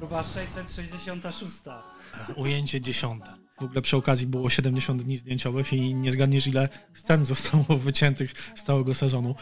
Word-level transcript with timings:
Próba 0.00 0.22
666. 0.22 1.62
Ujęcie 2.36 2.80
dziesiąte. 2.80 3.34
W 3.60 3.62
ogóle 3.62 3.82
przy 3.82 3.96
okazji 3.96 4.26
było 4.26 4.50
70 4.50 5.02
dni 5.02 5.16
zdjęciowych 5.16 5.72
i 5.72 5.94
nie 5.94 6.12
zgadniesz 6.12 6.46
ile 6.46 6.68
scen 6.94 7.24
zostało 7.24 7.64
wyciętych 7.78 8.34
z 8.54 8.62
całego 8.62 8.94
sezonu. 8.94 9.34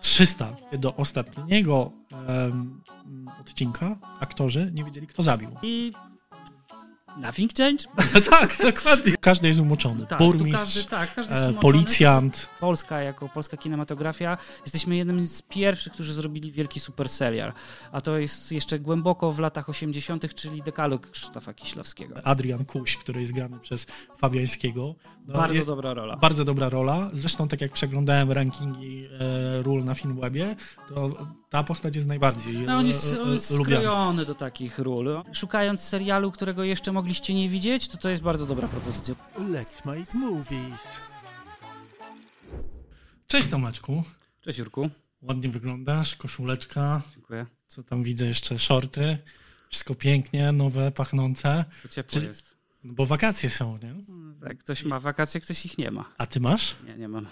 300 0.00 0.56
do 0.78 0.96
ostatniego 0.96 1.92
em, 2.28 2.82
odcinka 3.40 3.96
aktorzy 4.20 4.70
nie 4.74 4.84
wiedzieli, 4.84 5.06
kto 5.06 5.22
zabił. 5.22 5.50
I 5.62 5.92
nothing 7.16 7.52
change? 7.54 7.84
tak, 8.30 8.56
dokładnie. 8.62 9.16
Każdy 9.20 9.48
jest 9.48 9.60
umoczony. 9.60 10.06
Tak, 10.06 10.18
Burmistrz, 10.18 10.74
każdy, 10.74 10.90
tak, 10.90 11.14
każdy 11.14 11.32
jest 11.34 11.42
e, 11.44 11.50
zmoczony. 11.50 11.60
policjant. 11.72 12.48
Polska, 12.60 13.00
jako 13.00 13.28
polska 13.28 13.56
kinematografia, 13.56 14.36
jesteśmy 14.62 14.96
jednym 14.96 15.26
z 15.26 15.42
pierwszych, 15.42 15.92
którzy 15.92 16.14
zrobili 16.14 16.52
wielki 16.52 16.80
super 16.80 17.08
serial. 17.08 17.52
A 17.92 18.00
to 18.00 18.18
jest 18.18 18.52
jeszcze 18.52 18.78
głęboko 18.78 19.32
w 19.32 19.38
latach 19.38 19.68
80., 19.68 20.34
czyli 20.34 20.62
dekalog 20.62 21.10
Krzysztofa 21.10 21.54
Kiślowskiego. 21.54 22.14
Adrian 22.24 22.64
Kuś, 22.64 22.96
który 22.96 23.20
jest 23.20 23.32
grany 23.32 23.58
przez 23.60 23.86
Fabiańskiego. 24.18 24.94
No, 25.26 25.34
Bardzo 25.34 25.54
je- 25.58 25.64
dobra 25.64 25.94
rola. 25.94 26.16
Bardzo 26.16 26.44
dobra 26.44 26.68
rola. 26.68 27.10
Zresztą 27.12 27.48
tak 27.48 27.60
jak 27.60 27.72
przeglądałem 27.72 28.32
rankingi 28.32 29.04
e, 29.20 29.62
ról 29.62 29.84
na 29.84 29.94
Filmwebie, 29.94 30.56
to 30.88 31.10
ta 31.50 31.62
postać 31.64 31.94
jest 31.94 32.06
najbardziej 32.08 32.58
No, 32.58 32.76
on 32.76 32.84
e, 32.84 32.88
jest, 32.88 33.18
on 33.22 33.30
e, 33.30 33.32
jest 33.32 33.50
lubiana. 33.58 33.80
skrojony 33.80 34.24
do 34.24 34.34
takich 34.34 34.78
ról. 34.78 35.22
Szukając 35.32 35.80
serialu, 35.80 36.30
którego 36.32 36.64
jeszcze 36.64 36.92
mogliście 37.02 37.34
nie 37.34 37.48
widzieć, 37.48 37.88
to 37.88 37.96
to 37.98 38.08
jest 38.08 38.22
bardzo 38.22 38.46
dobra 38.46 38.68
propozycja. 38.68 39.14
Let's 39.38 39.86
make 39.86 40.14
movies. 40.14 41.00
Cześć 43.26 43.48
Tomeczku. 43.48 44.04
Cześć 44.40 44.58
Jurku. 44.58 44.90
Ładnie 45.22 45.48
wyglądasz, 45.48 46.16
koszuleczka, 46.16 47.02
Dziękuję. 47.14 47.46
co 47.66 47.82
tam 47.82 48.02
widzę 48.02 48.26
jeszcze, 48.26 48.58
shorty. 48.58 49.18
Wszystko 49.70 49.94
pięknie, 49.94 50.52
nowe, 50.52 50.92
pachnące. 50.92 51.64
To 51.82 51.88
ciepło 51.88 52.12
Czyli- 52.12 52.26
jest. 52.26 52.56
No 52.84 52.92
bo 52.92 53.06
wakacje 53.06 53.50
są, 53.50 53.78
nie? 53.82 53.94
Tak, 54.48 54.58
ktoś 54.58 54.84
ma 54.84 55.00
wakacje, 55.00 55.40
ktoś 55.40 55.66
ich 55.66 55.78
nie 55.78 55.90
ma. 55.90 56.04
A 56.18 56.26
ty 56.26 56.40
masz? 56.40 56.76
Nie, 56.86 56.96
nie 56.96 57.08
mam. 57.08 57.26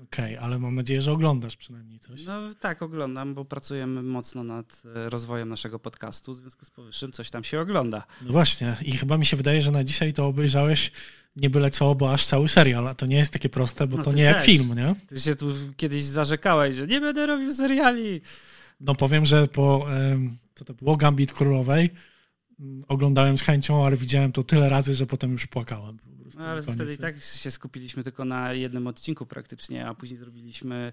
Okej, 0.00 0.36
ale 0.36 0.58
mam 0.58 0.74
nadzieję, 0.74 1.00
że 1.00 1.12
oglądasz 1.12 1.56
przynajmniej 1.56 1.98
coś. 2.00 2.24
No 2.24 2.54
tak, 2.60 2.82
oglądam, 2.82 3.34
bo 3.34 3.44
pracujemy 3.44 4.02
mocno 4.02 4.44
nad 4.44 4.82
e, 4.96 5.10
rozwojem 5.10 5.48
naszego 5.48 5.78
podcastu. 5.78 6.32
W 6.32 6.36
związku 6.36 6.64
z 6.64 6.70
powyższym 6.70 7.12
coś 7.12 7.30
tam 7.30 7.44
się 7.44 7.60
ogląda. 7.60 8.06
No 8.22 8.32
właśnie, 8.32 8.76
i 8.82 8.92
chyba 8.92 9.18
mi 9.18 9.26
się 9.26 9.36
wydaje, 9.36 9.62
że 9.62 9.70
na 9.70 9.84
dzisiaj 9.84 10.12
to 10.12 10.26
obejrzałeś 10.26 10.92
nie 11.36 11.50
byle 11.50 11.70
co, 11.70 11.94
bo 11.94 12.12
aż 12.12 12.26
cały 12.26 12.48
serial, 12.48 12.88
a 12.88 12.94
to 12.94 13.06
nie 13.06 13.16
jest 13.16 13.32
takie 13.32 13.48
proste, 13.48 13.86
bo 13.86 13.96
No 13.96 14.02
to 14.02 14.12
nie 14.12 14.22
jak 14.22 14.36
też. 14.36 14.46
film, 14.46 14.74
nie? 14.76 14.94
Ty 15.06 15.20
się 15.20 15.34
tu 15.34 15.46
kiedyś 15.76 16.02
zarzekałeś, 16.02 16.76
że 16.76 16.86
nie 16.86 17.00
będę 17.00 17.26
robił 17.26 17.52
seriali. 17.52 18.20
No 18.80 18.94
powiem, 18.94 19.26
że 19.26 19.46
po, 19.46 19.86
co 20.54 20.64
to 20.64 20.74
było, 20.74 20.96
Gambit 20.96 21.32
Królowej, 21.32 21.90
mm, 22.60 22.84
oglądałem 22.88 23.38
z 23.38 23.42
chęcią, 23.42 23.86
ale 23.86 23.96
widziałem 23.96 24.32
to 24.32 24.42
tyle 24.42 24.68
razy, 24.68 24.94
że 24.94 25.06
potem 25.06 25.32
już 25.32 25.46
płakałem. 25.46 25.98
Prostu 26.32 26.40
No, 26.42 26.46
ale 26.52 26.62
wtedy 26.62 26.94
i 26.94 26.98
tak 26.98 27.14
się 27.22 27.50
skupiliśmy 27.50 28.02
tylko 28.04 28.24
na 28.24 28.52
jednym 28.52 28.86
odcinku 28.86 29.26
praktycznie, 29.26 29.86
a 29.86 29.94
później 29.94 30.16
zrobiliśmy 30.18 30.92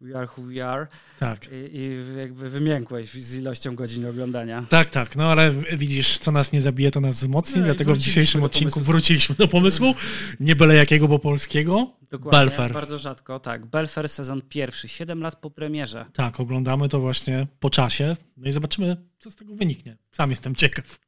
We 0.00 0.18
Are 0.18 0.28
Who 0.36 0.42
We 0.42 0.66
Are 0.68 0.86
Tak. 1.18 1.46
i, 1.52 1.76
i 1.76 1.90
jakby 2.18 2.50
wymiękłeś 2.50 3.10
z 3.12 3.36
ilością 3.36 3.74
godzin 3.74 4.06
oglądania. 4.06 4.66
Tak, 4.68 4.90
tak, 4.90 5.16
no 5.16 5.30
ale 5.32 5.52
widzisz, 5.76 6.18
co 6.18 6.32
nas 6.32 6.52
nie 6.52 6.60
zabije, 6.60 6.90
to 6.90 7.00
nas 7.00 7.16
wzmocni, 7.16 7.60
No 7.60 7.64
dlatego 7.64 7.94
w 7.94 7.98
dzisiejszym 7.98 8.42
odcinku 8.42 8.74
pomysłu. 8.74 8.92
wróciliśmy 8.92 9.34
do 9.34 9.48
pomysłu, 9.48 9.94
nie 10.40 10.56
byle 10.56 10.74
jakiego, 10.74 11.08
bo 11.08 11.18
polskiego. 11.18 11.92
Dokładnie, 12.10 12.40
Belfer. 12.40 12.72
bardzo 12.72 12.98
rzadko, 12.98 13.40
tak. 13.40 13.66
Belfer 13.66 14.08
sezon 14.08 14.42
pierwszy, 14.48 14.88
7 14.88 15.20
lat 15.22 15.36
po 15.36 15.50
premierze. 15.50 16.06
Tak, 16.12 16.40
oglądamy 16.40 16.88
to 16.88 17.00
właśnie 17.00 17.46
po 17.60 17.70
czasie, 17.70 18.16
no 18.36 18.48
i 18.48 18.52
zobaczymy, 18.52 18.96
co 19.18 19.30
z 19.30 19.36
tego 19.36 19.54
wyniknie. 19.54 19.96
Sam 20.12 20.30
jestem 20.30 20.54
ciekaw. 20.54 20.98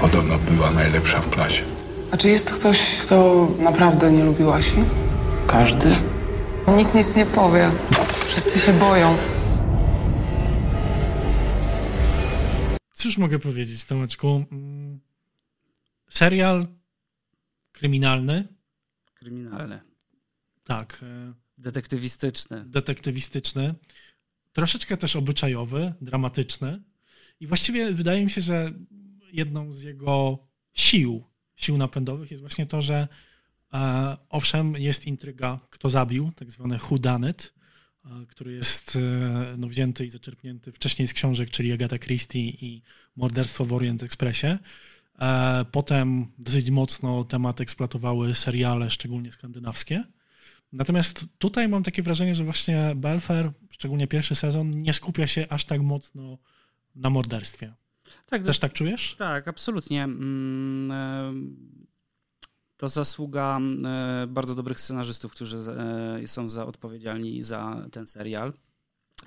Podobno 0.00 0.38
była 0.38 0.70
najlepsza 0.70 1.20
w 1.20 1.30
klasie. 1.30 1.62
A 2.10 2.16
czy 2.16 2.28
jest 2.28 2.52
ktoś, 2.52 2.96
kto 2.96 3.48
naprawdę 3.58 4.12
nie 4.12 4.24
lubi 4.24 4.44
Asi? 4.44 4.76
Każdy? 5.46 5.96
Nikt 6.76 6.94
nic 6.94 7.16
nie 7.16 7.26
powie. 7.26 7.70
Wszyscy 8.26 8.58
się 8.58 8.72
boją. 8.72 9.16
Cóż 12.92 13.18
mogę 13.18 13.38
powiedzieć, 13.38 13.84
Tomeczku? 13.84 14.44
Mm, 14.52 15.00
Serial 16.10 16.66
kryminalny, 17.72 18.48
Kryminalny, 19.14 19.80
tak, 20.64 21.00
e, 21.02 21.32
detektywistyczny. 21.58 22.64
detektywistyczny, 22.66 23.74
troszeczkę 24.52 24.96
też 24.96 25.16
obyczajowy, 25.16 25.94
dramatyczny 26.00 26.82
i 27.40 27.46
właściwie 27.46 27.92
wydaje 27.92 28.24
mi 28.24 28.30
się, 28.30 28.40
że 28.40 28.72
jedną 29.32 29.72
z 29.72 29.82
jego 29.82 30.38
sił, 30.72 31.24
sił 31.56 31.76
napędowych 31.76 32.30
jest 32.30 32.40
właśnie 32.40 32.66
to, 32.66 32.80
że 32.80 33.08
e, 33.72 34.16
owszem, 34.28 34.74
jest 34.74 35.06
intryga, 35.06 35.60
kto 35.70 35.88
zabił, 35.88 36.32
tak 36.36 36.50
zwany 36.50 36.78
whodunit, 36.78 37.52
e, 38.04 38.26
który 38.28 38.52
jest 38.52 38.96
e, 38.96 39.00
no, 39.58 39.68
wzięty 39.68 40.06
i 40.06 40.10
zaczerpnięty 40.10 40.72
wcześniej 40.72 41.08
z 41.08 41.12
książek, 41.12 41.50
czyli 41.50 41.72
Agatha 41.72 41.98
Christie 41.98 42.40
i 42.40 42.82
Morderstwo 43.16 43.64
w 43.64 43.72
Orient 43.72 44.02
Expressie. 44.02 44.58
Potem 45.72 46.26
dosyć 46.38 46.70
mocno 46.70 47.24
temat 47.24 47.60
eksploatowały 47.60 48.34
seriale, 48.34 48.90
szczególnie 48.90 49.32
skandynawskie. 49.32 50.04
Natomiast 50.72 51.24
tutaj 51.38 51.68
mam 51.68 51.82
takie 51.82 52.02
wrażenie, 52.02 52.34
że 52.34 52.44
właśnie 52.44 52.92
Belfer, 52.96 53.52
szczególnie 53.70 54.06
pierwszy 54.06 54.34
sezon, 54.34 54.70
nie 54.70 54.92
skupia 54.92 55.26
się 55.26 55.46
aż 55.48 55.64
tak 55.64 55.80
mocno 55.80 56.38
na 56.94 57.10
morderstwie. 57.10 57.74
Tak, 58.26 58.42
Też 58.42 58.58
tak 58.58 58.72
czujesz? 58.72 59.14
Tak, 59.18 59.48
absolutnie. 59.48 60.04
Mm, 60.04 60.90
e, 60.90 61.32
To 62.76 62.88
zasługa 62.88 63.58
e, 63.84 64.26
bardzo 64.26 64.54
dobrych 64.54 64.80
scenarzystów, 64.80 65.32
którzy 65.32 65.56
e, 65.56 66.28
są 66.28 66.48
za 66.48 66.66
odpowiedzialni 66.66 67.42
za 67.42 67.86
ten 67.92 68.06
serial. 68.06 68.52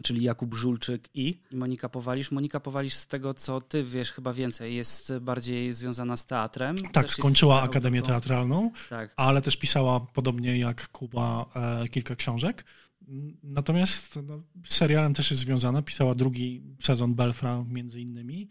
Czyli 0.04 0.24
Jakub 0.24 0.54
Żulczyk 0.54 1.10
i 1.14 1.40
Monika 1.52 1.90
Powalisz. 1.90 2.32
Monika 2.32 2.60
Powalisz, 2.60 2.94
z 2.94 3.08
tego 3.08 3.34
co 3.34 3.62
ty 3.62 3.84
wiesz 3.84 4.12
chyba 4.12 4.34
więcej, 4.34 4.76
jest 4.76 5.14
bardziej 5.22 5.74
związana 5.74 6.18
z 6.18 6.26
teatrem. 6.26 6.78
Tak, 6.78 7.06
Też 7.06 7.12
skończyła 7.12 7.62
Akademię 7.62 8.02
Teatralną, 8.02 8.72
Tak. 8.90 9.14
ale 9.16 9.42
też 9.42 9.58
pisała 9.58 10.00
podobnie 10.00 10.60
jak 10.60 10.88
Kuba 10.88 11.46
e, 11.56 11.88
kilka 11.88 12.16
książek. 12.16 12.66
Natomiast 13.44 14.20
no, 14.24 14.44
z 14.66 14.76
serialem 14.76 15.14
też 15.14 15.32
jest 15.32 15.42
związana. 15.42 15.82
Pisała 15.82 16.16
drugi 16.16 16.64
sezon 16.82 17.16
Belfra 17.16 17.66
między 17.68 18.02
innymi. 18.02 18.50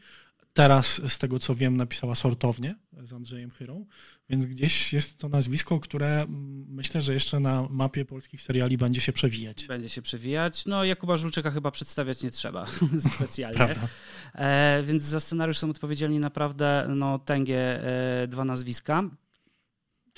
Teraz, 0.53 1.12
z 1.12 1.19
tego 1.19 1.38
co 1.38 1.54
wiem, 1.54 1.76
napisała 1.76 2.15
Sortownię 2.15 2.75
z 3.03 3.12
Andrzejem 3.12 3.50
Chyrą, 3.50 3.87
więc 4.28 4.47
gdzieś 4.47 4.93
jest 4.93 5.19
to 5.19 5.28
nazwisko, 5.28 5.81
które 5.81 6.26
myślę, 6.69 7.03
że 7.03 7.15
jeszcze 7.15 7.41
na 7.41 7.66
mapie 7.70 8.04
polskich 8.04 8.43
seriali 8.43 8.78
będzie 8.78 9.00
się 9.00 9.12
przewijać. 9.12 9.66
Będzie 9.66 9.88
się 9.88 10.03
przewijać. 10.03 10.66
No, 10.66 10.84
Jakuba 10.84 11.16
Żulczyka 11.16 11.50
chyba 11.50 11.70
przedstawiać 11.70 12.22
nie 12.22 12.31
trzeba 12.31 12.66
specjalnie. 13.16 13.56
Prawda? 13.56 13.88
E, 14.34 14.82
więc 14.87 15.03
za 15.03 15.20
scenariusz 15.20 15.59
są 15.59 15.70
odpowiedzialni 15.70 16.19
naprawdę 16.19 16.87
no, 16.88 17.19
tęgie 17.19 17.84
e, 17.84 18.28
dwa 18.28 18.44
nazwiska. 18.44 19.03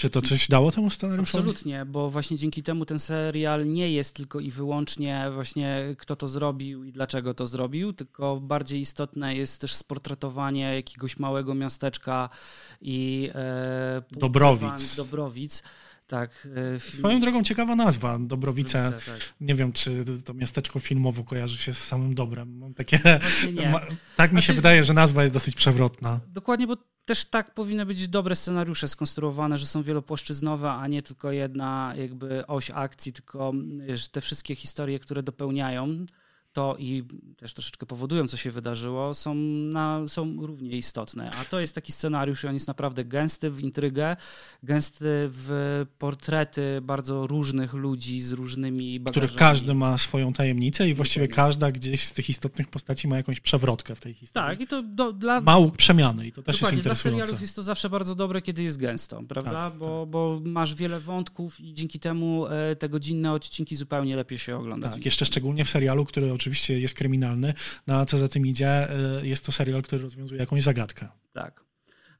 Czy 0.02 0.10
to 0.10 0.22
coś 0.22 0.48
dało 0.48 0.72
temu 0.72 0.90
scenariuszowi? 0.90 1.38
Absolutnie, 1.38 1.84
bo 1.84 2.10
właśnie 2.10 2.36
dzięki 2.36 2.62
temu 2.62 2.84
ten 2.84 2.98
serial 2.98 3.68
nie 3.68 3.92
jest 3.92 4.16
tylko 4.16 4.40
i 4.40 4.50
wyłącznie 4.50 5.24
właśnie 5.34 5.94
kto 5.98 6.16
to 6.16 6.28
zrobił 6.28 6.84
i 6.84 6.92
dlaczego 6.92 7.34
to 7.34 7.46
zrobił, 7.46 7.92
tylko 7.92 8.40
bardziej 8.40 8.80
istotne 8.80 9.36
jest 9.36 9.60
też 9.60 9.74
sportretowanie 9.74 10.74
jakiegoś 10.74 11.18
małego 11.18 11.54
miasteczka 11.54 12.28
i 12.80 13.30
e, 13.34 14.02
Dobrowic. 14.12 14.96
Dobrowic. 14.96 15.62
Tak. 16.12 16.48
E, 16.74 16.80
film- 16.80 16.98
Swoją 16.98 17.20
drogą 17.20 17.42
ciekawa 17.42 17.76
nazwa, 17.76 18.18
Dobrowice. 18.20 18.82
Dobrowice, 18.82 19.12
tak. 19.12 19.34
Nie 19.40 19.54
wiem, 19.54 19.72
czy 19.72 20.04
to 20.24 20.34
miasteczko 20.34 20.78
filmowo 20.78 21.24
kojarzy 21.24 21.58
się 21.58 21.74
z 21.74 21.84
samym 21.84 22.14
dobrem. 22.14 22.58
Mam 22.58 22.74
takie... 22.74 23.00
Nie. 23.52 23.70
Ma, 23.70 23.80
tak 24.16 24.32
mi 24.32 24.42
się 24.42 24.46
Znaczy- 24.46 24.56
wydaje, 24.56 24.84
że 24.84 24.94
nazwa 24.94 25.22
jest 25.22 25.34
dosyć 25.34 25.54
przewrotna. 25.54 26.20
Dokładnie, 26.28 26.66
bo 26.66 26.76
też 27.04 27.25
tak 27.25 27.54
powinny 27.54 27.87
być 27.87 28.08
dobre 28.08 28.37
scenariusze 28.37 28.88
skonstruowane, 28.88 29.58
że 29.58 29.66
są 29.66 29.82
wielopłaszczyznowe, 29.82 30.70
a 30.72 30.87
nie 30.88 31.02
tylko 31.02 31.32
jedna 31.32 31.94
jakby 31.96 32.46
oś 32.46 32.70
akcji, 32.70 33.12
tylko 33.12 33.52
że 33.94 34.08
te 34.08 34.20
wszystkie 34.20 34.54
historie, 34.54 34.98
które 34.98 35.22
dopełniają 35.22 36.06
to 36.52 36.76
i 36.78 37.04
też 37.37 37.54
troszeczkę 37.54 37.87
powodują, 37.87 38.28
co 38.28 38.37
się 38.37 38.50
wydarzyło, 38.50 39.14
są, 39.14 39.34
na, 39.34 40.08
są 40.08 40.46
równie 40.46 40.76
istotne. 40.76 41.31
A 41.40 41.44
to 41.44 41.60
jest 41.60 41.75
taki 41.75 41.93
scenariusz 41.93 42.44
i 42.44 42.46
on 42.46 42.54
jest 42.54 42.69
naprawdę 42.69 43.04
gęsty 43.04 43.50
w 43.50 43.60
intrygę, 43.60 44.16
gęsty 44.62 45.04
w 45.08 45.87
portrety 45.99 46.81
bardzo 46.82 47.26
różnych 47.26 47.72
ludzi 47.75 48.20
z 48.20 48.32
różnymi 48.32 49.00
bagażami. 49.00 49.26
Których 49.28 49.40
każdy 49.40 49.75
ma 49.75 49.99
swoją 49.99 50.32
tajemnicę 50.32 50.88
i 50.88 50.94
właściwie 50.94 51.28
każda 51.28 51.72
gdzieś 51.72 52.04
z 52.04 52.12
tych 52.12 52.28
istotnych 52.28 52.69
postaci 52.69 53.08
ma 53.08 53.16
jakąś 53.16 53.40
przewrotkę 53.40 53.94
w 53.94 54.00
tej 54.00 54.14
historii. 54.14 54.49
Tak, 54.49 54.60
i 54.60 54.66
to 54.66 54.82
do, 54.82 55.12
dla, 55.12 55.40
Ma 55.40 55.56
łuk 55.56 55.76
przemiany 55.76 56.26
i 56.26 56.32
to 56.32 56.43
też 56.43 56.56
Dokładnie, 56.56 56.76
jest 56.76 56.84
dla 56.84 56.93
interesujące. 56.93 57.20
serialów 57.20 57.43
jest 57.43 57.56
to 57.56 57.62
zawsze 57.62 57.90
bardzo 57.90 58.14
dobre, 58.14 58.43
kiedy 58.43 58.62
jest 58.62 58.78
gęsto, 58.78 59.22
prawda? 59.28 59.50
Tak, 59.50 59.78
bo, 59.78 60.06
bo 60.06 60.40
masz 60.44 60.75
wiele 60.75 61.00
wątków 61.00 61.60
i 61.60 61.75
dzięki 61.75 62.00
temu 62.00 62.46
e, 62.46 62.76
te 62.76 62.88
godzinne 62.88 63.32
odcinki 63.32 63.76
zupełnie 63.76 64.16
lepiej 64.16 64.38
się 64.38 64.56
ogląda. 64.56 64.90
Tak, 64.90 65.04
jeszcze 65.04 65.25
szczególnie 65.25 65.64
w 65.64 65.70
serialu, 65.70 66.04
który 66.04 66.32
oczywiście 66.42 66.80
jest 66.80 66.94
kryminalny, 66.94 67.54
no 67.86 67.94
a 67.98 68.04
co 68.04 68.18
za 68.18 68.28
tym 68.28 68.46
idzie, 68.46 68.68
e, 68.68 69.26
jest 69.26 69.46
to 69.46 69.52
serial, 69.52 69.82
który 69.82 70.02
rozwiązuje 70.02 70.40
jakąś 70.40 70.62
zagadkę. 70.62 71.08
Tak. 71.32 71.64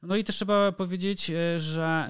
No 0.03 0.15
i 0.15 0.23
też 0.23 0.35
trzeba 0.35 0.71
powiedzieć, 0.71 1.29
e, 1.29 1.59
że 1.59 2.09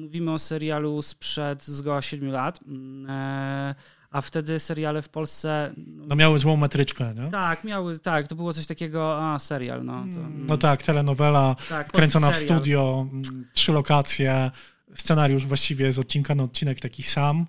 mówimy 0.00 0.32
o 0.32 0.38
serialu 0.38 1.02
sprzed 1.02 1.64
zgoła 1.64 2.02
7 2.02 2.30
lat, 2.30 2.60
mm, 2.66 3.10
e, 3.10 3.74
a 4.10 4.20
wtedy 4.20 4.60
seriale 4.60 5.02
w 5.02 5.08
Polsce... 5.08 5.74
No 5.76 6.16
miały 6.16 6.38
złą 6.38 6.56
metryczkę, 6.56 7.14
nie? 7.14 7.30
Tak, 7.30 7.64
miały, 7.64 7.98
tak, 7.98 8.28
to 8.28 8.34
było 8.34 8.52
coś 8.52 8.66
takiego, 8.66 9.32
a 9.32 9.38
serial, 9.38 9.84
no. 9.84 10.04
To, 10.14 10.18
no 10.30 10.56
tak, 10.56 10.82
telenowela, 10.82 11.56
tak, 11.68 11.92
kręcona 11.92 12.30
w 12.30 12.36
studio, 12.36 13.06
mm, 13.12 13.44
trzy 13.52 13.72
lokacje, 13.72 14.50
scenariusz 14.94 15.46
właściwie 15.46 15.92
z 15.92 15.98
odcinka 15.98 16.34
na 16.34 16.44
odcinek 16.44 16.80
taki 16.80 17.02
sam. 17.02 17.46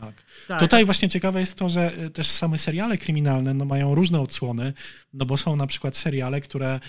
Tak. 0.00 0.22
Tak, 0.48 0.60
Tutaj 0.60 0.84
właśnie 0.84 1.08
ciekawe 1.08 1.40
jest 1.40 1.54
to, 1.54 1.68
że 1.68 1.98
y, 1.98 2.10
też 2.10 2.30
same 2.30 2.58
seriale 2.58 2.98
kryminalne 2.98 3.54
no, 3.54 3.64
mają 3.64 3.94
różne 3.94 4.20
odsłony, 4.20 4.72
no 5.12 5.26
bo 5.26 5.36
są 5.36 5.56
na 5.56 5.66
przykład 5.66 5.96
seriale, 5.96 6.40
które 6.40 6.80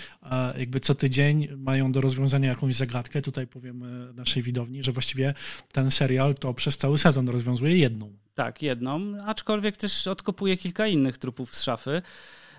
jakby 0.58 0.80
co 0.80 0.94
tydzień 0.94 1.48
mają 1.56 1.92
do 1.92 2.00
rozwiązania 2.00 2.48
jakąś 2.48 2.74
zagadkę. 2.74 3.22
Tutaj 3.22 3.46
powiemy 3.46 4.12
naszej 4.14 4.42
widowni, 4.42 4.82
że 4.82 4.92
właściwie 4.92 5.34
ten 5.72 5.90
serial 5.90 6.34
to 6.34 6.54
przez 6.54 6.78
cały 6.78 6.98
sezon 6.98 7.28
rozwiązuje 7.28 7.76
jedną. 7.76 8.16
Tak, 8.34 8.62
jedną, 8.62 9.12
aczkolwiek 9.26 9.76
też 9.76 10.06
odkopuje 10.06 10.56
kilka 10.56 10.86
innych 10.86 11.18
trupów 11.18 11.54
z 11.54 11.62
szafy. 11.62 12.02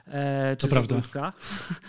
E, 0.07 0.55
czy 0.55 0.67
To 0.67 0.73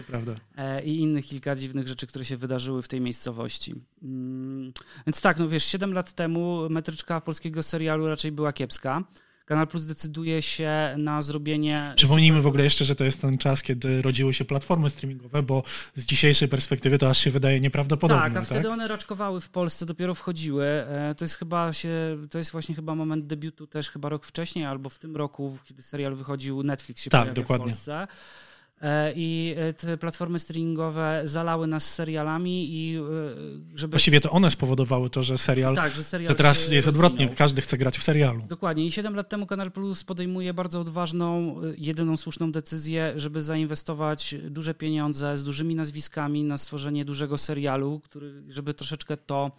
prawda. 0.08 0.34
e, 0.56 0.84
i 0.84 1.00
innych 1.00 1.26
kilka 1.26 1.56
dziwnych 1.56 1.88
rzeczy, 1.88 2.06
które 2.06 2.24
się 2.24 2.36
wydarzyły 2.36 2.82
w 2.82 2.88
tej 2.88 3.00
miejscowości. 3.00 3.74
Mm, 4.02 4.72
Więc 5.06 5.20
tak, 5.20 5.38
no 5.38 5.48
wiesz, 5.48 5.64
7 5.64 5.92
lat 5.92 6.12
temu 6.12 6.70
metryczka 6.70 7.20
polskiego 7.20 7.62
serialu 7.62 8.08
raczej 8.08 8.32
była 8.32 8.52
kiepska. 8.52 9.04
Kanal 9.44 9.66
Plus 9.66 9.86
decyduje 9.86 10.42
się 10.42 10.70
na 10.98 11.22
zrobienie. 11.22 11.92
Przypomnijmy 11.96 12.40
w 12.42 12.46
ogóle 12.46 12.64
jeszcze, 12.64 12.84
że 12.84 12.96
to 12.96 13.04
jest 13.04 13.20
ten 13.20 13.38
czas, 13.38 13.62
kiedy 13.62 14.02
rodziły 14.02 14.34
się 14.34 14.44
platformy 14.44 14.90
streamingowe, 14.90 15.42
bo 15.42 15.62
z 15.94 16.06
dzisiejszej 16.06 16.48
perspektywy 16.48 16.98
to 16.98 17.10
aż 17.10 17.18
się 17.18 17.30
wydaje 17.30 17.60
nieprawdopodobne. 17.60 18.22
Tak, 18.22 18.32
a 18.32 18.34
tak? 18.34 18.44
wtedy 18.44 18.70
one 18.70 18.88
raczkowały 18.88 19.40
w 19.40 19.48
Polsce, 19.50 19.86
dopiero 19.86 20.14
wchodziły. 20.14 20.64
E, 20.64 21.14
To 21.18 21.24
jest 21.24 21.34
chyba 21.38 21.72
się, 21.72 22.18
to 22.30 22.38
jest 22.38 22.52
właśnie 22.52 22.74
chyba 22.74 22.94
moment 22.94 23.26
debiutu 23.26 23.66
też 23.66 23.90
chyba 23.90 24.08
rok 24.08 24.26
wcześniej, 24.26 24.64
albo 24.64 24.90
w 24.90 24.98
tym 24.98 25.16
roku, 25.16 25.58
kiedy 25.64 25.82
serial 25.82 26.14
wychodził, 26.14 26.62
Netflix 26.62 27.02
się 27.02 27.10
Tak, 27.10 27.20
pojawia 27.20 27.42
dokładnie. 27.42 27.64
w 27.66 27.68
Polsce. 27.68 27.94
E, 28.02 28.06
I 29.14 29.54
e, 29.58 29.72
te 29.72 29.98
platformy 29.98 30.38
streamingowe 30.38 31.20
zalały 31.24 31.66
nas 31.66 31.94
serialami 31.94 32.68
i 32.70 32.96
e, 32.96 33.00
żeby... 33.74 33.90
Właściwie 33.90 34.20
to 34.20 34.30
one 34.30 34.50
spowodowały 34.50 35.10
to, 35.10 35.22
że 35.22 35.38
serial, 35.38 35.74
tak, 35.74 35.94
że 35.94 36.04
serial 36.04 36.28
to 36.28 36.34
teraz 36.34 36.70
jest 36.70 36.88
odwrotnie, 36.88 37.28
każdy 37.28 37.62
chce 37.62 37.78
grać 37.78 37.98
w 37.98 38.04
serialu. 38.04 38.42
Dokładnie. 38.48 38.86
I 38.86 38.92
7 38.92 39.16
lat 39.16 39.28
temu 39.28 39.46
Kanal 39.46 39.72
Plus 39.72 40.04
podejmuje 40.04 40.54
bardzo 40.54 40.80
odważną, 40.80 41.56
jedyną 41.78 42.16
słuszną 42.16 42.52
decyzję, 42.52 43.12
żeby 43.16 43.42
zainwestować 43.42 44.34
duże 44.50 44.74
pieniądze 44.74 45.36
z 45.36 45.44
dużymi 45.44 45.74
nazwiskami 45.74 46.44
na 46.44 46.56
stworzenie 46.56 47.04
dużego 47.04 47.38
serialu, 47.38 48.00
który, 48.04 48.42
żeby 48.48 48.74
troszeczkę 48.74 49.16
to 49.16 49.50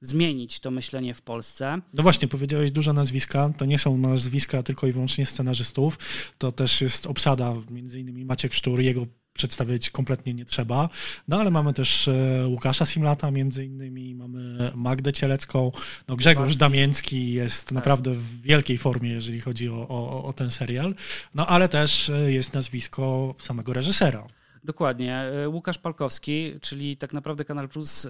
zmienić, 0.00 0.60
to 0.60 0.70
myślenie 0.70 1.14
w 1.14 1.22
Polsce. 1.22 1.80
No 1.94 2.02
właśnie, 2.02 2.28
powiedziałeś 2.28 2.70
duże 2.70 2.92
nazwiska, 2.92 3.50
to 3.58 3.64
nie 3.64 3.78
są 3.78 3.98
nazwiska 3.98 4.62
tylko 4.62 4.86
i 4.86 4.92
wyłącznie 4.92 5.26
scenarzystów, 5.26 5.98
to 6.38 6.52
też 6.52 6.80
jest 6.80 7.06
obsada, 7.06 7.54
między 7.70 8.00
innymi 8.00 8.24
Maciek 8.24 8.54
Sztur, 8.54 8.80
jego 8.80 9.06
przedstawiać 9.32 9.90
kompletnie 9.90 10.34
nie 10.34 10.44
trzeba, 10.44 10.88
no 11.28 11.40
ale 11.40 11.50
mamy 11.50 11.72
też 11.72 12.08
e, 12.08 12.44
Łukasza 12.48 12.86
Simlata 12.86 13.30
między 13.30 13.64
innymi, 13.64 14.14
mamy 14.14 14.72
Magdę 14.74 15.12
Cielecką, 15.12 15.72
no 16.08 16.16
Grzegorz 16.16 16.44
Warski. 16.44 16.58
Damięcki 16.58 17.32
jest 17.32 17.64
Tak. 17.64 17.72
naprawdę 17.72 18.14
w 18.14 18.40
wielkiej 18.40 18.78
formie, 18.78 19.10
jeżeli 19.10 19.40
chodzi 19.40 19.68
o, 19.68 19.88
o, 19.88 20.24
o 20.24 20.32
ten 20.32 20.50
serial, 20.50 20.94
no 21.34 21.46
ale 21.46 21.68
też 21.68 22.10
e, 22.10 22.32
jest 22.32 22.54
nazwisko 22.54 23.34
samego 23.38 23.72
reżysera. 23.72 24.26
Dokładnie. 24.64 25.22
Y, 25.44 25.48
Łukasz 25.48 25.78
Palkowski, 25.78 26.52
czyli 26.60 26.96
tak 26.96 27.12
naprawdę 27.12 27.44
Kanal 27.44 27.68
Plus 27.68 28.04
y, 28.04 28.08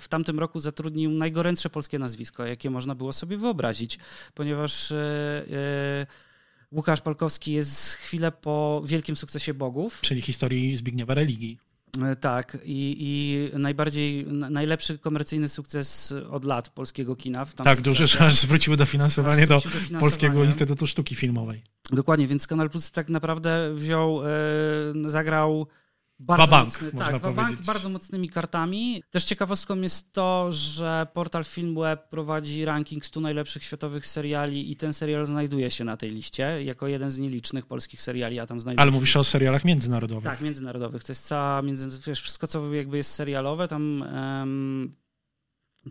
w 0.00 0.04
tamtym 0.08 0.38
roku 0.40 0.60
zatrudnił 0.60 1.10
najgorętsze 1.10 1.70
polskie 1.70 1.98
nazwisko, 1.98 2.46
jakie 2.46 2.70
można 2.70 2.94
było 2.94 3.12
sobie 3.12 3.36
wyobrazić, 3.36 3.98
ponieważ 4.34 4.90
y, 4.90 6.06
Łukasz 6.72 7.00
Palkowski 7.00 7.52
jest 7.52 7.92
chwilę 7.94 8.32
po 8.32 8.82
wielkim 8.84 9.16
sukcesie 9.16 9.54
Bogów. 9.54 10.00
Czyli 10.00 10.22
historii 10.22 10.76
Zbigniewa 10.76 11.14
Religii. 11.14 11.58
E, 12.04 12.16
Tak, 12.16 12.58
i, 12.64 12.96
i 12.98 13.58
najbardziej, 13.58 14.26
na- 14.26 14.50
najlepszy 14.50 14.98
komercyjny 14.98 15.48
sukces 15.48 16.14
od 16.30 16.44
lat 16.44 16.68
polskiego 16.68 17.16
kina. 17.16 17.44
W 17.44 17.54
Tak, 17.54 17.80
duży, 17.80 18.06
że 18.06 18.18
aż 18.26 18.34
zwróciły 18.36 18.76
dofinansowanie 18.76 19.46
do 19.46 19.54
dofinansowanie. 19.54 20.00
Polskiego 20.00 20.44
Instytutu 20.44 20.86
Sztuki 20.86 21.14
Filmowej. 21.14 21.62
Dokładnie, 21.92 22.26
więc 22.26 22.46
Kanal 22.46 22.70
Plus 22.70 22.90
tak 22.90 23.08
naprawdę 23.08 23.74
wziął, 23.74 24.22
e, 24.26 24.30
zagrał 25.06 25.66
bardzo 26.20 26.46
Wabank, 26.46 26.68
mocny, 26.68 26.90
można 26.92 27.18
tak, 27.18 27.34
powiedzieć. 27.34 27.66
bardzo 27.66 27.88
mocnymi 27.88 28.28
kartami. 28.28 29.02
Też 29.10 29.24
ciekawostką 29.24 29.80
jest 29.80 30.12
to, 30.12 30.52
że 30.52 31.06
portal 31.12 31.44
Filmweb 31.44 32.08
prowadzi 32.08 32.64
ranking 32.64 33.06
100 33.06 33.20
najlepszych 33.20 33.64
światowych 33.64 34.06
seriali 34.06 34.72
i 34.72 34.76
ten 34.76 34.92
serial 34.92 35.26
znajduje 35.26 35.70
się 35.70 35.84
na 35.84 35.96
tej 35.96 36.10
liście 36.10 36.64
jako 36.64 36.88
jeden 36.88 37.10
z 37.10 37.18
nielicznych 37.18 37.66
polskich 37.66 38.02
seriali, 38.02 38.40
a 38.40 38.46
tam 38.46 38.60
znajduje 38.60 38.82
Ale 38.82 38.90
się 38.90 38.94
mówisz 38.94 39.16
o 39.16 39.24
serialach 39.24 39.64
międzynarodowych. 39.64 40.24
Tak, 40.24 40.40
międzynarodowych. 40.40 41.04
To 41.04 41.10
jest 41.10 41.26
cała 41.26 41.62
między, 41.62 42.00
wiesz, 42.06 42.20
wszystko, 42.20 42.46
co 42.46 42.74
jakby 42.74 42.96
jest 42.96 43.14
serialowe, 43.14 43.68
tam 43.68 44.04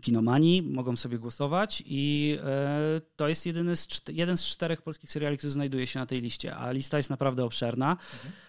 kinomani 0.02 0.62
mogą 0.62 0.96
sobie 0.96 1.18
głosować 1.18 1.82
i 1.86 2.36
e, 2.44 3.00
to 3.16 3.28
jest 3.28 3.46
jedyny 3.46 3.76
z, 3.76 3.88
jeden 4.08 4.36
z 4.36 4.46
czterech 4.46 4.82
polskich 4.82 5.12
seriali, 5.12 5.38
który 5.38 5.50
znajduje 5.50 5.86
się 5.86 5.98
na 5.98 6.06
tej 6.06 6.20
liście, 6.20 6.56
a 6.56 6.70
lista 6.70 6.96
jest 6.96 7.10
naprawdę 7.10 7.44
obszerna, 7.44 7.96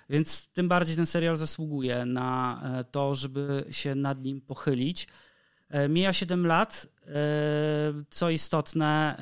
więc 0.10 0.48
tym 0.48 0.68
bardziej 0.68 0.96
ten 0.96 1.06
serial 1.06 1.36
zasługuje 1.36 2.06
na 2.06 2.62
e, 2.64 2.84
to, 2.84 3.16
żeby 3.16 3.66
się 3.72 3.96
nad 3.96 4.24
nim 4.24 4.42
pochylić. 4.42 5.08
E, 5.70 5.90
Mija 5.90 6.14
7 6.14 6.48
lat. 6.48 6.88
Co 8.10 8.30
istotne, 8.30 9.18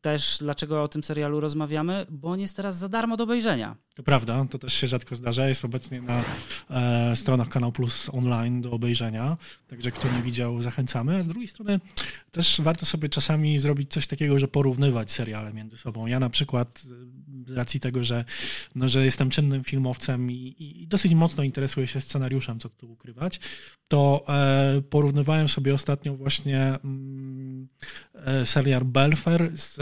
też 0.00 0.38
dlaczego 0.40 0.82
o 0.82 0.88
tym 0.88 1.04
serialu 1.04 1.40
rozmawiamy, 1.40 2.06
bo 2.10 2.28
on 2.28 2.40
jest 2.40 2.56
teraz 2.56 2.76
za 2.76 2.88
darmo 2.88 3.16
do 3.16 3.24
obejrzenia. 3.24 3.76
To 3.94 4.02
prawda, 4.02 4.46
to 4.50 4.58
też 4.58 4.74
się 4.74 4.86
rzadko 4.86 5.16
zdarza. 5.16 5.48
Jest 5.48 5.64
obecnie 5.64 6.02
na 6.02 6.22
e, 6.70 7.16
stronach 7.16 7.48
Kanał 7.48 7.72
Plus 7.72 8.10
online 8.12 8.60
do 8.60 8.70
obejrzenia. 8.70 9.36
Także 9.68 9.90
kto 9.90 10.08
nie 10.16 10.22
widział, 10.22 10.62
zachęcamy. 10.62 11.16
A 11.16 11.22
z 11.22 11.28
drugiej 11.28 11.48
strony 11.48 11.80
też 12.30 12.60
warto 12.60 12.86
sobie 12.86 13.08
czasami 13.08 13.58
zrobić 13.58 13.90
coś 13.90 14.06
takiego, 14.06 14.38
że 14.38 14.48
porównywać 14.48 15.10
seriale 15.10 15.52
między 15.52 15.78
sobą. 15.78 16.06
Ja 16.06 16.20
na 16.20 16.30
przykład 16.30 16.82
e, 17.46 17.50
z 17.50 17.52
racji 17.52 17.80
tego, 17.80 18.04
że, 18.04 18.24
no, 18.74 18.88
że 18.88 19.04
jestem 19.04 19.30
czynnym 19.30 19.64
filmowcem 19.64 20.30
i, 20.30 20.56
i 20.58 20.86
dosyć 20.86 21.14
mocno 21.14 21.44
interesuję 21.44 21.86
się 21.86 22.00
scenariuszem, 22.00 22.60
co 22.60 22.68
tu 22.68 22.92
ukrywać, 22.92 23.40
to 23.88 24.24
e, 24.28 24.82
porównywałem 24.90 25.48
sobie 25.48 25.74
ostatnio 25.74 26.16
właśnie 26.16 26.78
mm, 26.84 27.68
e, 28.14 28.46
serial 28.46 28.84
Belfer 28.84 29.50
z 29.54 29.78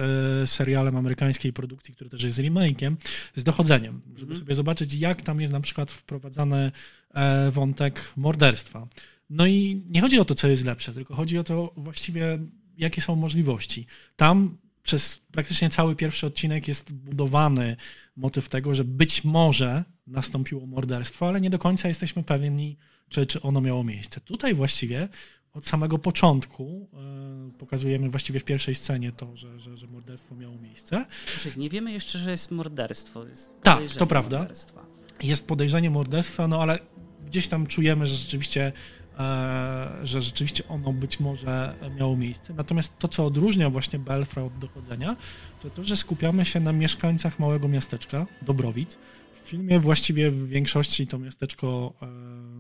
serialem 0.46 0.96
amerykańskiej 0.96 1.52
produkcji, 1.52 1.94
który 1.94 2.10
też 2.10 2.22
jest 2.22 2.38
remake'iem, 2.38 2.96
z 3.36 3.44
dochodzeniem, 3.44 4.00
żeby 4.06 4.22
Mhm. 4.22 4.40
sobie 4.40 4.54
zobaczyć, 4.54 4.94
jak 4.94 5.22
tam 5.22 5.40
jest 5.40 5.52
na 5.52 5.60
przykład 5.60 5.92
wprowadzany 5.92 6.72
e, 7.14 7.50
wątek 7.50 8.12
morderstwa. 8.16 8.86
No 9.30 9.46
i 9.46 9.82
nie 9.88 10.00
chodzi 10.00 10.18
o 10.18 10.24
to, 10.24 10.34
co 10.34 10.48
jest 10.48 10.64
lepsze, 10.64 10.92
tylko 10.94 11.14
chodzi 11.14 11.38
o 11.38 11.44
to 11.44 11.72
właściwie, 11.76 12.38
jakie 12.78 13.02
są 13.02 13.16
możliwości. 13.16 13.86
Tam 14.16 14.56
przez 14.82 15.18
praktycznie 15.32 15.70
cały 15.70 15.96
pierwszy 15.96 16.26
odcinek 16.26 16.68
jest 16.68 16.92
budowany 16.92 17.76
motyw 18.16 18.48
tego, 18.48 18.74
że 18.74 18.84
być 18.84 19.24
może 19.24 19.84
nastąpiło 20.06 20.66
morderstwo, 20.66 21.28
ale 21.28 21.40
nie 21.40 21.50
do 21.50 21.58
końca 21.58 21.88
jesteśmy 21.88 22.22
pewni, 22.22 22.76
czy, 23.08 23.26
czy 23.26 23.42
ono 23.42 23.60
miało 23.60 23.84
miejsce. 23.84 24.20
Tutaj 24.20 24.54
właściwie 24.54 25.08
od 25.55 25.67
samego 25.67 25.99
początku 25.99 26.88
e, 26.95 27.59
pokazujemy 27.59 28.11
właściwie 28.11 28.40
w 28.40 28.45
pierwszej 28.45 28.75
scenie 28.75 29.12
to, 29.12 29.37
że, 29.37 29.61
że, 29.61 29.76
że 29.76 29.87
morderstwo 29.87 30.35
miało 30.35 30.59
miejsce. 30.59 31.07
Znaczy, 31.40 31.59
nie 31.59 31.71
wiemy 31.71 31.93
jeszcze, 31.93 32.19
że 32.19 32.31
jest 32.31 32.50
morderstwo. 32.50 33.26
Jest 33.26 33.52
Tak, 33.62 33.81
to 33.99 34.07
prawda. 34.07 34.38
Morderstwa. 34.38 34.87
jest 35.23 35.47
podejrzenie 35.49 35.90
morderstwa, 35.90 36.49
no 36.49 36.62
ale 36.62 36.78
gdzieś 37.26 37.49
tam 37.49 37.67
czujemy, 37.67 38.07
że 38.07 38.17
rzeczywiście, 38.17 38.73
e, 39.19 39.88
że 40.02 40.23
rzeczywiście 40.23 40.69
ono 40.69 40.93
być 40.93 41.21
może 41.21 41.75
miało 41.99 42.17
miejsce. 42.17 42.55
Natomiast 42.55 42.99
to, 42.99 43.09
co 43.09 43.26
odróżnia 43.26 43.71
właśnie 43.71 43.99
Belfra 43.99 44.43
od 44.43 44.59
dochodzenia, 44.59 45.17
to 45.62 45.71
to, 45.71 45.85
że 45.85 45.97
skupiamy 45.97 46.45
się 46.45 46.61
na 46.61 46.73
mieszkańcach 46.73 47.38
małego 47.38 47.69
miasteczka, 47.69 48.26
Dobrowic. 48.43 48.99
W 49.45 49.49
filmie 49.50 49.81
właściwie 49.81 50.31
w 50.31 50.49
większości 50.49 51.07
to 51.07 51.19
miasteczko 51.19 51.93
em, 52.02 52.57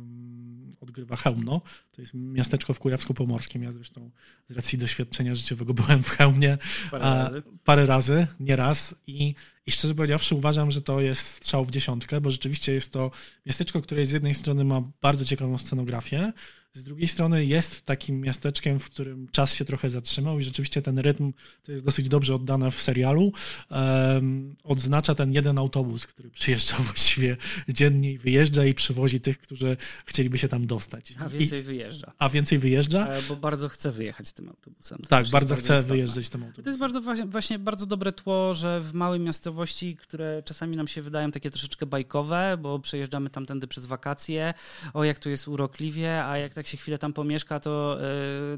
odgrywa 0.80 1.16
Chełmno. 1.16 1.60
To 1.92 2.02
jest 2.02 2.14
miasteczko 2.14 2.74
w 2.74 2.80
Kujawsku-Pomorskim. 2.80 3.62
Ja 3.62 3.72
zresztą 3.72 4.10
z 4.48 4.52
racji 4.52 4.78
doświadczenia 4.78 5.34
życiowego 5.34 5.74
byłem 5.74 6.02
w 6.02 6.08
Chełmie 6.08 6.58
Parę 6.90 7.04
a, 7.04 7.24
razy. 7.24 7.42
parę 7.64 7.86
razy, 7.86 8.26
nie 8.40 8.56
raz 8.56 8.94
i, 9.06 9.34
i 9.66 9.70
szczerze 9.70 9.94
powiedziawszy 9.94 10.34
uważam, 10.34 10.70
że 10.70 10.82
to 10.82 11.00
jest 11.00 11.26
strzał 11.26 11.64
w 11.64 11.70
dziesiątkę, 11.70 12.20
bo 12.20 12.30
rzeczywiście 12.30 12.72
jest 12.72 12.92
to 12.92 13.10
miasteczko, 13.46 13.82
które 13.82 14.06
z 14.06 14.12
jednej 14.12 14.34
strony 14.34 14.64
ma 14.64 14.82
bardzo 15.02 15.24
ciekawą 15.24 15.58
scenografię, 15.58 16.32
z 16.78 16.84
drugiej 16.84 17.08
strony 17.08 17.44
jest 17.44 17.86
takim 17.86 18.20
miasteczkiem, 18.20 18.78
w 18.78 18.84
którym 18.84 19.28
czas 19.32 19.54
się 19.54 19.64
trochę 19.64 19.90
zatrzymał 19.90 20.38
i 20.38 20.42
rzeczywiście 20.42 20.82
ten 20.82 20.98
rytm, 20.98 21.32
to 21.64 21.72
jest 21.72 21.84
dosyć 21.84 22.08
dobrze 22.08 22.34
oddane 22.34 22.70
w 22.70 22.82
serialu, 22.82 23.32
um, 23.70 24.56
odznacza 24.64 25.14
ten 25.14 25.32
jeden 25.32 25.58
autobus, 25.58 26.06
który 26.06 26.30
przyjeżdża 26.30 26.76
właściwie 26.88 27.36
dziennie 27.68 28.12
i 28.12 28.18
wyjeżdża 28.18 28.64
i 28.64 28.74
przywozi 28.74 29.20
tych, 29.20 29.38
którzy 29.38 29.76
chcieliby 30.06 30.38
się 30.38 30.48
tam 30.48 30.66
dostać. 30.66 31.14
A 31.18 31.28
więcej 31.28 31.60
I, 31.60 31.62
wyjeżdża. 31.62 32.12
A 32.18 32.28
więcej 32.28 32.58
wyjeżdża? 32.58 33.08
E, 33.08 33.22
bo 33.22 33.36
bardzo 33.36 33.68
chce 33.68 33.92
wyjechać 33.92 34.32
tym 34.32 34.48
autobusem. 34.48 34.98
To 34.98 35.08
tak, 35.08 35.28
bardzo 35.28 35.56
chce 35.56 35.82
wyjeżdżać 35.82 36.28
tym 36.28 36.42
autobusem. 36.42 36.64
To 36.64 36.70
jest 36.70 36.80
bardzo, 36.80 37.26
właśnie 37.26 37.58
bardzo 37.58 37.86
dobre 37.86 38.12
tło, 38.12 38.54
że 38.54 38.80
w 38.80 38.94
małej 38.94 39.20
miejscowości, 39.20 39.96
które 39.96 40.42
czasami 40.44 40.76
nam 40.76 40.88
się 40.88 41.02
wydają 41.02 41.30
takie 41.30 41.50
troszeczkę 41.50 41.86
bajkowe, 41.86 42.58
bo 42.62 42.78
przejeżdżamy 42.78 43.30
tamtędy 43.30 43.66
przez 43.66 43.86
wakacje, 43.86 44.54
o 44.94 45.04
jak 45.04 45.18
tu 45.18 45.30
jest 45.30 45.48
urokliwie, 45.48 46.24
a 46.24 46.38
jak 46.38 46.54
tak 46.54 46.67
się 46.68 46.76
chwilę 46.76 46.98
tam 46.98 47.12
pomieszka, 47.12 47.60
to 47.60 47.98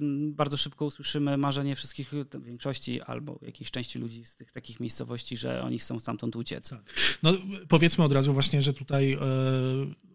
yy, 0.01 0.33
bardzo 0.33 0.57
szybko 0.57 0.85
usłyszymy 0.85 1.37
marzenie 1.37 1.75
wszystkich, 1.77 2.13
większości 2.41 3.03
albo 3.03 3.39
jakiejś 3.43 3.71
części 3.71 3.99
ludzi 3.99 4.25
z 4.25 4.37
tych 4.37 4.53
takich 4.53 4.81
miejscowości, 4.81 5.37
że 5.37 5.63
oni 5.63 5.79
chcą 5.79 6.01
stamtąd 6.01 6.37
uciec. 6.37 6.69
Tak. 6.71 6.83
No 7.23 7.33
powiedzmy 7.69 8.05
od 8.05 8.13
razu 8.13 8.33
właśnie, 8.33 8.63
że 8.63 8.73
tutaj 8.73 9.11
yy, 9.11 9.19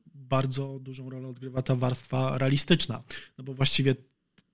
bardzo 0.06 0.80
dużą 0.80 1.10
rolę 1.10 1.28
odgrywa 1.28 1.62
ta 1.62 1.76
warstwa 1.76 2.38
realistyczna, 2.38 3.04
no 3.38 3.44
bo 3.44 3.54
właściwie 3.54 3.96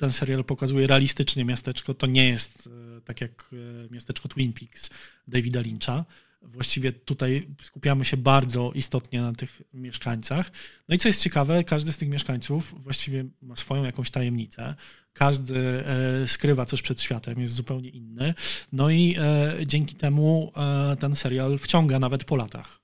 ten 0.01 0.11
serial 0.11 0.43
pokazuje 0.43 0.87
realistycznie 0.87 1.45
miasteczko. 1.45 1.93
To 1.93 2.07
nie 2.07 2.29
jest 2.29 2.69
e, 2.97 3.01
tak 3.01 3.21
jak 3.21 3.49
e, 3.53 3.93
miasteczko 3.93 4.29
Twin 4.29 4.53
Peaks 4.53 4.89
Davida 5.27 5.61
Lyncha. 5.61 6.05
Właściwie 6.41 6.91
tutaj 6.91 7.47
skupiamy 7.61 8.05
się 8.05 8.17
bardzo 8.17 8.71
istotnie 8.75 9.21
na 9.21 9.33
tych 9.33 9.61
mieszkańcach. 9.73 10.51
No 10.89 10.95
i 10.95 10.97
co 10.97 11.09
jest 11.09 11.23
ciekawe, 11.23 11.63
każdy 11.63 11.93
z 11.93 11.97
tych 11.97 12.09
mieszkańców 12.09 12.83
właściwie 12.83 13.25
ma 13.41 13.55
swoją 13.55 13.83
jakąś 13.83 14.11
tajemnicę. 14.11 14.75
Każdy 15.13 15.83
e, 15.85 16.27
skrywa 16.27 16.65
coś 16.65 16.81
przed 16.81 17.01
światem, 17.01 17.39
jest 17.39 17.53
zupełnie 17.53 17.89
inny. 17.89 18.33
No 18.71 18.89
i 18.89 19.17
dzięki 19.65 19.95
temu 19.95 20.51
ten 20.99 21.15
serial 21.15 21.57
wciąga 21.57 21.99
nawet 21.99 22.23
po 22.23 22.35
latach. 22.35 22.81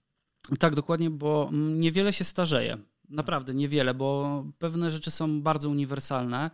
Tak, 0.60 0.76
dokładnie, 0.76 1.10
bo 1.10 1.50
niewiele 1.54 2.14
się 2.14 2.24
starzeje. 2.24 2.78
Naprawdę 3.10 3.54
niewiele, 3.54 3.94
bo 3.94 4.44
pewne 4.58 4.92
rzeczy 4.92 5.12
są 5.12 5.42
bardzo 5.42 5.70
uniwersalne. 5.70 6.52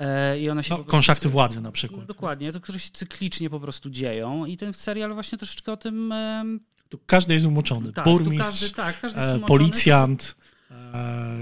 E, 0.00 0.40
I 0.40 0.50
one 0.50 0.62
się 0.62 0.78
no, 0.78 0.84
konszachty 0.84 1.28
władzy 1.28 1.60
na 1.60 1.72
przykład. 1.72 2.04
Dokładnie, 2.04 2.52
to, 2.52 2.60
które 2.60 2.78
się 2.78 2.90
cyklicznie 2.92 3.50
po 3.50 3.60
prostu 3.60 3.90
dzieją 3.90 4.44
i 4.44 4.56
ten 4.56 4.72
serial 4.72 5.14
właśnie 5.14 5.38
troszeczkę 5.38 5.72
o 5.72 5.76
tym... 5.76 6.14
Tu 6.88 6.98
każdy 7.06 7.34
jest 7.34 7.46
umoczony. 7.46 7.92
Tak, 7.92 8.04
Burmistrz, 8.04 8.60
każdy, 8.60 8.70
tak, 8.70 9.00
każdy 9.00 9.18
jest 9.20 9.30
e, 9.30 9.36
umoczony. 9.36 9.58
policjant, 9.58 10.36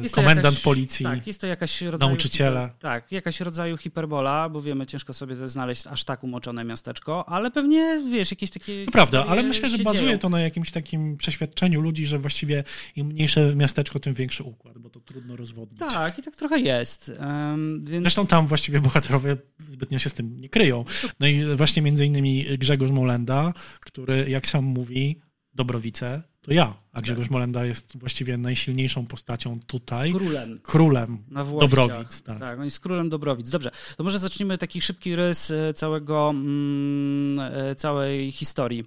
jest 0.02 0.14
komendant 0.14 0.44
jakaś, 0.54 0.62
policji, 0.62 1.04
tak, 1.04 1.26
jest 1.26 1.40
to 1.40 1.46
jakaś 1.46 1.82
rodzaju, 1.82 2.10
nauczyciele. 2.10 2.70
tak, 2.78 3.12
jakaś 3.12 3.40
rodzaju 3.40 3.76
hiperbola, 3.76 4.48
bo 4.48 4.60
wiemy, 4.60 4.86
ciężko 4.86 5.14
sobie 5.14 5.34
znaleźć 5.34 5.86
aż 5.86 6.04
tak 6.04 6.24
umoczone 6.24 6.64
miasteczko, 6.64 7.28
ale 7.28 7.50
pewnie, 7.50 8.00
wiesz, 8.12 8.30
jakieś 8.30 8.50
takie... 8.50 8.84
To 8.84 8.90
prawda, 8.90 9.26
ale 9.26 9.42
myślę, 9.42 9.68
że 9.68 9.78
bazuje 9.78 10.08
dzieją. 10.08 10.18
to 10.18 10.28
na 10.28 10.40
jakimś 10.40 10.70
takim 10.70 11.16
przeświadczeniu 11.16 11.80
ludzi, 11.80 12.06
że 12.06 12.18
właściwie 12.18 12.64
im 12.96 13.06
mniejsze 13.06 13.56
miasteczko, 13.56 13.98
tym 13.98 14.14
większy 14.14 14.42
układ, 14.42 14.78
bo 14.78 14.90
to 14.90 15.00
trudno 15.00 15.36
rozwodnić. 15.36 15.80
Tak, 15.80 16.18
i 16.18 16.22
tak 16.22 16.36
trochę 16.36 16.60
jest. 16.60 17.12
Um, 17.20 17.80
więc... 17.84 18.02
Zresztą 18.02 18.26
tam 18.26 18.46
właściwie 18.46 18.80
bohaterowie 18.80 19.36
zbytnio 19.68 19.98
się 19.98 20.10
z 20.10 20.14
tym 20.14 20.40
nie 20.40 20.48
kryją. 20.48 20.84
No 21.20 21.26
i 21.26 21.56
właśnie 21.56 21.82
między 21.82 22.06
innymi 22.06 22.46
Grzegorz 22.58 22.90
Molenda, 22.90 23.52
który, 23.80 24.30
jak 24.30 24.46
sam 24.46 24.64
mówi, 24.64 25.20
Dobrowice, 25.54 26.22
to 26.42 26.52
ja. 26.52 26.74
A 26.92 27.00
Grzegorz 27.00 27.24
tak. 27.24 27.30
Molenda 27.30 27.64
jest 27.64 27.98
właściwie 27.98 28.36
najsilniejszą 28.36 29.06
postacią 29.06 29.60
tutaj. 29.66 30.12
Królem. 30.12 30.58
Królem 30.58 31.18
Na 31.28 31.44
Dobrowic. 31.44 32.22
Tak. 32.22 32.38
tak, 32.38 32.58
on 32.58 32.64
jest 32.64 32.80
królem 32.80 33.08
Dobrowic. 33.08 33.50
Dobrze, 33.50 33.70
to 33.96 34.04
może 34.04 34.18
zacznijmy 34.18 34.58
taki 34.58 34.80
szybki 34.80 35.16
rys 35.16 35.50
e, 35.50 35.74
całego, 35.74 36.30
mm, 36.30 37.52
e, 37.52 37.74
całej 37.74 38.32
historii. 38.32 38.84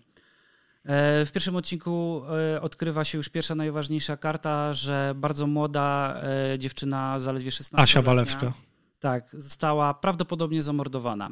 E, 0.85 1.25
w 1.25 1.31
pierwszym 1.31 1.55
odcinku 1.55 2.21
odkrywa 2.61 3.03
się 3.03 3.17
już 3.17 3.29
pierwsza 3.29 3.55
najważniejsza 3.55 4.17
karta, 4.17 4.73
że 4.73 5.13
bardzo 5.15 5.47
młoda 5.47 6.21
dziewczyna, 6.57 7.19
zaledwie 7.19 7.51
16 7.51 7.83
Asia 7.83 8.01
Walewska. 8.01 8.53
Tak, 8.99 9.29
została 9.33 9.93
prawdopodobnie 9.93 10.61
zamordowana. 10.61 11.29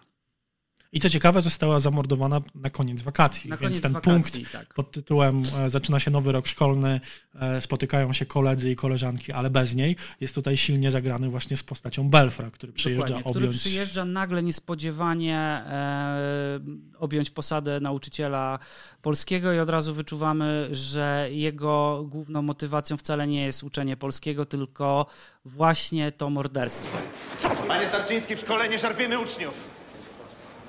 I 0.92 1.00
co 1.00 1.10
ciekawe, 1.10 1.42
została 1.42 1.80
zamordowana 1.80 2.42
na 2.56 2.70
koniec 2.70 3.02
wakacji. 3.02 3.50
Na 3.50 3.58
więc 3.58 3.70
koniec 3.70 3.82
ten 3.82 3.94
wakacji, 3.94 4.42
punkt 4.42 4.52
tak. 4.52 4.74
pod 4.74 4.92
tytułem 4.92 5.44
e, 5.60 5.70
Zaczyna 5.70 6.00
się 6.00 6.12
nowy 6.12 6.32
rok 6.32 6.48
szkolny, 6.48 7.02
e, 7.36 7.62
spotykają 7.62 8.14
się 8.14 8.26
koledzy 8.26 8.72
i 8.72 8.76
koleżanki, 8.76 9.32
ale 9.32 9.50
bez 9.50 9.76
niej, 9.76 9.96
jest 10.22 10.36
tutaj 10.36 10.58
silnie 10.58 10.92
zagrany 10.92 11.30
właśnie 11.30 11.58
z 11.58 11.64
postacią 11.64 12.10
Belfra, 12.10 12.52
który 12.52 12.74
przyjeżdża 12.74 13.08
Dokładnie, 13.08 13.32
objąć... 13.32 13.56
Który 13.56 13.60
przyjeżdża 13.60 14.06
nagle 14.06 14.44
niespodziewanie 14.44 15.38
e, 15.38 16.60
objąć 17.00 17.30
posadę 17.30 17.80
nauczyciela 17.80 18.60
polskiego 19.02 19.54
i 19.54 19.60
od 19.60 19.70
razu 19.70 19.94
wyczuwamy, 19.94 20.68
że 20.72 21.28
jego 21.32 22.06
główną 22.08 22.42
motywacją 22.42 22.98
wcale 22.98 23.28
nie 23.28 23.46
jest 23.46 23.64
uczenie 23.64 23.98
polskiego, 23.98 24.46
tylko 24.46 25.06
właśnie 25.46 26.12
to 26.12 26.30
morderstwo. 26.30 26.98
Co 27.38 27.50
to? 27.50 27.64
Panie 27.64 27.88
Starczyński, 27.88 28.36
w 28.36 28.40
szkole 28.40 28.70
nie 28.70 28.80
szarpiemy 28.80 29.20
uczniów. 29.20 29.79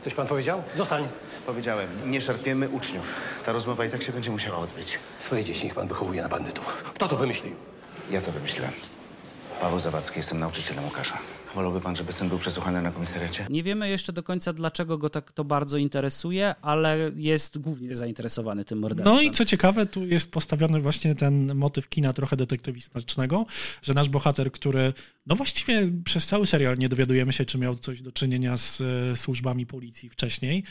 Coś 0.03 0.15
pan 0.15 0.27
powiedział? 0.27 0.63
Zostań. 0.77 1.09
Powiedziałem, 1.47 1.89
nie 2.11 2.21
szarpiemy 2.21 2.69
uczniów. 2.69 3.05
Ta 3.47 3.53
rozmowa 3.53 3.85
i 3.85 3.91
tak 3.91 4.03
się 4.03 4.13
będzie 4.13 4.31
musiała 4.31 4.59
odbyć. 4.59 4.99
Swoje 5.19 5.45
dzieci 5.45 5.65
niech 5.65 5.75
pan 5.75 5.89
wychowuje 5.89 6.23
na 6.23 6.29
bandytów. 6.29 6.83
Kto 6.95 7.09
to 7.09 7.17
wymyślił? 7.17 7.55
Ja 8.11 8.21
to 8.21 8.33
wymyśliłem. 8.33 8.73
Paweł 9.61 9.81
Zawadzki, 9.81 10.19
jestem 10.19 10.39
nauczycielem 10.39 10.85
Łukasza. 10.85 11.19
Wolałby 11.55 11.81
pan, 11.81 11.97
żeby 11.97 12.13
syn 12.13 12.29
był 12.29 12.39
przesłuchany 12.39 12.83
na 12.83 12.91
komisariacie? 12.91 13.47
Nie 13.51 13.63
wiemy 13.63 13.89
jeszcze 13.89 14.13
do 14.13 14.23
końca, 14.23 14.53
dlaczego 14.53 14.99
go 14.99 15.11
tak 15.11 15.33
to 15.33 15.45
bardzo 15.45 15.79
interesuje, 15.79 16.55
ale 16.63 17.11
jest 17.17 17.59
głównie 17.59 17.97
zainteresowany 17.97 18.65
tym 18.65 18.79
morderstwem. 18.79 19.15
No 19.15 19.21
i 19.21 19.31
co 19.31 19.45
ciekawe, 19.45 19.87
tu 19.87 20.07
jest 20.07 20.33
postawiony 20.33 20.81
właśnie 20.81 21.15
ten 21.15 21.55
motyw 21.55 21.89
kina 21.89 22.13
trochę 22.13 22.37
detektywistycznego, 22.37 23.47
że 23.83 23.95
nasz 23.95 24.09
bohater, 24.09 24.53
który 24.53 24.93
no 25.27 25.37
właściwie 25.37 25.91
przez 26.05 26.27
cały 26.27 26.47
serial 26.47 26.79
nie 26.79 26.89
dowiadujemy 26.89 27.33
się, 27.33 27.45
czy 27.45 27.59
miał 27.59 27.77
coś 27.77 28.03
do 28.03 28.13
czynienia 28.13 28.57
z 28.57 28.81
e, 28.81 29.17
służbami 29.17 29.67
policji 29.67 30.11
wcześniej, 30.11 30.65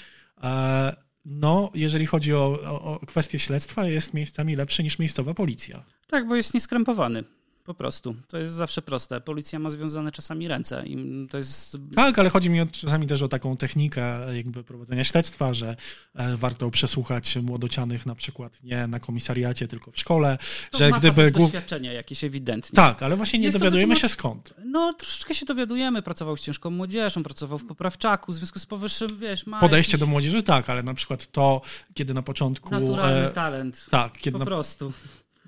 e, 0.44 0.96
no, 1.26 1.72
jeżeli 1.74 2.06
chodzi 2.06 2.34
o, 2.34 2.60
o, 2.64 2.82
o 2.82 3.06
kwestię 3.06 3.40
śledztwa, 3.40 3.86
jest 3.86 4.14
miejscami 4.14 4.56
lepszy 4.56 4.84
niż 4.84 5.00
miejscowa 5.00 5.34
policja. 5.34 5.84
Tak, 6.08 6.28
bo 6.28 6.36
jest 6.36 6.54
nieskrępowany. 6.54 7.24
Po 7.70 7.74
prostu. 7.74 8.16
To 8.28 8.38
jest 8.38 8.54
zawsze 8.54 8.82
proste. 8.82 9.22
Policja 9.22 9.60
ma 9.60 9.70
związane 9.70 10.12
czasami 10.12 10.48
ręce. 10.48 10.84
I 10.86 11.28
to 11.30 11.38
jest... 11.38 11.78
Tak, 11.96 12.20
ale 12.20 12.30
chodzi 12.30 12.50
mi 12.50 12.70
czasami 12.70 13.08
też 13.08 13.22
o 13.22 13.28
taką 13.28 13.58
technikę 13.58 14.36
jakby 14.36 14.64
prowadzenia 14.64 15.04
śledztwa, 15.04 15.54
że 15.54 15.76
e, 16.16 16.38
warto 16.38 16.72
przesłuchać 16.72 17.36
młodocianych 17.36 18.06
na 18.06 18.16
przykład 18.16 18.64
nie 18.64 18.88
na 18.88 19.00
komisariacie, 19.00 19.68
tylko 19.68 19.92
w 19.92 20.00
szkole. 20.00 20.38
To 20.72 20.78
że 20.78 20.90
ma 20.90 21.00
gdyby 21.00 21.32
doświadczenia 21.32 21.94
jakieś 21.94 22.24
ewidentnie. 22.24 22.76
Tak, 22.76 23.04
ale 23.04 23.16
właśnie 23.16 23.40
nie 23.40 23.46
jest 23.46 23.58
dowiadujemy 23.58 23.96
się 23.96 24.10
skąd. 24.10 24.54
No 24.66 24.94
troszeczkę 24.94 25.36
się 25.36 25.46
dowiadujemy. 25.46 26.02
Pracował 26.02 26.38
z 26.38 26.42
ciężką 26.42 26.70
młodzieżą, 26.70 27.24
pracował 27.24 27.58
w 27.58 27.66
poprawczaku, 27.66 28.32
w 28.32 28.36
związku 28.36 28.60
z 28.60 28.66
powyższym, 28.66 29.18
wiesz, 29.18 29.48
ma 29.48 29.60
Podejście 29.60 29.92
jakiś... 29.92 30.00
do 30.00 30.12
młodzieży 30.12 30.44
tak, 30.44 30.70
ale 30.70 30.84
na 30.84 30.94
przykład 30.94 31.32
to, 31.32 31.62
kiedy 31.94 32.14
na 32.14 32.22
początku... 32.22 32.72
Naturalny 32.72 33.28
e... 33.28 33.30
talent. 33.30 33.86
Tak, 33.92 34.14
kiedy 34.14 34.32
po 34.32 34.40
na... 34.40 34.46
prostu. 34.46 34.94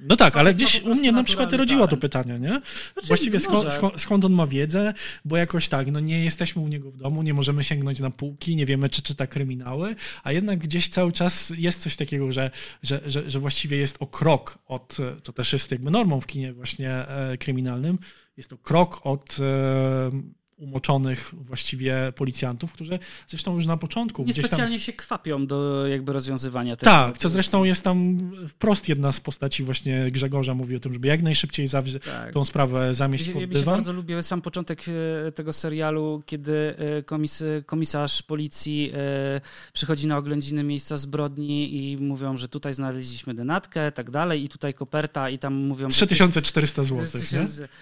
No 0.01 0.15
tak, 0.15 0.37
ale 0.37 0.53
gdzieś 0.53 0.81
u 0.81 0.95
mnie 0.95 1.11
na 1.11 1.23
przykład 1.23 1.53
rodziło 1.53 1.87
to 1.87 1.97
pytanie, 1.97 2.39
nie? 2.39 2.49
Znaczy, 2.93 3.07
Właściwie 3.07 3.39
skąd, 3.39 3.73
skąd, 3.73 4.01
skąd, 4.01 4.25
on 4.25 4.33
ma 4.33 4.47
wiedzę, 4.47 4.93
bo 5.25 5.37
jakoś 5.37 5.67
tak, 5.67 5.91
no 5.91 5.99
nie 5.99 6.23
jesteśmy 6.23 6.61
u 6.61 6.67
niego 6.67 6.91
w 6.91 6.97
domu, 6.97 7.23
nie 7.23 7.33
możemy 7.33 7.63
sięgnąć 7.63 7.99
na 7.99 8.11
półki, 8.11 8.55
nie 8.55 8.65
wiemy, 8.65 8.89
czy 8.89 9.01
czyta 9.01 9.27
kryminały, 9.27 9.95
a 10.23 10.31
jednak 10.31 10.59
gdzieś 10.59 10.89
cały 10.89 11.11
czas 11.11 11.53
jest 11.57 11.81
coś 11.81 11.95
takiego, 11.95 12.31
że, 12.31 12.51
że, 12.83 13.01
że, 13.05 13.29
że 13.29 13.39
właściwie 13.39 13.77
jest 13.77 13.97
o 13.99 14.07
krok 14.07 14.57
od, 14.65 14.97
to 15.23 15.33
też 15.33 15.53
jest 15.53 15.71
jakby 15.71 15.91
normą 15.91 16.21
w 16.21 16.27
kinie 16.27 16.53
właśnie 16.53 16.91
e, 16.91 17.37
kryminalnym, 17.37 17.99
jest 18.37 18.49
to 18.49 18.57
krok 18.57 19.01
od 19.03 19.37
e, 19.39 20.40
umoczonych 20.61 21.33
właściwie 21.33 22.13
policjantów, 22.15 22.73
którzy 22.73 22.99
zresztą 23.27 23.55
już 23.55 23.65
na 23.65 23.77
początku... 23.77 24.23
Niespecjalnie 24.23 24.75
tam... 24.75 24.79
się 24.79 24.93
kwapią 24.93 25.47
do 25.47 25.87
jakby 25.87 26.13
rozwiązywania 26.13 26.75
tego. 26.75 26.91
Tak, 26.91 27.17
co 27.17 27.29
zresztą 27.29 27.63
jest 27.63 27.83
tam 27.83 28.17
wprost 28.47 28.89
jedna 28.89 29.11
z 29.11 29.19
postaci 29.19 29.63
właśnie 29.63 30.11
Grzegorza 30.11 30.53
mówi 30.53 30.75
o 30.75 30.79
tym, 30.79 30.93
żeby 30.93 31.07
jak 31.07 31.21
najszybciej 31.21 31.67
zawsze 31.67 31.99
tak. 31.99 32.33
tą 32.33 32.43
sprawę 32.43 32.93
zamieść 32.93 33.27
ja, 33.27 33.33
pod 33.33 33.45
dywan. 33.45 33.59
Ja 33.59 33.65
bardzo 33.65 33.93
lubię 33.93 34.23
sam 34.23 34.41
początek 34.41 34.83
e, 35.27 35.31
tego 35.31 35.53
serialu, 35.53 36.23
kiedy 36.25 36.75
e, 36.77 37.03
komis, 37.03 37.43
komisarz 37.65 38.23
policji 38.23 38.91
e, 38.93 39.41
przychodzi 39.73 40.07
na 40.07 40.17
oględziny 40.17 40.63
miejsca 40.63 40.97
zbrodni 40.97 41.91
i 41.91 41.97
mówią, 41.97 42.37
że 42.37 42.47
tutaj 42.47 42.73
znaleźliśmy 42.73 43.33
denatkę, 43.33 43.91
tak 43.91 44.11
dalej 44.11 44.43
i 44.43 44.49
tutaj 44.49 44.73
koperta 44.73 45.29
i 45.29 45.39
tam 45.39 45.53
mówią... 45.53 45.89
3400 45.89 46.83
zł, 46.83 47.21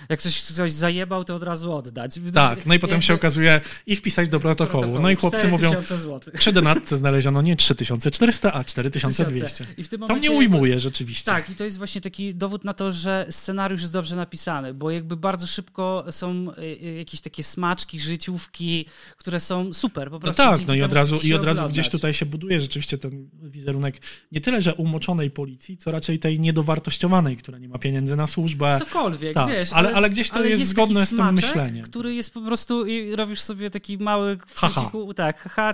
Jak 0.09 0.19
ktoś 0.19 0.41
coś 0.41 0.71
zajebał, 0.71 1.23
to 1.23 1.35
od 1.35 1.43
razu 1.43 1.73
oddać. 1.73 2.19
Tak, 2.33 2.65
No 2.69 2.75
i 2.75 2.79
potem 2.79 3.01
się 3.01 3.13
okazuje 3.13 3.61
i 3.85 3.95
wpisać 3.95 4.29
do 4.29 4.39
protokołu. 4.39 4.99
No 4.99 5.09
i 5.11 5.15
chłopcy 5.15 5.47
mówią, 5.47 5.69
4000 5.69 5.97
złotych. 5.97 6.33
przy 6.39 6.51
donatce 6.53 6.97
znaleziono 6.97 7.41
nie 7.41 7.55
3400, 7.57 8.53
a 8.53 8.63
4200. 8.63 9.65
I 9.77 9.83
w 9.83 9.89
tym 9.89 9.99
To 9.99 10.07
momencie 10.07 10.29
mnie 10.29 10.39
jakby- 10.39 10.55
ujmuje 10.55 10.79
rzeczywiście. 10.79 11.25
Tak, 11.25 11.49
i 11.49 11.55
to 11.55 11.63
jest 11.63 11.77
właśnie 11.77 12.01
taki 12.01 12.35
dowód 12.35 12.63
na 12.63 12.73
to, 12.73 12.91
że 12.91 13.25
scenariusz 13.29 13.81
jest 13.81 13.93
dobrze 13.93 14.15
napisany, 14.15 14.73
bo 14.73 14.91
jakby 14.91 15.17
bardzo 15.17 15.47
szybko 15.47 16.05
są 16.11 16.47
y, 16.57 16.61
y, 16.61 16.93
jakieś 16.97 17.21
takie 17.21 17.43
smaczki, 17.43 17.99
życiówki, 17.99 18.85
które 19.17 19.39
są 19.39 19.73
super 19.73 20.07
po 20.09 20.13
No 20.15 20.19
prostu. 20.19 20.43
tak, 20.43 20.55
dzięki 20.57 20.67
no 20.67 20.73
i 20.75 20.81
od 20.81 20.93
razu, 20.93 21.15
i 21.23 21.33
od 21.33 21.43
razu 21.43 21.59
oglądać. 21.59 21.73
gdzieś 21.73 21.89
tutaj 21.89 22.13
się 22.13 22.25
buduje 22.25 22.61
rzeczywiście 22.61 22.97
ten 22.97 23.29
wizerunek 23.43 24.01
nie 24.31 24.41
tyle, 24.41 24.61
że 24.61 24.73
umoczonej 24.75 25.31
policji, 25.31 25.77
co 25.77 25.91
raczej 25.91 26.19
tej 26.19 26.39
niedowartościowanej, 26.39 27.37
która 27.37 27.57
nie 27.57 27.67
ma 27.69 27.77
pieniędzy 27.77 28.15
na 28.15 28.27
służbę. 28.27 28.75
Cokolwiek, 28.79 29.33
Tak, 29.33 29.49
wiesz. 29.49 29.73
ale- 29.73 29.93
ale 29.93 30.09
gdzieś 30.09 30.29
to 30.29 30.43
jest 30.43 30.61
taki 30.61 30.65
zgodne 30.69 31.05
z 31.05 31.09
tym 31.09 31.33
myśleniem. 31.33 31.85
który 31.85 32.13
jest 32.13 32.33
po 32.33 32.41
prostu 32.41 32.58
i 32.85 33.15
robisz 33.15 33.41
sobie 33.41 33.69
taki 33.69 33.97
mały 33.97 34.37
w 34.47 34.59
Haha. 34.59 34.73
kąciku, 34.73 35.13
tak, 35.13 35.39
haha, 35.41 35.73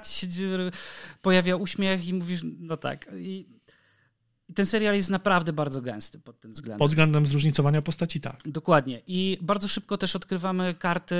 pojawia 1.22 1.56
uśmiech 1.56 2.08
i 2.08 2.13
mówisz, 2.13 2.42
no 2.60 2.77
tak. 2.77 3.08
I, 3.18 3.54
I 4.49 4.53
ten 4.53 4.65
serial 4.65 4.95
jest 4.95 5.09
naprawdę 5.09 5.53
bardzo 5.53 5.81
gęsty 5.81 6.19
pod 6.19 6.39
tym 6.39 6.51
względem. 6.51 6.79
Pod 6.79 6.89
względem 6.89 7.25
zróżnicowania 7.25 7.81
postaci, 7.81 8.21
tak. 8.21 8.41
Dokładnie. 8.45 9.01
I 9.07 9.37
bardzo 9.41 9.67
szybko 9.67 9.97
też 9.97 10.15
odkrywamy 10.15 10.75
karty, 10.79 11.15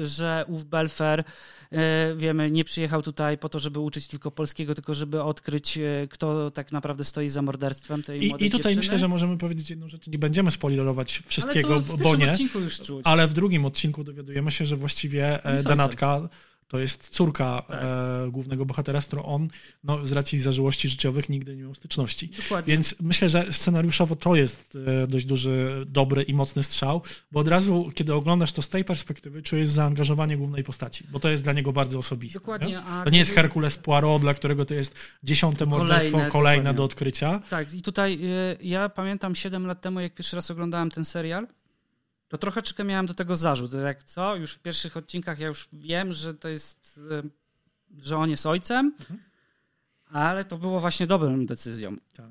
y, 0.00 0.04
że 0.06 0.44
ów 0.48 0.64
Belfer, 0.64 1.20
y, 1.20 1.76
wiemy, 2.16 2.50
nie 2.50 2.64
przyjechał 2.64 3.02
tutaj 3.02 3.38
po 3.38 3.48
to, 3.48 3.58
żeby 3.58 3.78
uczyć 3.78 4.06
tylko 4.08 4.30
polskiego, 4.30 4.74
tylko 4.74 4.94
żeby 4.94 5.22
odkryć, 5.22 5.78
y, 5.78 6.08
kto 6.10 6.50
tak 6.50 6.72
naprawdę 6.72 7.04
stoi 7.04 7.28
za 7.28 7.42
morderstwem 7.42 8.02
tej 8.02 8.24
I, 8.24 8.28
młodej 8.28 8.48
I 8.48 8.50
tutaj 8.50 8.72
dziewczyny. 8.72 8.80
myślę, 8.92 8.98
że 8.98 9.08
możemy 9.08 9.38
powiedzieć 9.38 9.70
jedną 9.70 9.88
rzecz. 9.88 10.06
Nie 10.06 10.18
będziemy 10.18 10.50
spoilerować 10.50 11.22
wszystkiego, 11.26 11.74
Ale 11.74 11.82
to 11.82 11.96
w 11.96 12.02
bo 12.02 12.16
nie. 12.16 12.30
odcinku 12.30 12.60
już 12.60 12.80
czuć. 12.80 13.00
Ale 13.04 13.28
w 13.28 13.32
drugim 13.34 13.64
odcinku 13.64 14.04
dowiadujemy 14.04 14.50
się, 14.50 14.66
że 14.66 14.76
właściwie 14.76 15.40
jest 15.52 15.66
e, 15.66 15.68
Danatka 15.68 16.28
to 16.70 16.78
jest 16.78 17.08
córka 17.08 17.62
Tak. 17.68 17.80
e, 17.82 18.30
głównego 18.30 18.66
bohatera, 18.66 19.00
z 19.00 19.06
którą 19.06 19.22
on 19.22 19.48
no, 19.84 20.06
z 20.06 20.12
racji 20.12 20.38
zażyłości 20.38 20.88
życiowych 20.88 21.28
nigdy 21.28 21.56
nie 21.56 21.62
miał 21.62 21.74
styczności. 21.74 22.28
Dokładnie. 22.28 22.72
Więc 22.72 23.00
myślę, 23.00 23.28
że 23.28 23.52
scenariuszowo 23.52 24.16
to 24.16 24.34
jest 24.34 24.78
e, 24.86 25.06
dość 25.06 25.24
duży, 25.24 25.86
dobry 25.86 26.22
i 26.22 26.34
mocny 26.34 26.62
strzał, 26.62 27.02
bo 27.32 27.40
od 27.40 27.48
razu, 27.48 27.90
kiedy 27.94 28.14
oglądasz 28.14 28.52
to 28.52 28.62
z 28.62 28.68
tej 28.68 28.84
perspektywy, 28.84 29.42
czujesz 29.42 29.68
zaangażowanie 29.68 30.36
głównej 30.36 30.64
postaci, 30.64 31.04
bo 31.12 31.20
to 31.20 31.28
jest 31.28 31.44
dla 31.44 31.52
niego 31.52 31.72
bardzo 31.72 31.98
osobiste. 31.98 32.38
Dokładnie, 32.38 32.68
Nie? 32.68 32.82
To 33.04 33.10
nie 33.10 33.18
jest 33.18 33.34
Herkules 33.34 33.76
Poirot, 33.76 34.22
dla 34.22 34.34
którego 34.34 34.64
to 34.64 34.74
jest 34.74 34.94
dziesiąte 35.22 35.66
morderstwo, 35.66 36.10
Kolejne, 36.10 36.30
kolejne 36.30 36.74
do 36.74 36.84
odkrycia. 36.84 37.42
Tak, 37.50 37.74
i 37.74 37.82
tutaj 37.82 38.18
y, 38.62 38.66
ja 38.66 38.88
pamiętam 38.88 39.34
7 39.34 39.66
lat 39.66 39.80
temu, 39.80 40.00
jak 40.00 40.14
pierwszy 40.14 40.36
raz 40.36 40.50
oglądałem 40.50 40.90
ten 40.90 41.04
serial, 41.04 41.46
to 42.30 42.38
troszeczkę 42.38 42.84
miałem 42.84 43.06
do 43.06 43.14
tego 43.14 43.36
zarzut. 43.36 43.72
Jak 43.72 44.04
co? 44.04 44.36
Już 44.36 44.52
w 44.54 44.58
pierwszych 44.58 44.96
odcinkach 44.96 45.38
ja 45.38 45.46
już 45.46 45.68
wiem, 45.72 46.12
że 46.12 46.34
to 46.34 46.48
jest, 46.48 47.00
y, 47.98 48.02
że 48.04 48.16
on 48.18 48.30
jest 48.30 48.46
ojcem, 48.46 48.92
Mhm. 49.00 49.20
ale 50.12 50.44
to 50.44 50.58
było 50.58 50.80
właśnie 50.80 51.06
dobrą 51.06 51.46
decyzją. 51.46 51.96
Tak. 52.14 52.26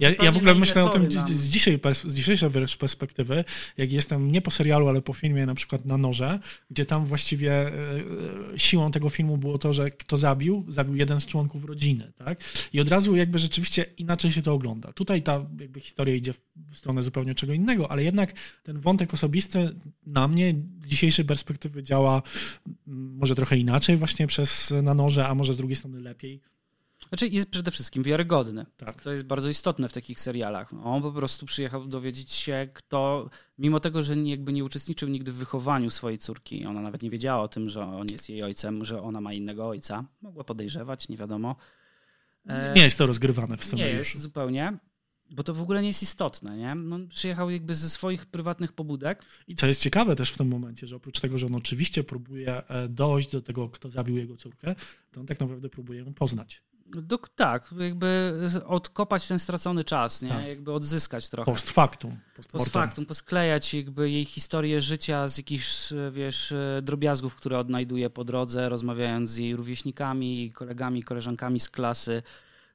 Ja, 0.00 0.10
ja 0.22 0.32
w 0.32 0.36
ogóle 0.36 0.54
myślę 0.54 0.84
o 0.84 0.88
tym 0.88 1.12
z, 1.12 1.48
dzisiaj, 1.48 1.78
pers- 1.78 2.08
z 2.10 2.14
dzisiejszej 2.14 2.50
perspektywy, 2.78 3.44
jak 3.76 3.92
jestem 3.92 4.32
nie 4.32 4.40
po 4.40 4.50
serialu, 4.50 4.88
ale 4.88 5.02
po 5.02 5.12
filmie 5.12 5.46
na 5.46 5.54
przykład 5.54 5.84
na 5.84 5.98
noże, 5.98 6.38
gdzie 6.70 6.86
tam 6.86 7.04
właściwie 7.04 7.52
e, 7.52 7.72
e, 7.72 8.58
siłą 8.58 8.90
tego 8.90 9.08
filmu 9.08 9.38
było 9.38 9.58
to, 9.58 9.72
że 9.72 9.90
kto 9.90 10.16
zabił, 10.16 10.64
zabił 10.68 10.96
jeden 10.96 11.20
z 11.20 11.26
członków 11.26 11.64
rodziny, 11.64 12.12
tak? 12.18 12.38
I 12.72 12.80
od 12.80 12.88
razu 12.88 13.16
jakby 13.16 13.38
rzeczywiście 13.38 13.86
inaczej 13.96 14.32
się 14.32 14.42
to 14.42 14.52
ogląda. 14.52 14.92
Tutaj 14.92 15.22
ta 15.22 15.46
jakby 15.60 15.80
historia 15.80 16.14
idzie 16.14 16.32
w 16.32 16.78
stronę 16.78 17.02
zupełnie 17.02 17.34
czego 17.34 17.52
innego, 17.52 17.90
ale 17.90 18.04
jednak 18.04 18.32
ten 18.62 18.80
wątek 18.80 19.14
osobisty 19.14 19.74
na 20.06 20.28
mnie 20.28 20.54
z 20.80 20.88
dzisiejszej 20.88 21.24
perspektywy 21.24 21.82
działa 21.82 22.22
może 22.86 23.34
trochę 23.34 23.56
inaczej 23.56 23.96
właśnie 23.96 24.26
przez 24.26 24.74
na 24.82 24.94
noże, 24.94 25.28
a 25.28 25.34
może 25.34 25.54
z 25.54 25.56
drugiej 25.56 25.76
strony 25.76 26.00
lepiej. 26.00 26.40
Znaczy 27.08 27.28
jest 27.28 27.50
przede 27.50 27.70
wszystkim 27.70 28.02
wiarygodny. 28.02 28.66
Tak. 28.76 29.02
To 29.02 29.12
jest 29.12 29.24
bardzo 29.24 29.48
istotne 29.48 29.88
w 29.88 29.92
takich 29.92 30.20
serialach. 30.20 30.72
On 30.84 31.02
po 31.02 31.12
prostu 31.12 31.46
przyjechał 31.46 31.86
dowiedzieć 31.86 32.32
się, 32.32 32.68
kto, 32.74 33.30
mimo 33.58 33.80
tego, 33.80 34.02
że 34.02 34.16
nie- 34.16 34.30
jakby 34.30 34.52
nie 34.52 34.64
uczestniczył 34.64 35.08
nigdy 35.08 35.32
w 35.32 35.36
wychowaniu 35.36 35.90
swojej 35.90 36.18
córki, 36.18 36.66
ona 36.66 36.80
nawet 36.80 37.02
nie 37.02 37.10
wiedziała 37.10 37.42
o 37.42 37.48
tym, 37.48 37.68
że 37.68 37.82
on 37.84 38.08
jest 38.08 38.28
jej 38.28 38.42
ojcem, 38.42 38.84
że 38.84 39.02
ona 39.02 39.20
ma 39.20 39.32
innego 39.32 39.68
ojca. 39.68 40.04
Mogła 40.22 40.44
podejrzewać, 40.44 41.08
nie 41.08 41.16
wiadomo. 41.16 41.56
E, 42.46 42.72
Nie 42.76 42.82
jest 42.82 42.98
to 42.98 43.06
rozgrywane 43.06 43.56
w 43.56 43.60
nie 43.60 43.66
scenariuszu. 43.66 43.96
jest 43.96 44.20
zupełnie, 44.20 44.78
bo 45.30 45.42
to 45.42 45.54
w 45.54 45.62
ogóle 45.62 45.82
nie 45.82 45.88
jest 45.88 46.02
istotne. 46.02 46.56
Nie? 46.56 46.74
No, 46.74 46.96
on 46.96 47.08
przyjechał 47.08 47.50
jakby 47.50 47.74
ze 47.74 47.90
swoich 47.90 48.26
prywatnych 48.26 48.72
pobudek. 48.72 49.22
I 49.48 49.54
co 49.54 49.66
jest 49.66 49.82
ciekawe 49.82 50.16
też 50.16 50.30
w 50.30 50.36
tym 50.38 50.48
momencie, 50.48 50.86
że 50.86 50.96
oprócz 50.96 51.20
tego, 51.20 51.38
że 51.38 51.46
on 51.46 51.54
oczywiście 51.54 52.04
próbuje 52.04 52.68
e, 52.68 52.88
dojść 52.88 53.30
do 53.30 53.42
tego, 53.42 53.68
kto 53.68 53.90
zabił 53.90 54.16
jego 54.16 54.36
córkę, 54.36 54.74
to 55.12 55.20
on 55.20 55.26
tak 55.26 55.40
naprawdę 55.40 55.68
próbuje 55.68 55.98
ją 56.00 56.14
poznać. 56.14 56.62
Dok- 56.90 57.28
tak, 57.36 57.74
jakby 57.78 58.34
odkopać 58.66 59.28
ten 59.28 59.38
stracony 59.38 59.84
czas, 59.84 60.22
nie? 60.22 60.28
Tak. 60.28 60.46
jakby 60.46 60.72
odzyskać 60.72 61.28
trochę. 61.28 61.52
Post 61.52 61.70
factum. 61.70 62.16
Post 62.36 62.50
Post 62.50 62.70
factum, 62.70 63.06
posklejać 63.06 63.74
jakby 63.74 64.10
jej 64.10 64.24
historię 64.24 64.80
życia 64.80 65.28
z 65.28 65.36
jakichś, 65.36 65.92
wiesz, 66.10 66.52
e, 66.52 66.82
drobiazgów, 66.82 67.34
które 67.34 67.58
odnajduje 67.58 68.10
po 68.10 68.24
drodze, 68.24 68.68
rozmawiając 68.68 69.30
z 69.30 69.36
jej 69.36 69.56
rówieśnikami, 69.56 70.52
kolegami, 70.52 71.02
koleżankami 71.02 71.60
z 71.60 71.68
klasy. 71.68 72.22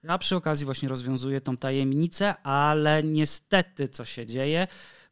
A 0.07 0.17
przy 0.17 0.35
okazji 0.35 0.65
właśnie 0.65 0.89
rozwiązuje 0.89 1.41
tą 1.41 1.57
tajemnicę, 1.57 2.35
ale 2.43 3.03
niestety 3.03 3.87
co 3.87 4.05
się 4.05 4.25
dzieje? 4.25 4.67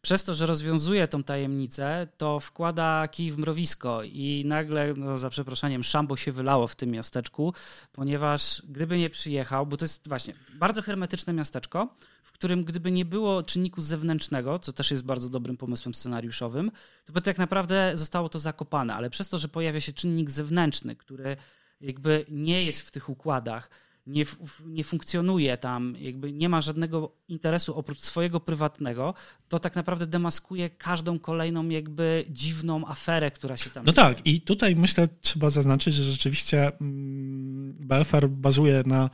Przez 0.06 0.24
to, 0.24 0.34
że 0.34 0.46
rozwiązuje 0.46 1.08
tą 1.08 1.24
tajemnicę, 1.24 2.08
to 2.18 2.40
wkłada 2.40 3.08
kij 3.08 3.32
w 3.32 3.38
mrowisko 3.38 4.04
i 4.04 4.44
nagle, 4.46 4.94
no 4.98 5.18
za 5.18 5.30
przeproszeniem, 5.30 5.84
szambo 5.84 6.18
się 6.18 6.32
wylało 6.32 6.68
w 6.68 6.76
tym 6.76 6.92
miasteczku, 6.92 7.54
ponieważ 7.92 8.62
gdyby 8.70 8.98
nie 8.98 9.10
przyjechał, 9.10 9.66
bo 9.66 9.78
to 9.78 9.86
jest 9.86 10.08
właśnie 10.08 10.34
bardzo 10.54 10.82
hermetyczne 10.82 11.34
miasteczko, 11.34 11.96
w 12.24 12.32
którym 12.32 12.64
gdyby 12.64 12.92
nie 12.92 13.06
było 13.06 13.44
czynniku 13.44 13.82
zewnętrznego, 13.82 14.60
co 14.60 14.74
też 14.74 14.92
jest 14.92 15.04
bardzo 15.04 15.30
dobrym 15.30 15.58
pomysłem 15.58 15.94
scenariuszowym, 15.94 16.72
to 17.06 17.14
by 17.14 17.22
tak 17.22 17.38
naprawdę 17.38 17.92
zostało 17.96 18.30
to 18.30 18.40
zakopane, 18.40 18.96
ale 18.96 19.10
przez 19.10 19.30
to, 19.30 19.38
że 19.38 19.48
pojawia 19.48 19.82
się 19.82 19.94
czynnik 19.94 20.32
zewnętrzny, 20.32 20.96
który 20.96 21.38
jakby 21.82 22.26
nie 22.30 22.64
jest 22.64 22.82
w 22.82 22.92
tych 22.92 23.10
układach, 23.10 23.70
nie, 24.06 24.26
nie 24.66 24.84
funkcjonuje 24.84 25.58
tam, 25.58 25.96
jakby 26.00 26.32
nie 26.34 26.50
ma 26.50 26.62
żadnego 26.62 27.12
interesu 27.28 27.76
oprócz 27.78 28.00
swojego 28.00 28.40
prywatnego, 28.40 29.14
to 29.50 29.60
tak 29.60 29.76
naprawdę 29.76 30.08
demaskuje 30.08 30.70
każdą 30.70 31.20
kolejną 31.20 31.70
jakby 31.70 32.26
dziwną 32.30 32.88
aferę, 32.88 33.32
która 33.32 33.58
się 33.58 33.70
tam 33.70 33.86
No 33.86 33.92
dzieje. 33.94 34.06
tak, 34.08 34.28
i 34.28 34.42
tutaj 34.42 34.76
myślę, 34.76 35.08
trzeba 35.22 35.50
zaznaczyć, 35.50 35.96
że 35.96 36.04
rzeczywiście 36.04 36.72
mm, 36.82 37.74
Belfer 37.80 38.30
bazuje 38.30 38.84
na 38.86 39.10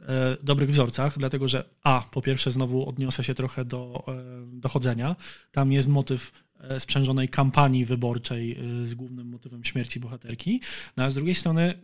e, 0.00 0.36
dobrych 0.42 0.70
wzorcach, 0.70 1.18
dlatego 1.18 1.48
że 1.48 1.64
A, 1.82 2.04
po 2.10 2.22
pierwsze 2.22 2.50
znowu 2.50 2.88
odniosę 2.88 3.24
się 3.24 3.34
trochę 3.34 3.64
do 3.64 4.04
e, 4.08 4.12
dochodzenia. 4.46 5.16
Tam 5.52 5.72
jest 5.72 5.88
motyw 5.88 6.32
sprzężonej 6.78 7.28
kampanii 7.28 7.84
wyborczej 7.84 8.58
e, 8.82 8.86
z 8.86 8.94
głównym 8.94 9.26
motywem 9.28 9.64
śmierci 9.64 10.00
bohaterki. 10.00 10.60
No 10.96 11.04
a 11.04 11.10
z 11.10 11.14
drugiej 11.14 11.34
strony 11.34 11.74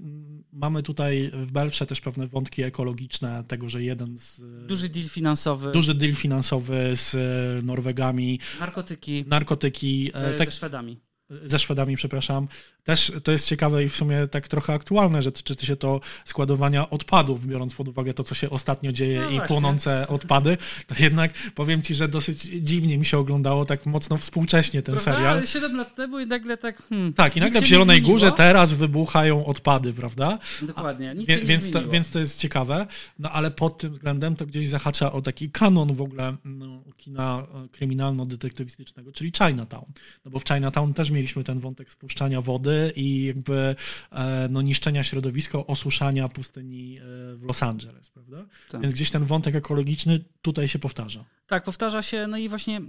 mamy 0.53 0.83
tutaj 0.83 1.31
w 1.35 1.53
Belfrze 1.53 1.87
też 1.87 2.01
pewne 2.01 2.27
wątki 2.27 2.63
ekologiczne, 2.63 3.45
tego, 3.49 3.69
że 3.69 3.83
jeden 3.83 4.19
z... 4.19 4.41
e, 4.65 4.67
Duży 4.67 4.89
deal 4.89 5.07
finansowy, 5.07 5.73
Duży 5.73 5.95
deal 5.95 6.15
finansowy 6.15 6.91
z 6.95 7.15
e, 7.15 7.63
Norwegami, 7.63 8.41
narkotyki 8.61 9.25
narkotyki, 9.27 10.11
e, 10.15 10.35
e, 10.35 10.35
tak, 10.35 10.49
ze 10.49 10.53
Szwedami. 10.53 11.01
Ze 11.45 11.59
Szwedami, 11.59 11.97
przepraszam. 11.97 12.49
Też 12.85 13.13
to 13.25 13.33
jest 13.33 13.49
ciekawe 13.49 13.85
i 13.85 13.89
w 13.89 13.97
sumie 13.97 14.27
tak 14.27 14.49
trochę 14.49 14.73
aktualne, 14.73 15.23
że 15.23 15.33
tyczy 15.33 15.67
się 15.67 15.77
to 15.77 16.01
składowania 16.25 16.91
odpadów, 16.91 17.47
biorąc 17.47 17.75
pod 17.75 17.89
uwagę 17.89 18.15
to, 18.15 18.25
co 18.25 18.35
się 18.35 18.51
ostatnio 18.51 18.93
dzieje 18.93 19.21
No 19.21 19.27
i 19.27 19.31
właśnie. 19.31 19.49
płonące 19.49 20.09
odpady, 20.09 20.59
to 20.87 20.95
jednak 20.99 21.33
powiem 21.55 21.83
ci, 21.83 21.95
że 21.95 22.09
dosyć 22.09 22.43
dziwnie 22.43 22.99
mi 22.99 23.05
się 23.07 23.19
oglądało 23.19 23.65
tak 23.65 23.87
mocno 23.87 24.17
współcześnie 24.17 24.83
ten 24.83 24.95
Prawda? 24.95 25.13
serial. 25.13 25.33
Ale 25.37 25.47
7 25.47 25.77
lat 25.77 25.95
temu 25.95 26.21
i 26.21 26.27
nagle 26.27 26.57
tak. 26.57 26.83
Hmm, 26.83 27.13
Tak, 27.13 27.37
i 27.37 27.41
nagle 27.41 27.61
w 27.61 27.65
Zielonej. 27.65 28.03
Górze 28.03 28.33
teraz 28.33 28.73
wybuchają 28.75 29.47
odpady, 29.47 29.93
prawda? 29.93 30.39
Dokładnie, 30.63 31.15
nic 31.15 31.27
się 31.29 31.37
nie 31.37 31.43
więc, 31.43 31.71
to, 31.71 31.89
więc 31.89 32.11
to 32.11 32.19
jest 32.19 32.41
ciekawe, 32.41 32.87
no 33.19 33.31
ale 33.31 33.51
pod 33.51 33.79
tym 33.79 33.93
względem 33.93 34.37
to 34.37 34.47
gdzieś 34.47 34.69
zahacza 34.69 35.13
o 35.13 35.23
taki 35.23 35.51
kanon 35.51 35.95
w 35.95 36.03
ogóle 36.03 36.37
no, 36.45 36.83
kina 36.97 37.47
e, 37.65 37.69
kryminalno-detektywistycznego, 37.69 39.13
czyli 39.13 39.33
Chinatown. 39.39 39.85
No 40.25 40.31
bo 40.31 40.39
w 40.39 40.45
Chinatown 40.45 40.95
też 40.95 41.11
mieliśmy 41.21 41.45
ten 41.45 41.61
wątek 41.61 41.91
spuszczania 41.91 42.41
wody 42.41 42.93
i 42.97 43.25
jakby 43.25 43.77
e, 44.13 44.49
no, 44.51 44.63
niszczenia 44.63 45.03
środowiska, 45.03 45.67
osuszania 45.67 46.29
pustyni 46.29 46.99
e, 46.99 47.03
w 47.37 47.43
Los 47.43 47.63
Angeles, 47.63 48.11
prawda? 48.11 48.47
Tak. 48.71 48.81
Więc 48.81 48.95
gdzieś 48.95 49.11
ten 49.11 49.25
wątek 49.25 49.55
ekologiczny 49.55 50.25
tutaj 50.43 50.69
się 50.69 50.79
powtarza. 50.79 51.25
Tak, 51.47 51.65
powtarza 51.65 52.03
się, 52.03 52.27
no 52.27 52.37
i 52.37 52.49
właśnie 52.49 52.81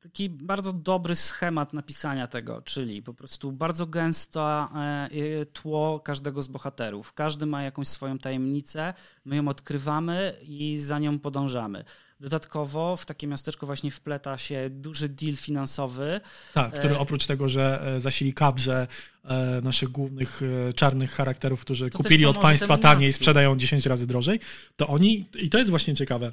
taki 0.00 0.30
bardzo 0.30 0.72
dobry 0.72 1.16
schemat 1.16 1.72
napisania 1.72 2.26
tego, 2.26 2.62
czyli 2.62 3.02
po 3.02 3.14
prostu 3.14 3.52
bardzo 3.52 3.86
gęsto 3.86 4.68
e, 4.74 5.46
tło 5.46 6.00
każdego 6.00 6.42
z 6.42 6.48
bohaterów. 6.48 7.12
Każdy 7.12 7.46
ma 7.46 7.62
jakąś 7.62 7.88
swoją 7.88 8.18
tajemnicę, 8.18 8.94
my 9.24 9.36
ją 9.36 9.48
odkrywamy 9.48 10.34
i 10.42 10.78
za 10.78 10.98
nią 10.98 11.18
podążamy. 11.18 11.84
Dodatkowo 12.20 12.96
w 12.96 13.06
takie 13.06 13.26
miasteczko 13.26 13.66
właśnie 13.66 13.90
wpleta 13.90 14.38
się 14.38 14.70
duży 14.70 15.08
deal 15.08 15.36
finansowy. 15.36 16.20
Tak, 16.54 16.74
który 16.74 16.94
E, 16.94 16.98
oprócz 16.98 17.26
tego, 17.26 17.48
że 17.48 17.82
e, 17.96 18.00
zasili 18.00 18.34
kabrze 18.34 18.86
naszych 19.62 19.88
głównych 19.88 20.40
czarnych 20.76 21.12
charakterów, 21.12 21.60
którzy 21.60 21.90
kupili 21.90 22.26
od 22.26 22.38
państwa 22.38 22.78
taniej, 22.78 23.12
sprzedają 23.12 23.56
10 23.56 23.86
razy 23.86 24.06
drożej, 24.06 24.40
to 24.76 24.88
oni, 24.88 25.26
i 25.34 25.50
to 25.50 25.58
jest 25.58 25.70
właśnie 25.70 25.94
ciekawe, 25.94 26.32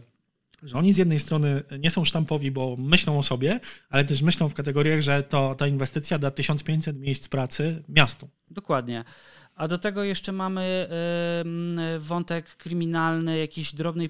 że 0.64 0.78
oni 0.78 0.94
z 0.94 0.98
jednej 0.98 1.20
strony 1.20 1.64
nie 1.80 1.92
są 1.92 2.06
sztampowi, 2.06 2.52
bo 2.52 2.76
myślą 2.80 3.20
o 3.20 3.24
sobie, 3.24 3.60
ale 3.90 4.06
też 4.06 4.22
myślą 4.22 4.50
w 4.50 4.54
kategoriach, 4.54 5.02
że 5.02 5.24
to 5.24 5.56
ta 5.56 5.68
inwestycja 5.68 6.20
da 6.20 6.32
1500 6.32 7.00
miejsc 7.00 7.28
pracy 7.28 7.84
miastu. 7.90 8.30
Dokładnie. 8.52 9.04
A 9.58 9.68
do 9.68 9.78
tego 9.78 10.04
jeszcze 10.04 10.32
mamy 10.32 10.88
wątek 12.00 12.56
kryminalny, 12.56 13.38
jakiejś 13.38 13.74
drobnej, 13.74 14.10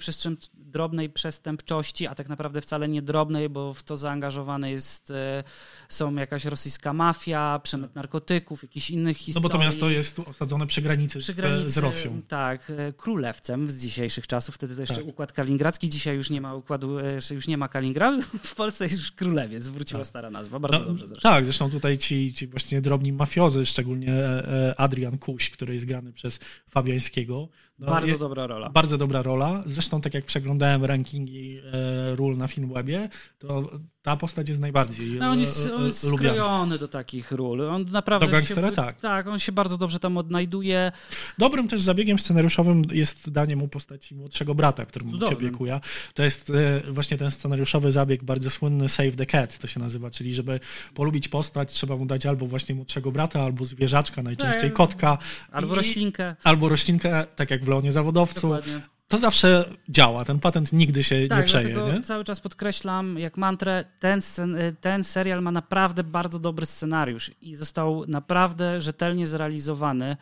drobnej 0.54 1.10
przestępczości, 1.10 2.08
a 2.08 2.16
tak 2.16 2.30
naprawdę 2.30 2.62
wcale 2.62 2.88
nie 2.88 3.02
drobnej, 3.02 3.50
bo 3.50 3.74
w 3.74 3.84
to 3.84 3.98
zaangażowane 3.98 4.72
jest, 4.72 5.12
e, 5.12 5.44
są 5.90 6.16
jakaś 6.16 6.46
rosyjska 6.46 6.94
mafia, 6.94 7.60
przemyt 7.64 7.96
narkotyków, 7.96 8.64
jakichś 8.64 8.90
innych 8.90 9.18
No 9.18 9.24
historii. 9.24 9.44
bo 9.44 9.50
to 9.50 9.58
miasto 9.58 9.90
jest 9.90 10.20
osadzone 10.20 10.68
przy 10.68 10.82
granicy, 10.82 11.20
przy 11.20 11.34
z, 11.34 11.36
granicy, 11.36 11.70
z 11.70 11.78
Rosją. 11.78 12.22
Tak, 12.28 12.70
e, 12.78 12.94
królewcem 12.94 13.70
z 13.72 13.82
dzisiejszych 13.82 14.28
czasów. 14.28 14.56
Wtedy 14.56 14.76
to 14.76 14.82
jeszcze 14.82 14.96
Tak. 14.96 15.06
układ 15.08 15.34
kaliningradzki. 15.34 15.90
Dzisiaj 15.90 16.16
już 16.16 16.30
nie 16.30 16.42
ma 16.42 16.54
układu, 16.56 17.00
e, 17.00 17.14
już 17.32 17.48
nie 17.48 17.58
ma 17.58 17.68
Kaliningradu. 17.68 18.22
W 18.44 18.56
Polsce 18.56 18.86
jest 18.86 18.98
już 18.98 19.12
królewiec. 19.12 19.68
Wróciła 19.68 20.00
Tak. 20.02 20.08
stara 20.08 20.30
nazwa. 20.30 20.60
Bardzo 20.60 20.80
No, 20.80 20.86
dobrze 20.86 21.08
zresztą. 21.08 21.30
Tak, 21.30 21.46
zresztą 21.46 21.70
tutaj 21.72 21.98
ci, 21.98 22.34
ci 22.34 22.48
właśnie 22.48 22.82
drobni 22.82 23.14
mafiozy, 23.14 23.66
szczególnie 23.66 24.14
e, 24.14 24.74
Adrian 24.78 25.18
Kuś, 25.38 25.50
który 25.50 25.74
jest 25.74 25.86
grany 25.86 26.14
przez 26.14 26.40
Fabiańskiego. 26.70 27.50
No, 27.80 27.88
Bardzo 27.88 28.08
je- 28.12 28.18
dobra 28.18 28.48
rola. 28.48 28.70
Bardzo 28.70 28.98
dobra 28.98 29.22
rola. 29.22 29.64
Zresztą 29.66 30.02
tak 30.02 30.14
jak 30.14 30.26
przeglądałem 30.26 30.86
rankingi 30.86 31.58
e, 31.74 32.16
ról 32.16 32.38
na 32.38 32.48
Filmwebie, 32.48 33.10
to 33.38 33.72
ta 34.02 34.16
postać 34.18 34.48
jest 34.50 34.60
najbardziej 34.62 35.12
No, 35.20 35.30
on 35.30 35.40
jest, 35.40 35.72
on 35.76 35.86
jest 35.86 36.08
skrojony 36.16 36.78
do 36.78 36.88
takich 36.88 37.32
ról. 37.32 37.62
On 37.62 37.86
naprawdę 37.92 38.26
Do 38.26 38.32
gangstera 38.32 38.70
się, 38.70 38.76
tak. 38.76 39.00
Tak, 39.00 39.28
on 39.28 39.40
się 39.40 39.52
bardzo 39.52 39.78
dobrze 39.78 40.00
tam 40.00 40.18
odnajduje. 40.18 40.92
Dobrym 41.38 41.68
też 41.68 41.82
zabiegiem 41.82 42.20
scenariuszowym 42.20 42.82
jest 42.92 43.30
danie 43.32 43.56
mu 43.56 43.68
postaci 43.68 44.16
młodszego 44.16 44.56
brata, 44.56 44.86
którym 44.86 45.08
się 45.08 45.14
Cudownym. 45.14 45.38
opiekuje. 45.40 45.80
To 46.14 46.24
jest 46.24 46.50
e, 46.50 46.92
właśnie 46.92 47.18
ten 47.18 47.32
scenariuszowy 47.32 47.92
zabieg, 47.92 48.24
bardzo 48.24 48.50
słynny 48.50 48.90
Save 48.90 49.16
the 49.16 49.26
Cat 49.26 49.58
to 49.58 49.68
się 49.68 49.80
nazywa, 49.80 50.10
czyli 50.12 50.34
żeby 50.34 50.60
polubić 50.94 51.28
postać, 51.28 51.74
trzeba 51.74 51.96
mu 51.96 52.06
dać 52.06 52.26
albo 52.26 52.46
właśnie 52.48 52.76
młodszego 52.76 53.12
brata, 53.12 53.42
albo 53.44 53.66
zwierzaczka, 53.66 54.24
najczęściej 54.24 54.62
Tak. 54.70 54.74
kotka. 54.74 55.18
Albo 55.52 55.74
I- 55.74 55.78
roślinkę. 55.78 56.36
Albo 56.44 56.70
roślinkę, 56.70 57.26
tak 57.36 57.52
jak 57.52 57.66
w 57.68 57.70
Leonie 57.70 57.92
Zawodowcu. 57.92 58.42
Dokładnie. 58.42 58.82
To 59.08 59.18
zawsze 59.18 59.70
działa, 59.90 60.26
ten 60.26 60.40
patent 60.40 60.74
nigdy 60.74 61.04
się 61.04 61.22
nie 61.22 61.28
Tak, 61.28 61.46
przeje, 61.46 61.70
dlatego 61.74 61.98
nie? 61.98 62.04
cały 62.04 62.24
czas 62.24 62.40
podkreślam 62.40 63.20
jak 63.20 63.38
mantrę, 63.38 63.86
ten, 64.00 64.22
scen, 64.22 64.58
ten 64.82 65.04
serial 65.04 65.42
ma 65.42 65.52
naprawdę 65.52 66.04
bardzo 66.04 66.40
dobry 66.40 66.66
scenariusz 66.66 67.32
i 67.42 67.56
został 67.56 68.06
naprawdę 68.08 68.82
rzetelnie 68.82 69.28
zrealizowany. 69.28 70.18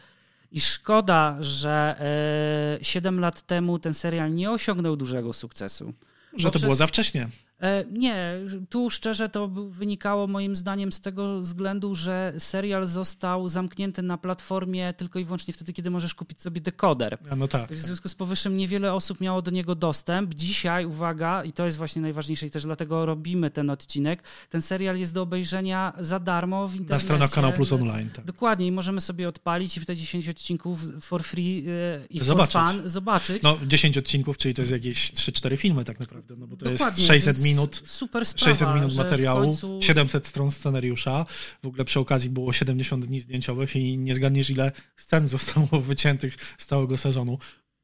I 0.51 0.61
szkoda, 0.61 1.37
że 1.39 1.95
e, 2.79 2.83
7 2.83 3.19
lat 3.19 3.41
temu 3.41 3.79
ten 3.79 3.93
serial 3.93 4.33
nie 4.33 4.51
osiągnął 4.51 4.95
dużego 4.95 5.33
sukcesu. 5.33 5.93
Że 6.37 6.43
to 6.43 6.51
poprzez- 6.51 6.61
było 6.61 6.75
za 6.75 6.87
wcześnie. 6.87 7.29
E, 7.61 7.85
Nie, 7.91 8.33
tu 8.69 8.89
szczerze 8.89 9.29
to 9.29 9.47
wynikało 9.47 10.27
moim 10.27 10.55
zdaniem 10.55 10.91
z 10.91 11.01
tego 11.01 11.39
względu, 11.39 11.95
że 11.95 12.33
serial 12.37 12.87
został 12.87 13.49
zamknięty 13.49 14.01
na 14.01 14.17
platformie 14.17 14.93
tylko 14.93 15.19
i 15.19 15.25
wyłącznie 15.25 15.53
wtedy, 15.53 15.73
kiedy 15.73 15.89
możesz 15.91 16.13
kupić 16.15 16.41
sobie 16.41 16.61
dekoder. 16.61 17.17
No 17.37 17.47
tak. 17.47 17.71
W 17.73 17.79
związku 17.79 18.09
z 18.09 18.15
powyższym 18.15 18.57
niewiele 18.57 18.93
osób 18.93 19.21
miało 19.21 19.41
do 19.41 19.51
niego 19.51 19.75
dostęp. 19.75 20.33
Dzisiaj, 20.33 20.85
uwaga, 20.85 21.43
i 21.43 21.53
to 21.53 21.65
jest 21.65 21.77
właśnie 21.77 22.01
najważniejsze 22.01 22.45
i 22.45 22.49
też 22.49 22.63
dlatego 22.63 23.05
robimy 23.05 23.51
ten 23.51 23.69
odcinek, 23.69 24.23
ten 24.49 24.61
serial 24.61 24.97
jest 24.97 25.13
do 25.13 25.21
obejrzenia 25.21 25.93
za 25.99 26.19
darmo 26.19 26.67
w 26.67 26.71
internecie. 26.71 26.93
Na 26.93 26.99
stronach 26.99 27.31
Kanał 27.31 27.53
Plus 27.53 27.73
Online. 27.73 28.09
Tak. 28.09 28.25
Dokładnie 28.25 28.67
i 28.67 28.71
możemy 28.71 29.01
sobie 29.01 29.29
odpalić 29.29 29.77
i 29.77 29.85
te 29.85 29.95
10 29.95 30.29
odcinków 30.29 30.79
for 31.01 31.23
free 31.23 31.65
e, 31.67 32.05
i 32.09 32.19
Zobaczyć. 32.19 32.53
for 32.53 32.71
fun 32.71 32.89
zobaczyć. 32.89 33.43
No, 33.43 33.57
10 33.67 33.97
odcinków, 33.97 34.37
czyli 34.37 34.53
to 34.53 34.61
jest 34.61 34.71
jakieś 34.71 35.13
3-4 35.13 35.57
filmy 35.57 35.85
tak 35.85 35.99
naprawdę, 35.99 36.35
no 36.37 36.47
bo 36.47 36.57
to 36.57 36.65
Dokładnie, 36.65 37.03
jest 37.03 37.07
600 37.07 37.35
więc 37.37 37.44
minut, 37.49 37.81
Super 37.85 38.25
sprawa, 38.25 38.45
600 38.55 38.75
minut 38.75 38.95
materiału, 38.97 39.41
końcu- 39.41 39.79
700 39.81 40.27
stron 40.27 40.51
scenariusza. 40.51 41.25
W 41.63 41.67
ogóle 41.67 41.85
przy 41.85 41.99
okazji 41.99 42.29
było 42.29 42.53
70 42.53 43.05
dni 43.05 43.19
zdjęciowych 43.21 43.75
i 43.75 43.97
nie 43.97 44.15
zgadniesz 44.15 44.49
ile 44.49 44.71
scen 44.97 45.27
zostało 45.27 45.67
wyciętych 45.81 46.37
z 46.57 46.65
całego 46.65 46.97
sezonu. 46.97 47.37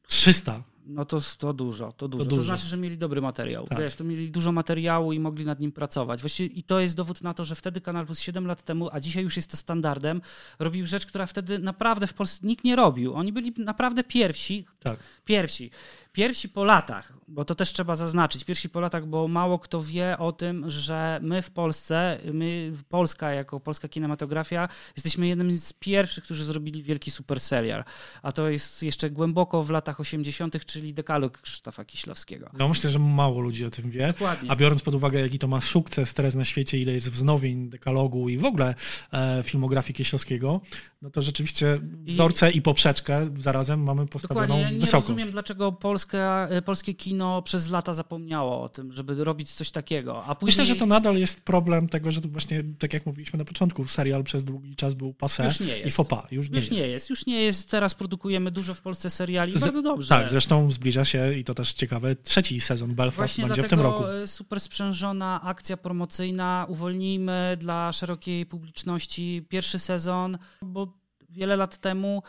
300. 0.08 0.64
No 0.86 1.06
to, 1.06 1.20
to 1.38 1.54
dużo, 1.54 1.92
to 1.92 2.08
dużo. 2.08 2.24
To, 2.26 2.30
dużo. 2.30 2.42
znaczy, 2.42 2.68
że 2.68 2.78
mieli 2.78 2.98
dobry 2.98 3.22
materiał. 3.22 3.68
Tak. 3.68 3.80
Wiesz, 3.80 3.96
to 3.96 4.04
mieli 4.04 4.32
dużo 4.32 4.52
materiału 4.52 5.14
i 5.14 5.20
mogli 5.20 5.46
nad 5.46 5.60
nim 5.60 5.72
pracować. 5.72 6.22
Właściwie 6.22 6.56
i 6.56 6.64
to 6.64 6.80
jest 6.80 6.96
dowód 6.96 7.22
na 7.22 7.34
to, 7.34 7.46
że 7.46 7.56
wtedy 7.56 7.82
Kanal 7.82 8.06
Plus 8.06 8.20
7 8.20 8.46
lat 8.48 8.64
temu, 8.64 8.90
a 8.92 9.00
dzisiaj 9.00 9.24
już 9.24 9.36
jest 9.36 9.52
to 9.52 9.58
standardem, 9.58 10.22
robił 10.60 10.88
rzecz, 10.88 11.06
która 11.06 11.26
wtedy 11.26 11.60
naprawdę 11.60 12.08
w 12.08 12.14
Polsce 12.14 12.48
nikt 12.48 12.64
nie 12.64 12.76
robił. 12.76 13.14
Oni 13.14 13.34
byli 13.34 13.54
naprawdę 13.58 14.04
pierwsi, 14.04 14.66
Tak. 14.84 15.00
pierwsi. 15.26 15.72
Pierwsi 16.12 16.50
po 16.50 16.64
latach, 16.64 17.14
bo 17.28 17.46
to 17.46 17.56
też 17.56 17.74
trzeba 17.74 17.96
zaznaczyć, 17.96 18.44
pierwsi 18.44 18.70
po 18.70 18.80
latach, 18.80 19.06
bo 19.08 19.28
mało 19.28 19.60
kto 19.60 19.82
wie 19.82 20.18
o 20.18 20.32
tym, 20.32 20.70
że 20.70 21.20
my 21.24 21.42
w 21.42 21.52
Polsce, 21.52 22.20
my, 22.34 22.72
Polska 22.90 23.32
jako 23.32 23.60
polska 23.60 23.88
kinematografia, 23.88 24.68
jesteśmy 24.96 25.28
jednym 25.28 25.58
z 25.60 25.74
pierwszych, 25.74 26.24
którzy 26.24 26.44
zrobili 26.46 26.84
wielki 26.84 27.12
super 27.12 27.40
serial. 27.40 27.84
A 28.24 28.32
to 28.32 28.50
jest 28.50 28.84
jeszcze 28.84 29.10
głęboko 29.10 29.64
w 29.64 29.70
latach 29.70 30.00
80., 30.00 30.66
czyli 30.66 30.94
dekalog 30.94 31.42
Krzysztofa 31.42 31.86
Kiślowskiego. 31.86 32.50
No 32.54 32.68
myślę, 32.68 32.90
że 32.90 33.00
mało 33.00 33.42
ludzi 33.42 33.66
o 33.66 33.70
tym 33.70 33.90
wie. 33.90 34.08
Dokładnie. 34.08 34.52
A 34.52 34.56
biorąc 34.56 34.82
pod 34.82 34.96
uwagę, 34.96 35.20
jaki 35.20 35.40
to 35.40 35.48
ma 35.48 35.62
sukces 35.62 36.14
teraz 36.14 36.36
na 36.36 36.44
świecie, 36.44 36.78
ile 36.78 36.94
jest 36.94 37.12
wznowień, 37.12 37.70
dekalogu 37.70 38.30
i 38.30 38.38
w 38.38 38.46
ogóle 38.46 38.76
e, 39.14 39.44
filmografii 39.44 39.94
Kieślowskiego, 39.96 40.62
no 41.02 41.10
to 41.10 41.22
rzeczywiście 41.22 41.80
I- 42.06 42.14
wzorce 42.14 42.52
i 42.52 42.62
poprzeczkę 42.62 43.30
zarazem 43.38 43.84
mamy 43.84 44.08
postawioną 44.08 44.42
Dokładnie. 44.48 44.64
Ja 44.64 44.72
nie 44.72 44.80
wysoko. 44.80 45.02
rozumiem, 45.02 45.32
dlaczego 45.32 45.72
Polska, 45.72 46.01
e, 46.50 46.62
polskie 46.62 46.94
kino 46.94 47.42
przez 47.42 47.70
lata 47.70 47.94
zapomniało 47.94 48.62
o 48.62 48.70
tym, 48.70 48.92
żeby 48.94 49.24
robić 49.24 49.52
coś 49.54 49.72
takiego. 49.72 50.26
A 50.26 50.36
później... 50.36 50.52
Myślę, 50.62 50.66
że 50.66 50.80
to 50.80 50.86
nadal 50.86 51.18
jest 51.18 51.46
problem 51.46 51.90
tego, 51.90 52.12
że 52.12 52.22
to 52.22 52.28
właśnie, 52.30 52.64
tak 52.80 52.94
jak 52.94 53.06
mówiliśmy 53.06 53.40
na 53.40 53.46
początku, 53.46 53.88
serial 53.88 54.24
przez 54.24 54.44
długi 54.44 54.76
czas 54.76 54.94
był 54.94 55.12
passé 55.12 55.46
Już 55.46 55.60
nie 55.60 55.78
i 55.80 55.82
jest. 55.82 55.98
faux 55.98 56.10
pas. 56.10 56.32
Już 56.32 56.50
nie 56.50 56.56
Już 56.56 56.66
jest. 56.72 56.82
nie 56.82 56.88
jest, 56.88 57.10
już 57.10 57.26
nie 57.26 57.42
jest. 57.42 57.72
Teraz 57.72 57.96
produkujemy 57.96 58.52
dużo 58.52 58.74
w 58.74 58.82
Polsce 58.82 59.10
seriali. 59.10 59.58
Z- 59.58 59.62
Bardzo 59.62 59.82
dobrze. 59.82 60.10
Tak, 60.10 60.30
zresztą 60.30 60.72
zbliża 60.72 61.06
się 61.06 61.34
i 61.34 61.44
to 61.44 61.54
też 61.54 61.74
ciekawe, 61.74 62.16
trzeci 62.16 62.62
sezon 62.62 62.96
Belfast 62.96 63.18
Właśnie 63.18 63.46
będzie 63.46 63.64
w 63.64 63.68
tym 63.68 63.80
roku. 63.80 64.06
e, 64.06 64.28
super 64.28 64.60
sprzężona 64.60 65.42
akcja 65.44 65.78
promocyjna. 65.78 66.66
Uwolnijmy 66.70 67.58
dla 67.60 67.92
szerokiej 67.92 68.46
publiczności 68.46 69.46
pierwszy 69.50 69.80
sezon, 69.80 70.38
bo 70.62 71.01
wiele 71.32 71.56
lat 71.56 71.78
temu 71.78 72.24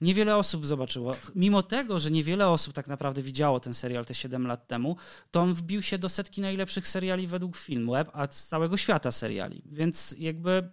niewiele 0.00 0.36
osób 0.36 0.66
zobaczyło. 0.66 1.16
Mimo 1.34 1.62
tego, 1.62 2.00
że 2.00 2.10
niewiele 2.10 2.48
osób 2.48 2.74
tak 2.74 2.88
naprawdę 2.88 3.22
widziało 3.22 3.60
ten 3.60 3.74
serial 3.74 4.06
te 4.06 4.14
7 4.14 4.46
lat 4.46 4.66
temu, 4.66 4.96
to 5.30 5.40
on 5.40 5.54
wbił 5.54 5.82
się 5.82 5.98
do 5.98 6.08
setki 6.08 6.40
najlepszych 6.40 6.88
seriali 6.88 7.26
według 7.26 7.56
Filmweb, 7.56 8.10
a 8.12 8.26
z 8.26 8.46
całego 8.46 8.76
świata 8.76 9.12
seriali. 9.12 9.62
Więc 9.66 10.14
jakby 10.18 10.70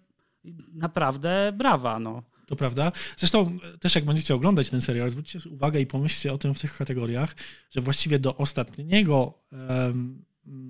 naprawdę 0.73 1.51
brawa, 1.57 1.99
no. 1.99 2.23
To 2.45 2.55
prawda. 2.55 2.91
Zresztą 3.17 3.57
e, 3.73 3.77
też 3.77 3.95
jak 3.95 4.05
będziecie 4.05 4.35
oglądać 4.35 4.69
ten 4.69 4.81
serial, 4.81 5.09
zwróćcie 5.09 5.39
uwagę 5.49 5.81
i 5.81 5.85
pomyślcie 5.85 6.33
o 6.33 6.37
tym 6.37 6.53
w 6.53 6.61
tych 6.61 6.77
kategoriach, 6.77 7.35
że 7.71 7.81
właściwie 7.81 8.19
do 8.19 8.37
ostatniego 8.37 9.33
em, 9.51 10.25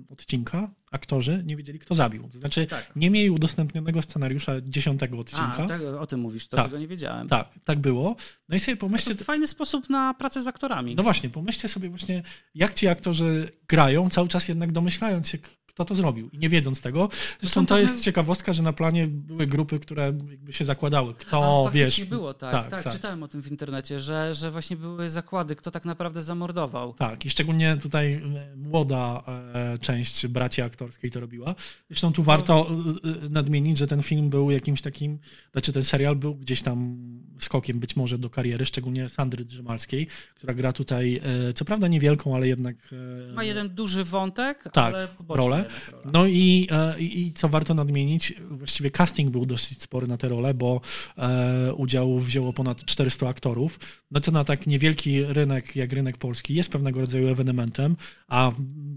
odcinka 0.08 0.70
aktorzy 0.90 1.42
nie 1.46 1.56
wiedzieli, 1.56 1.78
kto 1.78 1.94
zabił. 1.94 2.28
To 2.32 2.38
znaczy 2.38 2.66
Tak. 2.66 2.96
nie 2.96 3.10
mieli 3.10 3.30
udostępnionego 3.30 4.02
scenariusza 4.02 4.52
dziesiątego 4.60 5.18
odcinka. 5.18 5.56
A, 5.64 5.66
tak, 5.66 5.82
o 5.82 6.06
tym 6.06 6.20
mówisz, 6.20 6.48
to 6.48 6.56
Tak. 6.56 6.66
tego 6.66 6.78
nie 6.78 6.88
wiedziałem. 6.88 7.28
Tak, 7.28 7.48
tak 7.64 7.78
było. 7.78 8.16
No 8.48 8.56
i 8.56 8.58
sobie 8.58 8.76
To 8.76 8.80
pomyślcie, 8.80 9.14
fajny 9.14 9.46
sposób 9.46 9.90
na 9.90 10.14
pracę 10.14 10.42
z 10.42 10.46
aktorami. 10.46 10.94
no 10.94 11.02
właśnie, 11.02 11.28
pomyślcie 11.30 11.68
sobie 11.68 11.88
właśnie, 11.88 12.22
jak 12.54 12.74
ci 12.74 12.88
aktorzy 12.88 13.52
grają, 13.68 14.10
cały 14.10 14.28
czas 14.28 14.48
jednak 14.48 14.72
domyślając 14.72 15.28
się, 15.28 15.38
kto 15.76 15.84
to 15.84 15.94
zrobił 15.94 16.30
i 16.32 16.38
nie 16.38 16.48
wiedząc 16.48 16.80
tego. 16.80 17.08
Zresztą 17.40 17.66
to 17.66 17.78
jest 17.78 18.02
ciekawostka, 18.02 18.52
że 18.52 18.62
na 18.62 18.72
planie 18.72 19.06
były 19.08 19.46
grupy, 19.46 19.80
które 19.80 20.04
jakby 20.04 20.52
się 20.52 20.64
zakładały, 20.64 21.14
kto, 21.14 21.66
A, 21.68 21.70
wiesz... 21.70 22.04
było, 22.04 22.34
tak, 22.34 22.52
tak, 22.52 22.70
tak, 22.70 22.84
tak. 22.84 22.92
czytałem 22.92 23.22
o 23.22 23.28
tym 23.28 23.42
w 23.42 23.50
internecie, 23.50 24.00
że, 24.00 24.34
że 24.34 24.50
właśnie 24.50 24.76
były 24.76 25.10
zakłady, 25.10 25.56
kto 25.56 25.70
tak 25.70 25.84
naprawdę 25.84 26.22
zamordował. 26.22 26.92
Tak, 26.92 27.26
i 27.26 27.30
szczególnie 27.30 27.76
tutaj 27.82 28.12
e, 28.12 28.20
młoda 28.56 29.22
e, 29.54 29.78
część 29.78 30.26
braci 30.26 30.62
aktorskiej 30.62 31.10
to 31.10 31.20
robiła. 31.20 31.54
Zresztą 31.90 32.12
tu 32.12 32.22
warto 32.22 32.70
e, 32.70 33.26
e, 33.26 33.28
nadmienić, 33.28 33.78
że 33.78 33.86
ten 33.86 34.02
film 34.02 34.30
był 34.30 34.50
jakimś 34.50 34.82
takim, 34.82 35.18
znaczy 35.52 35.72
ten 35.72 35.82
serial 35.82 36.16
był 36.16 36.34
gdzieś 36.34 36.62
tam 36.62 36.96
skokiem 37.38 37.80
być 37.80 37.96
może 37.96 38.18
do 38.18 38.30
kariery, 38.30 38.66
szczególnie 38.66 39.08
Sandry 39.08 39.44
Drzymalskiej, 39.44 40.06
która 40.34 40.54
gra 40.54 40.72
tutaj, 40.72 41.20
co 41.54 41.64
prawda 41.64 41.88
niewielką, 41.88 42.36
ale 42.36 42.48
jednak 42.48 42.76
Ma 43.34 43.44
jeden 43.44 43.68
duży 43.68 44.04
wątek, 44.04 44.62
tak, 44.72 44.94
ale 44.94 45.08
poboczny 45.08 45.44
rolę. 45.44 45.65
No 46.12 46.26
i, 46.26 46.68
e, 46.70 47.00
i, 47.00 47.32
co 47.32 47.48
warto 47.48 47.74
nadmienić, 47.74 48.34
właściwie 48.50 48.90
casting 48.90 49.30
był 49.30 49.46
dosyć 49.46 49.82
spory 49.82 50.06
na 50.06 50.16
tę 50.16 50.28
rolę, 50.28 50.54
bo 50.54 50.80
e, 51.18 51.74
udział 51.74 52.18
wzięło 52.18 52.52
ponad 52.52 52.84
400 52.84 53.28
aktorów, 53.28 53.80
no 54.10 54.20
co 54.20 54.32
na 54.32 54.44
tak 54.44 54.66
niewielki 54.66 55.24
rynek 55.24 55.76
jak 55.76 55.92
rynek 55.92 56.16
polski 56.16 56.54
jest 56.54 56.72
pewnego 56.72 57.00
rodzaju 57.00 57.28
ewenementem, 57.28 57.96
a 58.28 58.52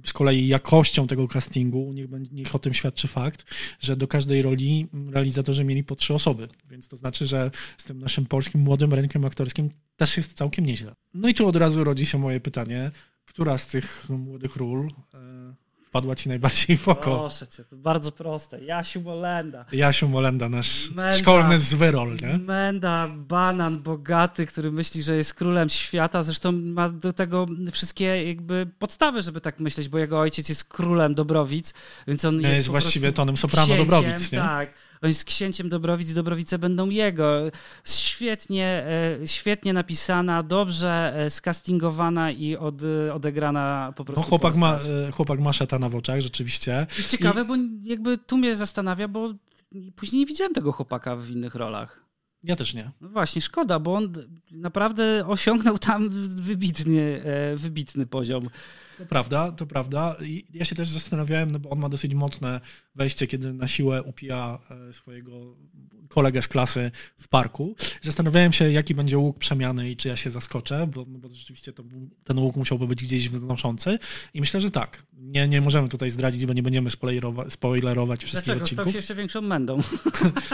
z 0.05 0.13
kolei 0.13 0.47
jakością 0.47 1.08
tego 1.08 1.27
castingu, 1.27 1.93
niech, 1.93 2.10
niech 2.32 2.55
o 2.55 2.60
tym 2.60 2.73
świadczy 2.73 3.08
fakt, 3.08 3.45
że 3.79 3.95
do 3.95 4.08
każdej 4.08 4.41
roli 4.41 4.88
realizatorzy 5.12 5.63
mieli 5.63 5.84
po 5.84 5.95
trzy 5.95 6.13
osoby, 6.13 6.47
więc 6.69 6.88
to 6.88 6.95
znaczy, 6.95 7.25
że 7.25 7.51
z 7.77 7.84
tym 7.84 7.99
naszym 7.99 8.25
polskim 8.25 8.62
młodym 8.62 8.93
rynkiem 8.93 9.25
aktorskim 9.25 9.69
też 9.97 10.17
jest 10.17 10.34
całkiem 10.34 10.65
nieźle. 10.65 10.95
No 11.13 11.29
i 11.29 11.34
tu 11.34 11.47
od 11.47 11.55
razu 11.55 11.84
rodzi 11.84 12.05
się 12.05 12.17
moje 12.17 12.39
pytanie, 12.39 12.91
która 13.25 13.58
z 13.58 13.67
tych 13.67 14.10
młodych 14.10 14.55
ról 14.55 14.88
e, 15.13 15.68
wpadła 15.89 16.15
ci 16.15 16.30
najbardziej 16.30 16.78
w 16.78 16.88
oko? 16.88 17.19
Proszę 17.19 17.47
cię, 17.47 17.63
to 17.63 17.75
bardzo 17.75 18.12
proste. 18.12 18.63
Jasiu 18.63 19.02
Molenda. 19.02 19.65
Jasiu 19.71 20.08
Molenda, 20.10 20.49
nasz 20.49 20.91
Menda. 20.91 21.13
szkolny 21.13 21.60
zwyrol, 21.60 22.15
nie? 22.15 22.38
Menda, 22.38 23.08
banan 23.08 23.80
bogaty, 23.80 24.45
który 24.45 24.71
myśli, 24.71 25.04
że 25.04 25.15
jest 25.15 25.34
królem 25.34 25.69
świata. 25.69 26.23
Zresztą 26.23 26.52
ma 26.52 26.89
do 26.89 27.13
tego 27.13 27.45
wszystkie 27.71 28.28
jakby 28.28 28.67
podstawy, 28.80 29.21
żeby 29.21 29.41
tak 29.41 29.60
myśleć, 29.60 29.89
bo 29.89 29.97
jego 29.97 30.19
ojciec 30.19 30.49
jest 30.49 30.63
królem 30.63 31.15
Dobrowic, 31.15 31.73
więc 32.08 32.25
on 32.25 32.41
jest, 32.41 32.54
Jest 32.54 32.67
właściwie 32.67 33.12
tonem 33.12 33.38
soprano 33.38 33.65
księciem, 33.65 33.88
Dobrowic, 33.88 34.32
nie? 34.32 34.39
Tak. 34.39 34.73
On 35.02 35.08
jest 35.10 35.26
księciem 35.26 35.70
Dobrowic, 35.70 36.14
Dobrowice 36.14 36.60
będą 36.60 36.90
jego. 36.90 37.42
Świetnie, 37.84 38.66
e, 39.22 39.28
świetnie 39.28 39.74
napisana, 39.74 40.44
dobrze 40.44 41.14
e, 41.16 41.30
skastingowana 41.30 42.32
i 42.32 42.56
od, 42.56 42.76
odegrana 43.14 43.94
po 43.96 44.06
prostu 44.06 44.22
No, 44.22 44.28
chłopak, 44.28 44.56
ma, 44.56 44.74
postać. 44.74 44.92
e, 45.08 45.12
chłopak 45.12 45.40
ma 45.40 45.54
szatana 45.54 45.90
w 45.90 45.96
oczach, 45.96 46.22
rzeczywiście. 46.22 46.88
I 47.00 47.04
Ciekawe, 47.04 47.46
bo 47.46 47.56
jakby 47.84 48.18
tu 48.18 48.38
mnie 48.38 48.56
zastanawia, 48.56 49.08
bo 49.08 49.34
później 49.96 50.20
nie 50.20 50.26
widziałem 50.26 50.54
tego 50.54 50.72
chłopaka 50.72 51.16
w 51.16 51.30
innych 51.30 51.56
rolach. 51.56 52.09
Ja 52.43 52.56
też 52.56 52.73
nie. 52.73 52.91
No 53.02 53.10
właśnie, 53.10 53.41
szkoda, 53.41 53.80
bo 53.80 53.93
on 53.93 54.13
naprawdę 54.52 55.28
osiągnął 55.28 55.78
tam 55.78 56.10
wybitny, 56.36 57.21
e, 57.25 57.56
wybitny 57.56 58.06
poziom. 58.06 58.49
To 58.97 59.06
prawda, 59.06 59.52
to 59.52 59.65
prawda. 59.65 60.15
I 60.21 60.45
ja 60.54 60.65
się 60.65 60.75
też 60.75 60.89
zastanawiałem, 60.89 61.52
no 61.52 61.60
bo 61.60 61.69
on 61.69 61.80
ma 61.80 61.89
dosyć 61.89 62.13
mocne 62.13 62.62
wejście, 62.95 63.28
kiedy 63.28 63.54
na 63.54 63.67
siłę 63.67 64.04
upija 64.04 64.60
e, 64.89 64.93
swojego 64.93 65.56
kolegę 66.10 66.41
z 66.41 66.47
klasy 66.47 66.91
w 67.17 67.28
parku. 67.28 67.75
Zastanawiałem 68.02 68.52
się, 68.52 68.71
jaki 68.71 68.95
będzie 68.95 69.17
łuk 69.17 69.38
przemiany 69.38 69.91
i 69.91 69.97
czy 69.97 70.08
ja 70.08 70.15
się 70.15 70.30
zaskoczę, 70.30 70.88
bo, 70.88 71.06
no 71.08 71.19
bo 71.19 71.30
rzeczywiście 71.34 71.73
to, 71.73 71.84
ten 72.23 72.39
łuk 72.39 72.56
musiałby 72.56 72.88
być 72.88 73.04
gdzieś 73.04 73.30
wznoszący. 73.30 73.99
I 74.34 74.39
myślę, 74.39 74.62
że 74.62 74.71
tak. 74.71 75.04
Nie, 75.13 75.47
nie 75.47 75.62
możemy 75.62 75.89
tutaj 75.89 76.10
zdradzić, 76.10 76.45
bo 76.45 76.54
nie 76.54 76.63
będziemy 76.63 76.89
spoilerować, 76.89 77.54
spoilerować 77.54 78.23
wszystkich 78.23 78.45
Dlaczego? 78.45 78.65
Stał 78.65 78.73
odcinków. 78.73 78.91
się 78.91 78.97
jeszcze 78.97 79.15
większą 79.15 79.41
mędą. 79.41 79.80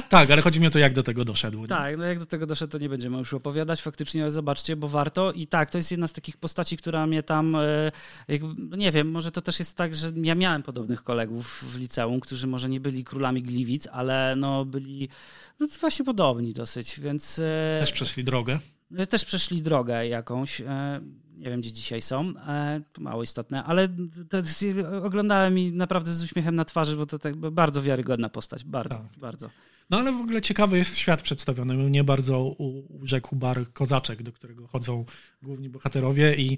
Tak, 0.09 0.31
ale 0.31 0.41
chodzi 0.41 0.59
mi 0.59 0.67
o 0.67 0.69
to, 0.69 0.79
jak 0.79 0.93
do 0.93 1.03
tego 1.03 1.25
doszedł. 1.25 1.67
Tak, 1.77 1.97
no 1.97 2.03
jak 2.03 2.19
do 2.19 2.25
tego 2.25 2.45
doszedł, 2.45 2.71
to 2.71 2.77
nie 2.77 2.89
będziemy 2.89 3.17
już 3.17 3.33
opowiadać. 3.33 3.81
Faktycznie 3.81 4.21
ale 4.21 4.31
zobaczcie, 4.31 4.75
bo 4.75 4.87
warto. 4.87 5.31
I 5.31 5.47
tak, 5.47 5.71
to 5.71 5.77
jest 5.77 5.91
jedna 5.91 6.07
z 6.07 6.13
takich 6.13 6.37
postaci, 6.37 6.77
która 6.77 7.07
mnie 7.07 7.23
tam, 7.23 7.55
e, 7.55 7.91
jakby, 8.27 8.47
no 8.57 8.77
nie 8.77 8.91
wiem, 8.91 9.11
może 9.11 9.31
to 9.31 9.41
też 9.41 9.59
jest 9.59 9.77
tak, 9.77 9.95
że 9.95 10.11
ja 10.15 10.35
miałem 10.35 10.63
podobnych 10.63 11.03
kolegów 11.03 11.63
w 11.73 11.77
liceum, 11.77 12.19
którzy 12.19 12.47
może 12.47 12.69
nie 12.69 12.79
byli 12.79 13.03
królami 13.03 13.43
Gliwic, 13.43 13.87
ale 13.87 14.35
no 14.37 14.65
byli 14.65 15.09
no, 15.59 15.67
właśnie 15.79 16.05
podobni 16.05 16.53
dosyć, 16.53 16.99
więc... 16.99 17.39
e, 17.39 17.77
Też 17.79 17.91
przeszli 17.91 18.23
drogę. 18.23 18.59
Też 19.09 19.25
przeszli 19.25 19.61
drogę 19.61 20.07
jakąś. 20.07 20.61
Nie 21.37 21.49
wiem, 21.49 21.61
gdzie 21.61 21.71
dzisiaj 21.71 22.01
są. 22.01 22.33
e, 22.47 22.81
To 22.93 23.01
mało 23.01 23.23
istotne, 23.23 23.63
ale 23.63 23.87
to 24.29 24.37
oglądałem 25.03 25.59
i 25.59 25.71
naprawdę 25.71 26.11
z 26.13 26.23
uśmiechem 26.23 26.55
na 26.55 26.65
twarzy, 26.65 26.95
bo 26.97 27.05
to 27.05 27.19
tak 27.19 27.35
bardzo 27.35 27.81
wiarygodna 27.81 28.29
postać. 28.29 28.63
Bardzo, 28.63 28.95
Tak. 28.95 29.19
bardzo. 29.19 29.49
No 29.89 29.97
ale 29.97 30.11
w 30.11 30.15
ogóle 30.21 30.41
ciekawy 30.41 30.77
jest 30.77 30.97
świat 30.97 31.21
przedstawiony. 31.21 31.73
Mnie 31.73 32.03
bardzo 32.03 32.39
u- 32.43 32.97
urzekł 33.01 33.35
bar 33.35 33.65
Kozaczek, 33.73 34.23
do 34.23 34.31
którego 34.31 34.67
chodzą 34.67 35.05
główni 35.43 35.69
bohaterowie 35.69 36.35
i 36.35 36.57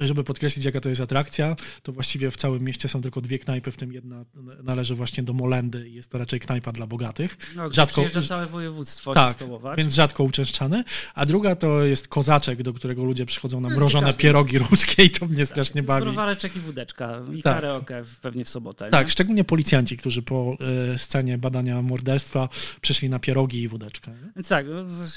e, 0.00 0.06
żeby 0.06 0.24
podkreślić, 0.24 0.64
jaka 0.64 0.80
to 0.80 0.88
jest 0.88 1.00
atrakcja, 1.00 1.56
to 1.82 1.92
właściwie 1.92 2.30
w 2.30 2.36
całym 2.36 2.62
mieście 2.64 2.88
są 2.88 3.02
tylko 3.02 3.20
dwie 3.20 3.38
knajpy, 3.38 3.70
w 3.72 3.76
tym 3.76 3.92
jedna 3.92 4.24
należy 4.62 4.94
właśnie 4.94 5.22
do 5.22 5.32
Molendy 5.32 5.88
i 5.88 5.94
jest 5.94 6.10
to 6.10 6.18
raczej 6.18 6.40
knajpa 6.40 6.72
dla 6.72 6.86
bogatych. 6.86 7.36
No, 7.56 7.68
Rzadko- 7.70 7.86
przyjeżdża 7.86 8.22
całe 8.22 8.46
województwo 8.46 9.14
Tak, 9.14 9.36
więc 9.76 9.94
rzadko 9.94 10.24
uczęszczany. 10.24 10.84
A 11.14 11.26
druga 11.26 11.56
to 11.56 11.84
jest 11.84 12.08
Kozaczek, 12.08 12.62
do 12.62 12.72
którego 12.72 13.04
ludzie 13.04 13.26
przychodzą 13.26 13.60
na 13.60 13.68
No, 13.68 13.74
mrożone 13.92 14.12
pierogi 14.14 14.58
ruskie 14.58 15.04
i 15.04 15.10
to 15.10 15.26
mnie 15.26 15.46
strasznie 15.46 15.82
bawi. 15.82 16.04
Browareczek 16.04 16.56
i 16.56 16.60
wódeczka 16.60 17.20
i 17.34 17.42
Tak. 17.42 17.54
karaoke 17.54 18.02
pewnie 18.22 18.44
w 18.44 18.48
sobotę. 18.48 18.88
Tak, 18.90 19.06
nie? 19.06 19.10
szczególnie 19.10 19.44
policjanci, 19.44 19.96
którzy 19.96 20.22
po 20.22 20.56
e, 20.94 20.98
scenie 20.98 21.38
badania 21.38 21.82
morderstwa 21.82 22.48
przyszli 22.80 23.10
na 23.10 23.18
pierogi 23.18 23.62
i 23.62 23.68
wódeczkę. 23.68 24.10
nie? 24.10 24.32
Więc 24.36 24.48
tak, 24.48 24.66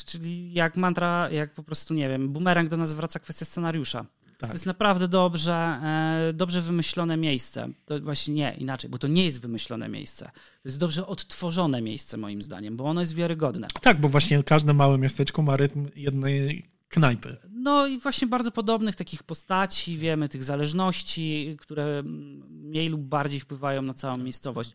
czyli 0.06 0.54
jak 0.54 0.78
mantra, 0.78 1.30
jak 1.32 1.54
po 1.54 1.64
prostu, 1.64 1.94
nie 1.94 2.10
wiem, 2.10 2.30
bumerang 2.30 2.70
do 2.70 2.78
nas 2.78 2.94
wraca 2.94 3.20
kwestia 3.20 3.46
scenariusza. 3.46 4.06
Tak. 4.38 4.50
To 4.50 4.54
jest 4.56 4.66
naprawdę 4.66 5.08
dobrze, 5.08 5.54
e, 5.54 6.34
dobrze 6.34 6.62
wymyślone 6.62 7.18
miejsce. 7.18 7.70
To 7.86 8.00
właśnie 8.00 8.34
nie, 8.34 8.56
inaczej, 8.58 8.90
bo 8.90 8.98
to 8.98 9.08
nie 9.08 9.26
jest 9.26 9.42
wymyślone 9.42 9.90
miejsce. 9.90 10.26
To 10.36 10.70
jest 10.70 10.80
dobrze 10.80 11.08
odtworzone 11.08 11.82
miejsce, 11.82 12.18
moim 12.18 12.42
zdaniem, 12.42 12.78
bo 12.78 12.84
ono 12.84 13.02
jest 13.02 13.16
wiarygodne. 13.16 13.68
Tak, 13.82 14.00
bo 14.02 14.10
właśnie 14.10 14.44
każde 14.44 14.74
małe 14.74 14.98
miasteczko 14.98 15.42
ma 15.42 15.58
rytm 15.58 15.88
jednej 15.96 16.70
knajpy. 16.90 17.38
No 17.70 17.88
i 17.88 18.00
właśnie 18.00 18.28
bardzo 18.28 18.52
podobnych 18.52 18.96
takich 18.96 19.24
postaci, 19.24 19.98
wiemy, 19.98 20.30
tych 20.30 20.44
zależności, 20.44 21.56
które 21.60 22.04
mniej 22.50 22.90
lub 22.90 23.02
bardziej 23.02 23.40
wpływają 23.40 23.82
na 23.82 23.94
całą 23.94 24.18
miejscowość. 24.18 24.74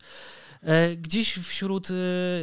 E, 0.61 0.95
Gdzieś 0.95 1.33
wśród 1.33 1.87
e, 1.91 1.93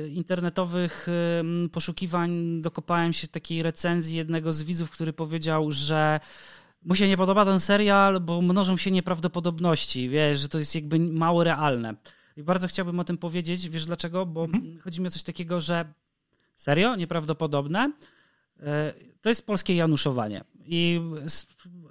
internetowych 0.09 1.07
e, 1.09 1.69
poszukiwań 1.69 2.61
dokopałem 2.63 3.13
się 3.13 3.29
takiej 3.29 3.63
recenzji 3.63 4.17
jednego 4.17 4.53
z 4.53 4.63
widzów, 4.63 4.91
który 4.91 5.13
powiedział, 5.13 5.71
że 5.71 6.21
mu 6.83 6.95
się 6.95 7.09
nie 7.09 7.17
podoba 7.17 7.45
ten 7.45 7.61
serial, 7.61 8.21
bo 8.21 8.43
mnożą 8.43 8.77
się 8.77 8.91
nieprawdopodobności, 8.91 10.09
wiesz, 10.09 10.41
że 10.41 10.49
to 10.49 10.59
jest 10.59 10.75
jakby 10.75 10.99
mało 10.99 11.45
realne. 11.45 11.95
I 12.37 12.43
bardzo 12.43 12.69
chciałbym 12.69 13.01
o 13.01 13.05
tym 13.05 13.19
powiedzieć, 13.19 13.69
wiesz 13.69 13.85
dlaczego? 13.85 14.27
Bo 14.27 14.49
chodzi 14.81 15.01
mi 15.01 15.07
o 15.07 15.11
coś 15.11 15.23
takiego, 15.23 15.61
że 15.61 15.85
serio, 16.57 16.97
nieprawdopodobne, 16.97 17.93
To 19.23 19.29
jest 19.29 19.47
polskie 19.47 19.75
januszowanie. 19.75 20.45
I 20.67 21.01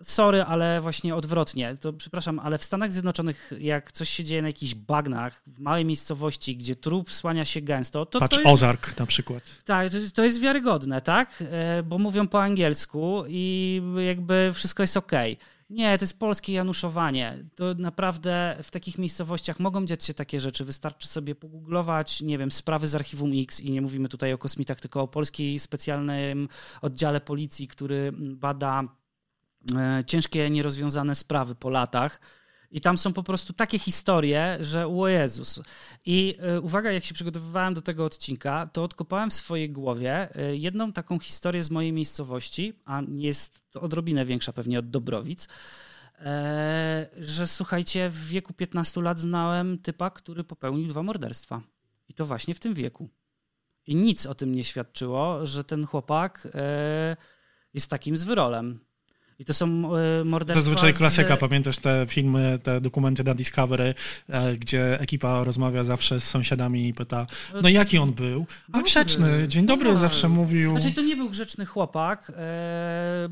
sorry, 0.03 0.41
ale 0.43 0.81
właśnie 0.81 1.15
odwrotnie. 1.15 1.77
To 1.81 1.93
przepraszam, 1.93 2.39
ale 2.39 2.57
w 2.57 2.63
Stanach 2.63 2.91
Zjednoczonych, 2.93 3.53
jak 3.60 3.91
coś 3.91 4.10
się 4.10 4.23
dzieje 4.23 4.41
na 4.41 4.47
jakichś 4.47 4.75
bagnach, 4.75 5.41
w 5.47 5.60
małej 5.60 5.86
miejscowości, 5.86 6.57
gdzie 6.57 6.75
trup 6.75 7.12
słania 7.13 7.45
się 7.45 7.62
gęsto, 7.62 8.05
to, 8.05 8.19
Patrz, 8.19 8.36
to 8.36 8.41
jest 8.41 8.53
Ozark 8.53 8.99
na 8.99 9.05
przykład. 9.05 9.43
tak, 9.65 9.91
to 9.91 9.97
jest, 9.97 10.15
to 10.15 10.23
jest 10.23 10.39
wiarygodne, 10.41 11.01
tak? 11.01 11.43
E, 11.51 11.84
Bo 11.84 11.97
mówią 11.97 12.27
po 12.27 12.43
angielsku 12.43 13.23
i 13.27 13.81
jakby 14.07 14.51
wszystko 14.53 14.84
jest 14.84 14.97
okej. 14.97 15.38
Nie, 15.71 15.97
to 15.97 16.03
jest 16.03 16.19
polskie 16.19 16.53
januszowanie. 16.53 17.45
To 17.55 17.73
naprawdę 17.73 18.57
w 18.63 18.71
takich 18.71 18.97
miejscowościach 18.97 19.60
mogą 19.60 19.86
dziać 19.86 20.03
się 20.03 20.13
takie 20.13 20.39
rzeczy. 20.39 20.65
Wystarczy 20.65 21.07
sobie 21.07 21.36
pogooglować, 21.36 22.21
nie 22.21 22.38
wiem, 22.38 22.51
sprawy 22.51 22.88
z 22.88 22.95
archiwum 22.95 23.31
X 23.36 23.60
i 23.60 23.71
nie 23.71 23.81
mówimy 23.81 24.10
tutaj 24.10 24.34
o 24.34 24.38
kosmitach, 24.38 24.79
tylko 24.79 25.01
o 25.01 25.07
polskiej 25.07 25.60
specjalnym 25.60 26.47
oddziale 26.81 27.21
policji, 27.21 27.67
który 27.67 28.12
bada 28.17 28.84
e, 29.75 30.03
ciężkie, 30.07 30.49
nierozwiązane 30.49 31.15
sprawy 31.15 31.55
po 31.55 31.69
latach. 31.69 32.21
I 32.71 32.81
tam 32.81 32.97
są 32.97 33.13
po 33.13 33.23
prostu 33.23 33.53
takie 33.53 33.79
historie, 33.79 34.57
że 34.62 34.88
o 34.88 35.07
Jezus. 35.07 35.62
I 36.05 36.38
y, 36.57 36.62
uwaga, 36.62 36.91
jak 36.91 37.05
się 37.05 37.13
przygotowywałem 37.13 37.73
do 37.73 37.81
tego 37.81 38.05
odcinka, 38.05 38.69
to 38.73 38.84
odkopałem 38.84 39.29
w 39.29 39.34
swojej 39.34 39.69
głowie 39.69 40.29
y, 40.51 40.57
jedną 40.57 40.93
taką 40.93 41.19
historię 41.19 41.63
z 41.63 41.71
mojej 41.71 41.93
miejscowości, 41.93 42.73
a 42.86 43.01
jest 43.07 43.62
to 43.71 43.81
odrobinę 43.81 44.25
większa 44.25 44.53
pewnie 44.53 44.79
od 44.79 44.89
Dobrowic, 44.89 45.47
e, 46.19 47.10
że 47.17 47.47
słuchajcie, 47.47 48.10
w 48.10 48.27
wieku 48.27 48.53
15 48.53 49.01
lat 49.01 49.19
znałem 49.19 49.77
typa, 49.77 50.10
który 50.10 50.43
popełnił 50.43 50.88
dwa 50.88 51.03
morderstwa. 51.03 51.62
I 52.10 52.13
to 52.13 52.25
właśnie 52.25 52.53
w 52.53 52.60
tym 52.60 52.73
wieku. 52.73 53.10
I 53.88 53.95
nic 53.95 54.25
o 54.25 54.36
tym 54.36 54.55
nie 54.55 54.63
świadczyło, 54.63 55.47
że 55.47 55.63
ten 55.63 55.86
chłopak 55.86 56.47
e, 56.53 57.17
jest 57.73 57.89
takim 57.89 58.17
zwyrolem. 58.17 58.79
I 59.41 59.45
to 59.45 59.54
są 59.54 59.95
e, 59.97 60.23
morderstwa 60.25 60.62
Zazwyczaj 60.62 60.93
z- 60.93 60.97
klasyka, 60.97 61.38
pamiętasz 61.38 61.77
te 61.77 62.06
filmy, 62.10 62.60
te 62.63 62.82
dokumenty 62.82 63.23
na 63.23 63.34
Discovery, 63.34 63.93
e, 64.30 64.58
gdzie 64.58 64.99
ekipa 64.99 65.43
rozmawia 65.43 65.84
zawsze 65.84 66.19
z 66.19 66.23
sąsiadami 66.23 66.88
i 66.88 66.93
pyta, 66.93 67.27
no 67.63 67.69
jaki 67.69 67.97
on 67.97 68.13
był? 68.13 68.45
A 68.67 68.71
Dobry. 68.71 68.84
grzeczny, 68.84 69.47
dzień 69.47 69.65
dobry 69.65 69.89
Tak. 69.89 69.97
zawsze 69.97 70.30
mówił. 70.30 70.71
Znaczy, 70.80 70.95
to 70.95 71.01
nie 71.01 71.15
był 71.15 71.30
grzeczny 71.30 71.65
chłopak. 71.65 72.32
e, 72.38 73.30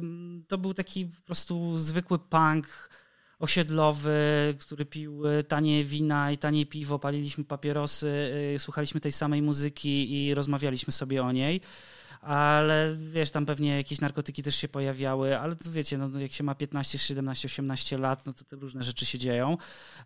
To 0.48 0.58
był 0.58 0.74
taki 0.74 1.06
po 1.06 1.22
prostu 1.26 1.80
zwykły 1.80 2.19
punk 2.19 2.89
osiedlowy, 3.39 4.19
który 4.60 4.86
pił 4.86 5.22
tanie 5.48 5.84
wina 5.84 6.32
i 6.32 6.38
tanie 6.38 6.65
piwo, 6.65 7.00
paliliśmy 7.00 7.43
papierosy, 7.43 8.32
słuchaliśmy 8.58 9.00
tej 9.00 9.12
samej 9.12 9.41
muzyki 9.41 10.26
i 10.26 10.34
rozmawialiśmy 10.34 10.93
sobie 10.93 11.24
o 11.24 11.32
niej. 11.32 11.62
Ale 12.21 12.95
wiesz, 13.12 13.32
tam 13.32 13.45
pewnie 13.45 13.77
jakieś 13.77 14.01
narkotyki 14.01 14.43
też 14.43 14.55
się 14.55 14.67
pojawiały, 14.67 15.39
ale 15.39 15.55
to 15.55 15.71
wiecie, 15.71 15.97
no, 15.97 16.19
jak 16.19 16.32
się 16.32 16.43
ma 16.43 16.55
15, 16.55 16.97
17, 16.99 17.47
18 17.47 17.97
lat, 17.97 18.25
no 18.25 18.34
to 18.34 18.43
te 18.43 18.55
różne 18.55 18.84
rzeczy 18.84 19.05
się 19.05 19.17
dzieją. 19.17 19.58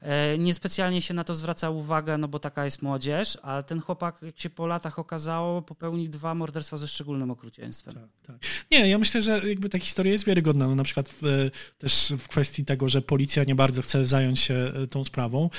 E, 0.01 0.37
niespecjalnie 0.37 1.01
się 1.01 1.13
na 1.13 1.23
to 1.23 1.35
zwraca 1.35 1.69
uwagę, 1.69 2.17
no 2.17 2.27
bo 2.27 2.39
taka 2.39 2.65
jest 2.65 2.81
młodzież, 2.81 3.37
a 3.41 3.63
ten 3.63 3.79
chłopak, 3.79 4.21
jak 4.21 4.39
się 4.39 4.49
po 4.49 4.67
latach 4.67 4.99
okazało, 4.99 5.61
popełnił 5.61 6.11
dwa 6.11 6.35
morderstwa 6.35 6.77
ze 6.77 6.87
szczególnym 6.87 7.31
okrucieństwem. 7.31 7.93
Tak, 7.93 8.09
tak. 8.27 8.35
Nie, 8.71 8.89
ja 8.89 8.97
myślę, 8.97 9.21
że 9.21 9.49
jakby 9.49 9.69
ta 9.69 9.79
historia 9.79 10.11
jest 10.11 10.25
wiarygodna. 10.25 10.67
No, 10.67 10.75
na 10.75 10.83
przykład 10.83 11.09
w, 11.09 11.49
też 11.77 12.13
w 12.19 12.27
kwestii 12.27 12.65
tego, 12.65 12.89
że 12.89 13.01
policja 13.01 13.43
nie 13.43 13.55
bardzo 13.55 13.81
chce 13.81 14.05
zająć 14.05 14.39
się 14.39 14.71
e, 14.83 14.87
tą 14.87 15.03
sprawą. 15.03 15.49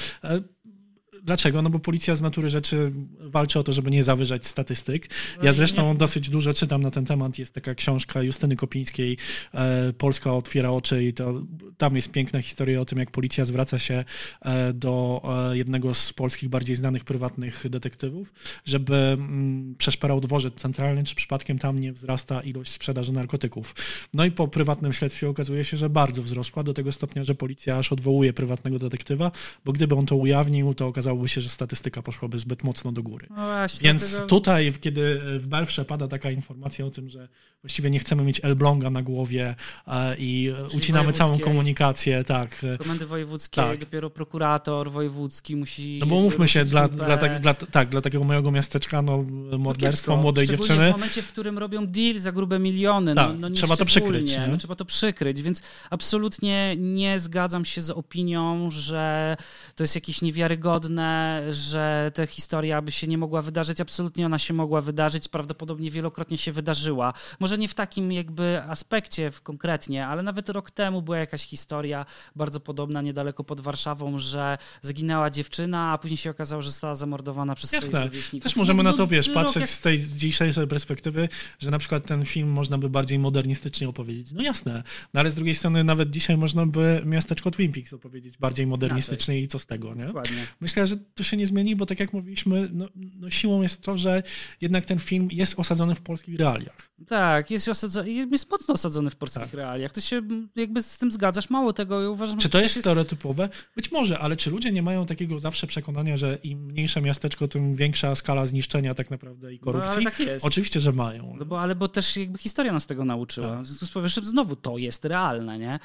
Dlaczego? 1.25 1.63
No 1.63 1.71
bo 1.71 1.79
policja 1.79 2.15
z 2.15 2.23
natury 2.23 2.49
rzeczy 2.49 2.93
walczy 3.21 3.59
o 3.59 3.63
to, 3.63 3.73
żeby 3.73 3.91
nie 3.91 4.05
zawyżać 4.05 4.47
statystyk. 4.47 5.09
Ja 5.43 5.53
zresztą 5.53 5.97
dosyć 5.97 6.31
dużo 6.31 6.55
czytam 6.55 6.83
na 6.83 6.91
ten 6.91 7.05
temat. 7.05 7.39
Jest 7.39 7.55
taka 7.55 7.75
książka 7.75 8.23
Justyny 8.23 8.57
Kopińskiej 8.57 9.17
e, 9.55 9.93
Polska 9.93 10.33
otwiera 10.33 10.71
oczy 10.71 11.05
i 11.05 11.13
to 11.13 11.43
tam 11.77 11.97
jest 11.97 12.13
piękna 12.13 12.43
historia 12.43 12.81
o 12.81 12.85
tym, 12.85 12.99
jak 12.99 13.11
policja 13.11 13.45
zwraca 13.45 13.79
się 13.79 14.05
e, 14.43 14.73
do 14.73 15.23
e, 15.51 15.57
jednego 15.57 15.95
z 15.95 16.13
polskich 16.13 16.49
bardziej 16.49 16.77
znanych 16.77 17.05
prywatnych 17.05 17.65
detektywów, 17.71 18.33
żeby 18.65 18.95
mm, 18.95 19.75
przeszperał 19.79 20.21
dworzec 20.21 20.55
centralny, 20.55 21.05
czy 21.05 21.15
przypadkiem 21.15 21.59
tam 21.59 21.79
nie 21.79 21.93
wzrasta 21.93 22.41
ilość 22.41 22.71
sprzedaży 22.71 23.13
narkotyków. 23.13 23.75
No 24.15 24.25
i 24.25 24.31
po 24.31 24.49
prywatnym 24.49 24.93
śledztwie 24.93 25.29
okazuje 25.29 25.65
się, 25.65 25.77
że 25.77 25.91
bardzo 25.91 26.23
wzrosła 26.23 26.63
do 26.63 26.75
tego 26.75 26.93
stopnia, 26.93 27.25
że 27.25 27.35
policja 27.35 27.79
aż 27.79 27.93
odwołuje 27.93 28.33
prywatnego 28.33 28.79
detektywa, 28.79 29.31
bo 29.65 29.73
gdyby 29.73 29.95
on 29.95 30.07
to 30.07 30.17
ujawnił, 30.17 30.75
to 30.75 30.87
okazało 30.87 31.14
okazałoby 31.15 31.29
się, 31.29 31.41
że 31.41 31.49
statystyka 31.49 32.03
poszłaby 32.03 32.39
zbyt 32.39 32.65
mocno 32.65 32.93
do 32.93 33.03
góry. 33.03 33.27
No 33.31 33.37
właśnie, 33.37 33.89
Więc 33.89 34.23
tutaj, 34.27 34.73
kiedy 34.81 35.21
w 35.39 35.47
Belfrze 35.47 35.85
pada 35.85 36.09
taka 36.09 36.31
informacja 36.31 36.87
o 36.87 36.91
tym, 36.91 37.09
że 37.09 37.29
właściwie 37.63 37.91
nie 37.91 37.99
chcemy 37.99 38.23
mieć 38.25 38.41
Elbląga 38.45 38.91
na 38.91 39.03
głowie 39.03 39.55
e, 39.87 40.17
i 40.19 40.53
ucinamy 40.77 41.13
całą 41.13 41.39
komunikację, 41.39 42.25
tak. 42.25 42.61
Komendy 42.79 43.07
wojewódzkiej, 43.07 43.65
Tak. 43.65 43.79
dopiero 43.79 44.11
prokurator 44.11 44.91
wojewódzki 44.91 45.57
musi. 45.57 45.99
No 46.01 46.07
bo 46.07 46.21
mówmy 46.21 46.49
się, 46.49 46.65
dla, 46.65 46.89
dla, 46.89 47.17
tak, 47.17 47.41
dla, 47.41 47.55
tak, 47.55 47.89
dla 47.89 48.01
takiego 48.01 48.25
małego 48.25 48.51
miasteczka, 48.51 49.03
no, 49.03 49.25
No 49.31 49.59
morderstwo 49.59 49.91
kiepsko, 49.91 50.17
młodej 50.17 50.47
dziewczyny. 50.47 50.89
w 50.89 50.93
momencie, 50.93 51.23
w 51.23 51.29
którym 51.29 51.59
robią 51.59 51.87
deal 51.87 52.21
za 52.21 52.33
grube 52.33 52.59
miliony. 52.59 53.15
Tak, 53.15 53.29
no, 53.39 53.49
no 53.49 53.57
trzeba 53.57 53.77
to 53.77 53.85
przykryć? 53.85 54.37
No, 54.51 54.57
trzeba 54.57 54.75
to 54.75 54.85
przykryć, 54.85 55.43
więc 55.43 55.63
absolutnie 55.91 56.77
nie 56.77 57.19
zgadzam 57.19 57.65
się 57.65 57.81
z 57.81 57.91
opinią, 57.91 58.71
że 58.71 59.37
to 59.77 59.83
jest 59.85 59.95
jakieś 59.95 60.23
niewiarygodne, 60.23 61.04
że 61.51 62.11
ta 62.15 62.27
historia 62.27 62.83
by 62.83 62.93
się 62.93 63.07
nie 63.07 63.19
mogła 63.19 63.43
wydarzyć. 63.43 63.81
Absolutnie 63.81 64.27
ona 64.27 64.39
się 64.39 64.55
mogła 64.55 64.81
wydarzyć, 64.81 65.29
prawdopodobnie 65.29 65.91
wielokrotnie 65.91 66.39
się 66.39 66.53
wydarzyła. 66.53 67.13
Może 67.41 67.59
nie 67.59 67.69
w 67.69 67.75
takim 67.75 68.13
jakby 68.13 68.63
aspekcie 68.69 69.31
w 69.31 69.43
konkretnie, 69.43 70.07
ale 70.07 70.23
nawet 70.23 70.49
rok 70.49 70.71
temu 70.71 71.03
była 71.03 71.19
jakaś 71.19 71.47
historia 71.47 72.07
bardzo 72.37 72.61
podobna 72.61 73.03
niedaleko 73.03 73.45
pod 73.45 73.61
Warszawą, 73.61 74.19
że 74.19 74.59
zginęła 74.83 75.31
dziewczyna, 75.31 75.93
a 75.93 75.99
później 75.99 76.17
się 76.17 76.31
okazało, 76.31 76.63
że 76.63 76.71
została 76.71 76.95
zamordowana 76.95 77.55
przez 77.55 77.71
swoich 77.71 77.83
Jasne. 77.85 78.05
rówieśników. 78.05 78.43
Też 78.43 78.57
możemy 78.57 78.83
No, 78.83 78.91
na 78.91 78.97
to, 78.97 79.03
no, 79.03 79.07
wiesz, 79.07 79.27
rok 79.27 79.35
patrzeć 79.35 79.61
jak- 79.61 79.71
z 79.71 79.81
tej 79.81 79.99
dzisiejszej 79.99 80.67
perspektywy, 80.67 81.29
że 81.59 81.71
na 81.71 81.79
przykład 81.79 82.07
ten 82.07 82.25
film 82.25 82.49
można 82.49 82.79
by 82.79 82.91
bardziej 82.91 83.19
modernistycznie 83.19 83.89
opowiedzieć. 83.89 84.33
No 84.33 84.43
jasne, 84.43 84.83
no 85.15 85.21
ale 85.21 85.31
z 85.31 85.35
drugiej 85.35 85.55
strony 85.55 85.85
nawet 85.85 86.11
dzisiaj 86.11 86.37
można 86.37 86.67
by 86.67 87.03
miasteczko 87.07 87.51
Twin 87.51 87.73
Peaks 87.73 87.93
opowiedzieć 87.93 88.39
bardziej 88.39 88.67
modernistycznie 88.67 89.41
i 89.41 89.49
co 89.49 89.59
z 89.59 89.67
tego, 89.67 89.95
nie? 89.95 90.07
Dokładnie. 90.07 90.47
Myślę, 90.61 90.87
że 90.87 90.94
to 91.15 91.23
się 91.23 91.37
nie 91.37 91.47
zmieni, 91.47 91.77
bo 91.77 91.87
tak 91.87 92.01
jak 92.01 92.13
mówiliśmy, 92.13 92.69
no, 92.73 92.89
no 92.95 93.31
siłą 93.31 93.63
jest 93.63 93.83
to, 93.83 93.99
że 93.99 94.23
jednak 94.61 94.85
ten 94.85 94.99
film 94.99 95.29
jest 95.33 95.59
osadzony 95.59 95.95
w 95.95 96.01
polskich 96.01 96.39
realiach. 96.39 96.77
Tak, 97.07 97.51
jest, 97.51 97.69
osadzony, 97.69 98.11
jest 98.13 98.51
mocno 98.51 98.75
osadzony 98.75 99.11
w 99.11 99.17
polskich 99.17 99.43
Tak. 99.43 99.55
realiach. 99.55 99.93
Ty 99.93 100.01
się 100.01 100.23
jakby 100.57 100.83
z 100.83 100.99
tym 100.99 101.13
zgadzasz. 101.13 101.51
Mało 101.51 101.73
tego, 101.73 102.03
ja 102.03 102.11
uważam, 102.11 102.39
Czy 102.39 102.43
że 102.43 102.49
to 102.49 102.59
też 102.59 102.63
jest 102.63 102.81
stereotypowe? 102.81 103.49
Być 103.77 103.93
może, 103.93 104.19
ale 104.19 104.37
czy 104.37 104.51
ludzie 104.51 104.73
nie 104.73 104.83
mają 104.83 105.07
takiego 105.07 105.39
zawsze 105.39 105.67
przekonania, 105.67 106.17
że 106.17 106.39
im 106.43 106.59
mniejsze 106.65 107.01
miasteczko, 107.01 107.49
tym 107.49 107.75
większa 107.75 108.15
skala 108.15 108.47
zniszczenia 108.47 108.95
tak 108.95 109.11
naprawdę 109.11 109.55
i 109.55 109.57
No, 109.57 109.65
korupcji? 109.65 110.05
tak 110.05 110.21
jest. 110.21 110.45
Oczywiście, 110.45 110.81
że 110.81 110.93
mają. 110.93 111.35
No 111.39 111.45
bo, 111.45 111.61
ale 111.61 111.75
bo 111.75 111.89
też 111.89 112.17
jakby 112.17 112.39
historia 112.39 112.73
nas 112.73 112.87
tego 112.87 113.05
nauczyła. 113.05 113.49
Tak. 113.51 113.61
W 113.61 113.65
związku 113.67 113.87
z 113.87 113.91
powyższym 113.91 114.25
znowu 114.25 114.57
to 114.57 114.79
jest 114.79 115.05
realne, 115.05 115.59
nie? 115.59 115.79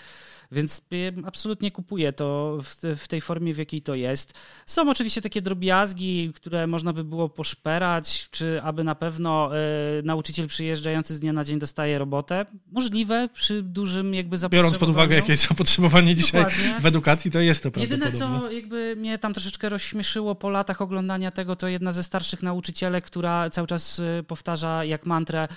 Więc 0.52 0.82
absolutnie 1.26 1.72
kupuję 1.72 2.14
to 2.14 2.58
w, 2.64 2.76
te- 2.76 2.96
w 2.96 3.08
tej 3.08 3.22
formie, 3.22 3.54
w 3.54 3.58
jakiej 3.58 3.82
to 3.82 3.96
jest. 3.96 4.34
Są 4.66 4.90
oczywiście 4.90 5.22
takie 5.22 5.42
drobiazgi, 5.42 6.32
które 6.36 6.68
można 6.68 6.94
by 6.94 7.04
było 7.04 7.30
poszperać, 7.30 8.30
czy 8.32 8.62
aby 8.64 8.84
na 8.84 8.96
pewno 8.96 9.52
y, 10.00 10.04
nauczyciel 10.04 10.48
przyjeżdżający 10.48 11.16
z 11.16 11.20
dnia 11.20 11.34
na 11.34 11.44
dzień 11.44 11.60
dostaje 11.60 11.98
robotę. 11.98 12.46
Możliwe 12.72 13.30
przy 13.34 13.64
dużym 13.64 14.14
jakby 14.14 14.38
Biorąc 14.50 14.78
pod 14.78 14.90
uwagę, 14.90 15.16
jakie 15.16 15.32
jest 15.32 15.48
zapotrzebowanie 15.50 16.16
dzisiaj 16.16 16.44
Dokładnie. 16.44 16.80
w 16.80 16.86
edukacji, 16.86 17.32
to 17.32 17.40
jest 17.40 17.64
to 17.64 17.72
Jedyne, 17.76 18.12
co 18.12 18.52
jakby 18.52 18.96
mnie 18.98 19.18
tam 19.18 19.34
troszeczkę 19.34 19.70
rozśmieszyło 19.70 20.36
po 20.36 20.50
latach 20.50 20.82
oglądania 20.82 21.32
tego, 21.32 21.56
to 21.56 21.68
jedna 21.68 21.92
ze 21.92 22.04
starszych 22.04 22.44
nauczycielek, 22.44 23.06
która 23.06 23.50
cały 23.50 23.68
czas 23.68 24.00
y, 24.00 24.24
powtarza 24.28 24.84
jak 24.86 25.06
mantrę 25.06 25.48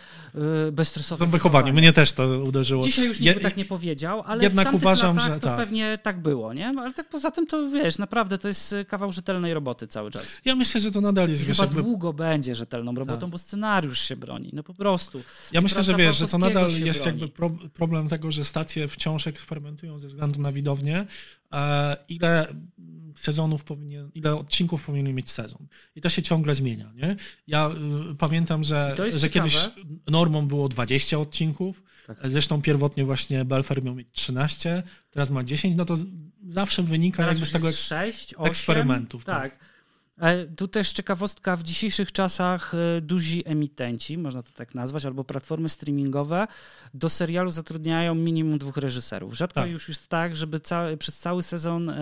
y, 0.69 0.73
bezstresowe 0.73 1.25
To 1.25 1.31
wychowanie. 1.31 1.73
Mnie 1.73 1.93
też 1.93 2.13
to 2.13 2.39
uderzyło. 2.47 2.83
Dzisiaj 2.83 3.07
już 3.07 3.21
nikt 3.21 3.43
tak 3.43 3.57
nie 3.57 3.65
powiedział, 3.65 4.23
ale 4.27 4.43
jednak 4.45 4.77
w 4.79 4.82
uważam, 4.83 5.17
latach 5.17 5.35
że 5.35 5.41
to 5.41 5.47
tak. 5.47 5.57
pewnie 5.57 5.99
tak 6.03 6.21
było, 6.21 6.53
nie? 6.53 6.69
Ale 6.69 6.93
tak 6.93 7.09
poza 7.09 7.31
tym 7.31 7.47
to 7.47 7.71
wiesz, 7.71 7.99
naprawdę 7.99 8.39
to 8.39 8.49
jest 8.49 8.73
y, 8.73 8.85
kawał 8.85 9.13
rzetelnej 9.13 9.55
roboty 9.55 9.87
cały 9.87 10.11
czas. 10.11 10.23
Ja 10.45 10.57
myślę, 10.57 10.81
że 10.81 10.93
to 10.93 11.01
nadal 11.01 11.29
jest, 11.29 11.45
wiesz, 11.45 11.57
Chyba 11.57 11.67
jakby... 11.67 11.83
długo 11.83 12.13
będzie 12.13 12.55
rzetelną 12.55 12.95
robotą, 12.95 13.21
Tak. 13.21 13.31
bo 13.31 13.39
scenariusz 13.39 14.01
się 14.01 14.17
broni, 14.17 14.51
no 14.53 14.63
po 14.63 14.75
prostu. 14.75 15.23
Ja 15.53 15.61
I 15.61 15.63
myślę, 15.63 15.83
że 15.83 15.95
wiesz, 15.95 16.17
że 16.17 16.27
to 16.27 16.39
nadal 16.39 16.71
jest 16.71 17.03
broni. 17.03 17.21
jakby 17.21 17.29
pro, 17.29 17.51
problem 17.75 18.09
tego, 18.09 18.31
że 18.31 18.45
stacje 18.45 18.89
wciąż 18.89 19.27
eksperymentują 19.27 19.99
ze 19.99 20.09
względu 20.09 20.41
na 20.41 20.53
widownię. 20.53 21.07
E, 21.53 21.97
ile 22.09 22.47
sezonów 23.17 23.65
powinien, 23.65 24.11
ile 24.15 24.35
odcinków 24.37 24.83
powinien 24.83 25.15
mieć 25.15 25.31
sezon. 25.31 25.67
I 25.97 26.01
to 26.01 26.09
się 26.09 26.23
ciągle 26.23 26.55
zmienia, 26.55 26.93
nie? 26.95 27.17
Ja 27.47 27.71
y, 28.11 28.15
pamiętam, 28.15 28.65
że, 28.65 28.95
że 28.97 29.21
ciekawe. 29.21 29.29
kiedyś 29.29 29.71
normą 30.11 30.49
było 30.49 30.69
20 30.69 31.19
odcinków. 31.19 31.83
Tak. 32.07 32.19
Zresztą 32.25 32.63
pierwotnie 32.63 33.05
właśnie 33.05 33.45
Belfer 33.45 33.83
miał 33.85 33.95
mieć 33.95 34.09
13, 34.13 34.83
teraz 35.11 35.31
ma 35.31 35.45
10, 35.45 35.77
no 35.77 35.85
to 35.85 35.97
zawsze 36.49 36.83
wynika 36.83 37.17
Teraz 37.17 37.35
jakby 37.37 37.47
z 37.47 37.53
tego 37.53 37.69
eks- 37.69 37.79
6, 37.81 38.35
8, 38.35 38.47
eksperymentów, 38.51 39.25
Tak. 39.25 39.59
E, 40.19 40.47
Tu 40.47 40.69
też 40.69 40.93
ciekawostka, 40.93 41.57
w 41.57 41.63
dzisiejszych 41.63 42.13
czasach 42.13 42.73
e, 42.75 43.01
duzi 43.01 43.43
emitenci, 43.47 44.19
można 44.19 44.43
to 44.43 44.53
tak 44.53 44.75
nazwać, 44.75 45.05
albo 45.07 45.25
platformy 45.25 45.69
streamingowe 45.69 46.47
do 46.95 47.09
serialu 47.09 47.51
zatrudniają 47.51 48.15
minimum 48.15 48.59
dwóch 48.59 48.77
reżyserów. 48.77 49.35
Rzadko 49.35 49.61
Tak. 49.61 49.71
już 49.71 49.89
jest 49.89 50.09
tak, 50.09 50.37
żeby 50.37 50.61
cały, 50.61 50.97
przez 50.97 51.19
cały 51.19 51.43
sezon 51.43 51.91
e, 51.91 51.97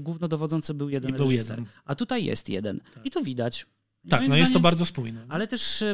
głównodowodzący 0.00 0.74
był 0.74 0.88
jeden 0.88 1.12
był 1.12 1.30
reżyser. 1.30 1.58
jeden. 1.58 1.72
A 1.84 1.94
tutaj 1.94 2.24
jest 2.24 2.48
jeden. 2.48 2.80
I 3.04 3.10
to 3.10 3.20
widać. 3.22 3.66
Tak, 4.08 4.28
no 4.28 4.36
jest 4.36 4.52
to 4.52 4.60
bardzo 4.60 4.86
spójne. 4.86 5.26
Ale 5.28 5.46
też 5.46 5.84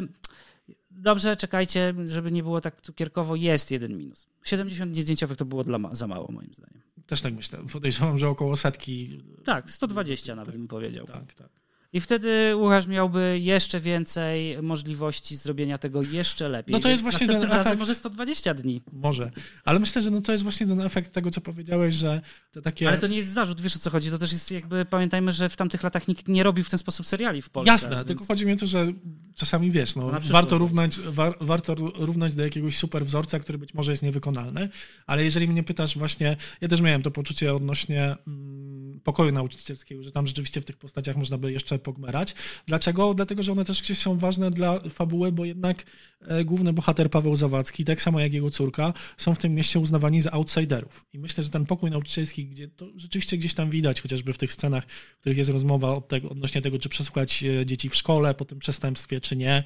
dobrze, 0.95 1.35
czekajcie, 1.35 1.93
żeby 2.07 2.31
nie 2.31 2.43
było 2.43 2.61
tak 2.61 2.81
cukierkowo, 2.81 3.35
jest 3.35 3.71
jeden 3.71 3.97
minus. 3.97 4.27
70 4.43 4.91
dni 4.91 5.01
zdjęciowych 5.01 5.37
to 5.37 5.45
było 5.45 5.63
dla 5.63 5.77
ma- 5.79 5.95
za 5.95 6.07
mało 6.07 6.31
moim 6.31 6.53
zdaniem. 6.53 6.81
Też 7.07 7.21
tak 7.21 7.33
myślę. 7.33 7.59
Podejrzewam, 7.71 8.17
że 8.17 8.29
około 8.29 8.55
setki. 8.55 9.21
Tak, 9.45 9.71
120 9.71 10.35
nawet 10.35 10.55
bym 10.57 10.67
powiedział. 10.67 11.05
Tak, 11.07 11.33
tak. 11.33 11.49
I 11.93 11.99
wtedy 12.01 12.55
Łukasz 12.55 12.87
miałby 12.87 13.39
jeszcze 13.41 13.79
więcej 13.79 14.61
możliwości 14.61 15.35
zrobienia 15.35 15.77
tego 15.77 16.01
jeszcze 16.01 16.49
lepiej. 16.49 16.73
No 16.73 16.79
to 16.79 16.89
jest 16.89 17.03
Więc 17.03 17.15
właśnie 17.17 17.39
ten 17.39 17.51
efekt. 17.51 17.79
może 17.79 17.95
120 17.95 18.53
dni. 18.53 18.81
Może. 18.91 19.31
Ale 19.65 19.79
myślę, 19.79 20.01
że 20.01 20.11
no 20.11 20.21
to 20.21 20.31
jest 20.31 20.43
właśnie 20.43 20.67
ten 20.67 20.81
efekt 20.81 21.11
tego, 21.13 21.31
co 21.31 21.41
powiedziałeś, 21.41 21.95
że 21.95 22.21
to 22.51 22.61
takie. 22.61 22.87
Ale 22.87 22.97
to 22.97 23.07
nie 23.07 23.17
jest 23.17 23.29
zarzut, 23.33 23.61
wiesz 23.61 23.75
o 23.75 23.79
co 23.79 23.89
chodzi. 23.89 24.09
To 24.11 24.17
też 24.17 24.31
jest 24.31 24.51
jakby, 24.51 24.85
pamiętajmy, 24.85 25.31
że 25.33 25.49
w 25.49 25.55
tamtych 25.57 25.83
latach 25.83 26.07
nikt 26.07 26.27
nie 26.27 26.43
robił 26.43 26.63
w 26.63 26.69
ten 26.69 26.79
sposób 26.79 27.05
seriali 27.05 27.41
w 27.41 27.49
Polsce. 27.49 27.71
Jasne, 27.71 27.95
więc- 27.95 28.07
tylko 28.07 28.25
chodzi 28.25 28.45
mi 28.45 28.53
o 28.53 28.57
to, 28.57 28.67
że 28.67 28.93
czasami 29.35 29.71
wiesz, 29.71 29.95
no, 29.95 30.11
warto, 30.31 30.57
równać, 30.57 30.99
war, 30.99 31.37
warto 31.41 31.75
równać 31.75 32.35
do 32.35 32.43
jakiegoś 32.43 32.77
super 32.77 33.05
wzorca, 33.05 33.39
który 33.39 33.57
być 33.57 33.73
może 33.73 33.91
jest 33.91 34.03
niewykonalny, 34.03 34.69
ale 35.07 35.23
jeżeli 35.23 35.47
mnie 35.47 35.63
pytasz 35.63 35.97
właśnie, 35.97 36.37
ja 36.61 36.67
też 36.67 36.81
miałem 36.81 37.01
to 37.01 37.11
poczucie 37.11 37.55
odnośnie 37.55 38.15
mm, 38.27 38.99
pokoju 39.03 39.31
nauczycielskiego, 39.31 40.03
że 40.03 40.11
tam 40.11 40.27
rzeczywiście 40.27 40.61
w 40.61 40.65
tych 40.65 40.77
postaciach 40.77 41.15
można 41.15 41.37
by 41.37 41.51
jeszcze 41.51 41.79
pogmerać. 41.79 42.35
Dlaczego? 42.67 43.13
Dlatego, 43.13 43.43
że 43.43 43.51
one 43.51 43.65
też 43.65 43.81
gdzieś 43.81 43.97
są 43.97 44.17
ważne 44.17 44.49
dla 44.49 44.79
fabuły, 44.89 45.31
bo 45.31 45.45
jednak 45.45 45.83
e, 46.21 46.45
główny 46.45 46.73
bohater 46.73 47.09
Paweł 47.09 47.35
Zawadzki, 47.35 47.85
tak 47.85 48.01
samo 48.01 48.19
jak 48.19 48.33
jego 48.33 48.51
córka, 48.51 48.93
są 49.17 49.35
w 49.35 49.39
tym 49.39 49.55
mieście 49.55 49.79
uznawani 49.79 50.21
za 50.21 50.31
outsiderów. 50.31 51.05
I 51.13 51.19
myślę, 51.19 51.43
że 51.43 51.49
ten 51.49 51.65
pokój 51.65 51.91
nauczycielski, 51.91 52.47
gdzie 52.47 52.67
to 52.67 52.85
rzeczywiście 52.95 53.37
gdzieś 53.37 53.53
tam 53.53 53.69
widać, 53.69 54.01
chociażby 54.01 54.33
w 54.33 54.37
tych 54.37 54.53
scenach, 54.53 54.85
w 55.17 55.19
których 55.19 55.37
jest 55.37 55.49
rozmowa 55.49 55.95
od 55.95 56.07
tego, 56.07 56.29
odnośnie 56.29 56.61
tego, 56.61 56.79
czy 56.79 56.89
przesłuchać 56.89 57.43
e, 57.43 57.65
dzieci 57.65 57.89
w 57.89 57.95
szkole 57.95 58.33
po 58.33 58.45
tym 58.45 58.59
przestępstwie, 58.59 59.21
czy 59.25 59.35
nie. 59.35 59.63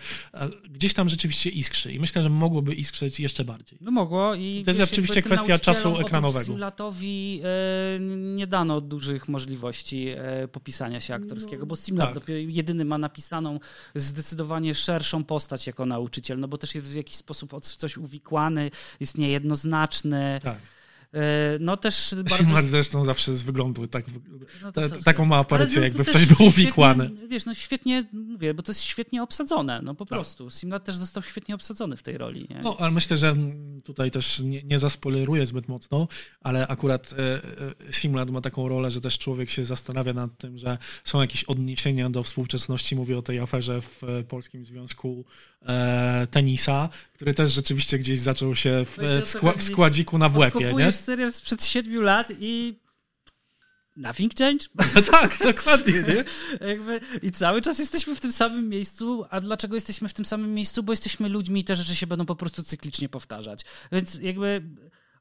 Gdzieś 0.69 0.93
tam 0.93 1.09
rzeczywiście 1.09 1.49
iskrzy 1.49 1.93
i 1.93 1.99
myślę, 1.99 2.23
że 2.23 2.29
mogłoby 2.29 2.73
iskrzyć 2.73 3.19
jeszcze 3.19 3.45
bardziej. 3.45 3.79
No 3.81 3.91
mogło 3.91 4.35
i... 4.35 4.61
To 4.65 4.71
jest 4.71 4.91
oczywiście 4.91 5.21
kwestia 5.21 5.59
czasu 5.59 5.97
ekranowego. 5.97 6.45
Simlatowi 6.45 7.41
e, 7.43 7.99
nie 7.99 8.47
dano 8.47 8.81
dużych 8.81 9.27
możliwości 9.27 10.07
e, 10.07 10.47
popisania 10.47 10.99
się 10.99 11.13
aktorskiego, 11.13 11.65
bo 11.65 11.75
Simlat 11.75 12.07
tak. 12.07 12.15
dopiero 12.15 12.39
jedyny 12.39 12.85
ma 12.85 12.97
napisaną 12.97 13.59
zdecydowanie 13.95 14.75
szerszą 14.75 15.23
postać 15.23 15.67
jako 15.67 15.85
nauczyciel, 15.85 16.39
no 16.39 16.47
bo 16.47 16.57
też 16.57 16.75
jest 16.75 16.91
w 16.91 16.95
jakiś 16.95 17.15
sposób 17.15 17.53
w 17.53 17.77
coś 17.77 17.97
uwikłany, 17.97 18.71
jest 18.99 19.17
niejednoznaczny. 19.17 20.39
Tak. 20.43 20.57
E, 21.13 21.57
no 21.59 21.77
też 21.77 22.15
bardzo... 22.15 22.37
Simlat 22.37 22.65
zresztą 22.65 23.05
zawsze 23.05 23.35
z 23.35 23.41
wyglądu 23.41 23.87
tak, 23.87 24.05
No 24.61 24.71
ta, 24.71 24.81
taką 24.89 25.25
ma 25.25 25.37
aparycję, 25.37 25.79
no, 25.79 25.83
jakby 25.83 26.03
w 26.03 26.09
coś 26.09 26.25
było 26.25 26.35
świetnie, 26.35 26.47
uwikłane. 26.47 27.09
Wiesz, 27.29 27.45
no 27.45 27.53
świetnie, 27.53 28.05
mówię, 28.13 28.53
bo 28.53 28.63
to 28.63 28.71
jest 28.71 28.81
świetnie 28.81 29.23
obsadzone, 29.23 29.81
no 29.83 29.95
po 29.95 30.05
Tak. 30.05 30.09
prostu. 30.09 30.49
Simlat 30.49 30.85
też 30.85 30.95
został 30.95 31.23
świetnie 31.23 31.55
obsadzony 31.55 31.95
w 31.95 32.03
tej 32.03 32.17
roli, 32.17 32.47
nie? 32.49 32.61
No, 32.61 32.77
ale 32.79 32.91
myślę, 32.91 33.17
że 33.17 33.35
tutaj 33.83 34.11
też 34.11 34.39
nie, 34.39 34.63
nie 34.63 34.79
zaspoileruję 34.79 35.45
zbyt 35.45 35.67
mocno, 35.67 36.07
ale 36.41 36.67
akurat 36.67 37.13
e, 37.13 37.17
e, 37.87 37.93
Simlad 37.93 38.29
ma 38.29 38.41
taką 38.41 38.69
rolę, 38.69 38.91
że 38.91 39.01
też 39.01 39.17
człowiek 39.17 39.49
się 39.49 39.63
zastanawia 39.65 40.13
nad 40.13 40.37
tym, 40.37 40.57
że 40.57 40.77
są 41.03 41.21
jakieś 41.21 41.43
odniesienia 41.43 42.09
do 42.09 42.23
współczesności. 42.23 42.95
Mówię 42.95 43.17
o 43.17 43.21
tej 43.21 43.39
aferze 43.39 43.81
w 43.81 44.01
Polskim 44.27 44.65
Związku 44.65 45.25
e, 45.65 46.27
Tenisa, 46.31 46.89
który 47.13 47.33
też 47.33 47.51
rzeczywiście 47.51 47.99
gdzieś 47.99 48.19
zaczął 48.19 48.55
się 48.55 48.85
w, 48.85 48.97
w, 49.25 49.29
skła, 49.29 49.53
w 49.53 49.63
składziku 49.63 50.17
na 50.17 50.29
WF-ie, 50.29 50.65
nie? 50.65 50.71
Kupujesz 50.71 50.95
serial 50.95 51.33
sprzed 51.33 51.65
7 51.65 52.01
lat 52.01 52.27
i 52.39 52.79
nothing 53.99 54.35
change? 54.35 54.65
tak, 55.11 55.37
dokładnie, 55.43 55.93
nie? 55.93 56.23
Jakby, 56.69 56.99
I 57.21 57.31
cały 57.31 57.61
czas 57.61 57.79
jesteśmy 57.79 58.15
w 58.15 58.19
tym 58.19 58.31
samym 58.31 58.69
miejscu. 58.69 59.25
A 59.29 59.39
dlaczego 59.39 59.75
jesteśmy 59.75 60.09
w 60.09 60.13
tym 60.13 60.25
samym 60.25 60.53
miejscu? 60.53 60.83
Bo 60.83 60.93
jesteśmy 60.93 61.29
ludźmi 61.29 61.59
i 61.59 61.63
te 61.63 61.75
rzeczy 61.75 61.95
się 61.95 62.07
będą 62.07 62.25
po 62.25 62.35
prostu 62.35 62.63
cyklicznie 62.63 63.09
powtarzać. 63.09 63.65
Więc 63.91 64.15
jakby 64.15 64.61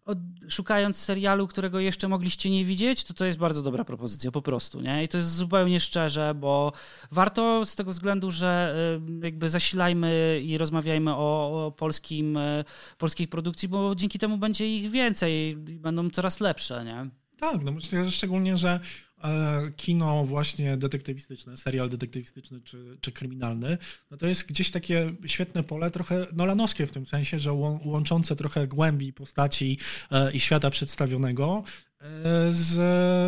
od, 0.09 0.19
szukając 0.49 0.97
serialu, 0.97 1.47
którego 1.47 1.81
jeszcze 1.81 2.09
mogliście 2.09 2.51
nie 2.51 2.65
widzieć, 2.65 3.05
to 3.05 3.15
to 3.15 3.25
jest 3.25 3.39
bardzo 3.39 3.63
dobra 3.63 3.85
propozycja, 3.85 4.31
po 4.31 4.43
prostu, 4.43 4.81
nie? 4.81 5.05
I 5.05 5.09
to 5.09 5.17
jest 5.17 5.37
zupełnie 5.37 5.81
szczerze, 5.81 6.35
bo 6.35 6.73
warto 7.11 7.65
z 7.65 7.77
tego 7.77 7.91
względu, 7.91 8.31
że 8.31 8.75
y, 9.23 9.25
jakby 9.25 9.49
zasilajmy 9.49 10.41
i 10.45 10.59
rozmawiajmy 10.59 11.15
o, 11.15 11.67
o 11.67 11.73
polskim, 11.73 12.37
y, 12.37 12.65
polskiej 12.99 13.29
produkcji, 13.29 13.69
bo 13.69 13.95
dzięki 13.95 14.19
temu 14.19 14.39
będzie 14.39 14.77
ich 14.77 14.91
więcej 14.91 15.51
i 15.51 15.57
będą 15.57 16.11
coraz 16.11 16.41
lepsze, 16.41 16.85
nie? 16.85 17.11
Tak, 17.41 17.65
no 17.65 17.73
myślę, 17.73 18.05
że 18.05 18.13
szczególnie, 18.13 18.57
że 18.57 18.81
kino 19.77 20.25
właśnie 20.25 20.77
detektywistyczne, 20.77 21.57
serial 21.57 21.89
detektywistyczny 21.89 22.61
czy, 22.61 22.99
czy 23.01 23.13
kryminalny, 23.13 23.79
no 24.11 24.17
to 24.17 24.27
jest 24.27 24.47
gdzieś 24.49 24.71
takie 24.71 25.15
świetne 25.27 25.63
pole, 25.63 25.91
trochę 25.91 26.27
nolanowskie 26.33 26.87
w 26.87 26.91
tym 26.91 27.07
sensie, 27.07 27.39
że 27.39 27.53
łą, 27.53 27.81
łączące 27.85 28.37
trochę 28.37 28.67
głębi 28.67 29.13
postaci 29.13 29.79
e, 30.11 30.33
i 30.33 30.41
świata 30.41 30.71
przedstawionego 30.71 31.63
e, 32.01 32.05
z, 32.53 32.79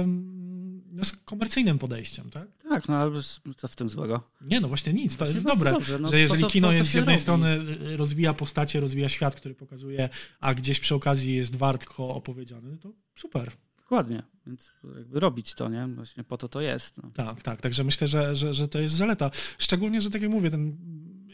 mm, 0.04 0.82
no, 0.92 1.04
z 1.04 1.12
komercyjnym 1.12 1.78
podejściem, 1.78 2.30
tak? 2.30 2.48
Tak, 2.68 2.88
no 2.88 2.96
ale 2.96 3.10
co 3.56 3.68
w 3.68 3.76
tym 3.76 3.88
złego? 3.90 4.22
Nie, 4.40 4.60
no 4.60 4.68
właśnie 4.68 4.92
nic, 4.92 5.16
to 5.16 5.24
jest 5.24 5.44
dobre, 5.44 5.72
dobrze, 5.72 5.98
no 5.98 6.10
że 6.10 6.20
jeżeli 6.20 6.42
to- 6.42 6.48
kino 6.48 6.68
po 6.68 6.72
to 6.72 6.76
jest 6.76 6.90
z 6.90 6.94
jednej 6.94 7.14
robi. 7.14 7.22
strony 7.22 7.58
rozwija 7.96 8.34
postacie, 8.34 8.80
rozwija 8.80 9.08
świat, 9.08 9.34
który 9.34 9.54
pokazuje, 9.54 10.08
a 10.40 10.54
gdzieś 10.54 10.80
przy 10.80 10.94
okazji 10.94 11.34
jest 11.34 11.56
wartko 11.56 12.08
opowiedziany, 12.08 12.78
to 12.78 12.92
super. 13.16 13.52
Dokładnie, 13.90 14.22
więc 14.46 14.72
jakby 14.96 15.20
robić 15.20 15.54
to, 15.54 15.68
nie? 15.68 15.86
Właśnie 15.86 16.24
po 16.24 16.38
to 16.38 16.48
to 16.48 16.60
jest. 16.60 17.02
No. 17.02 17.10
Tak, 17.14 17.42
tak. 17.42 17.60
Także 17.60 17.84
myślę, 17.84 18.06
że, 18.06 18.36
że, 18.36 18.54
że 18.54 18.68
to 18.68 18.78
jest 18.78 18.94
zaleta. 18.94 19.30
Szczególnie, 19.58 20.00
że 20.00 20.10
tak 20.10 20.22
jak 20.22 20.30
mówię, 20.30 20.50
ten 20.50 20.76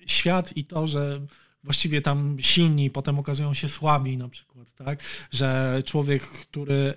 świat 0.07 0.57
i 0.57 0.65
to, 0.65 0.87
że 0.87 1.27
właściwie 1.67 2.03
tam 2.03 2.37
silni 2.41 2.91
potem 2.91 3.19
okazują 3.19 3.55
się 3.55 3.69
słabi 3.69 4.17
na 4.17 4.29
przykład, 4.29 4.73
tak? 4.73 5.01
Że 5.31 5.83
człowiek, 5.85 6.23
który 6.23 6.95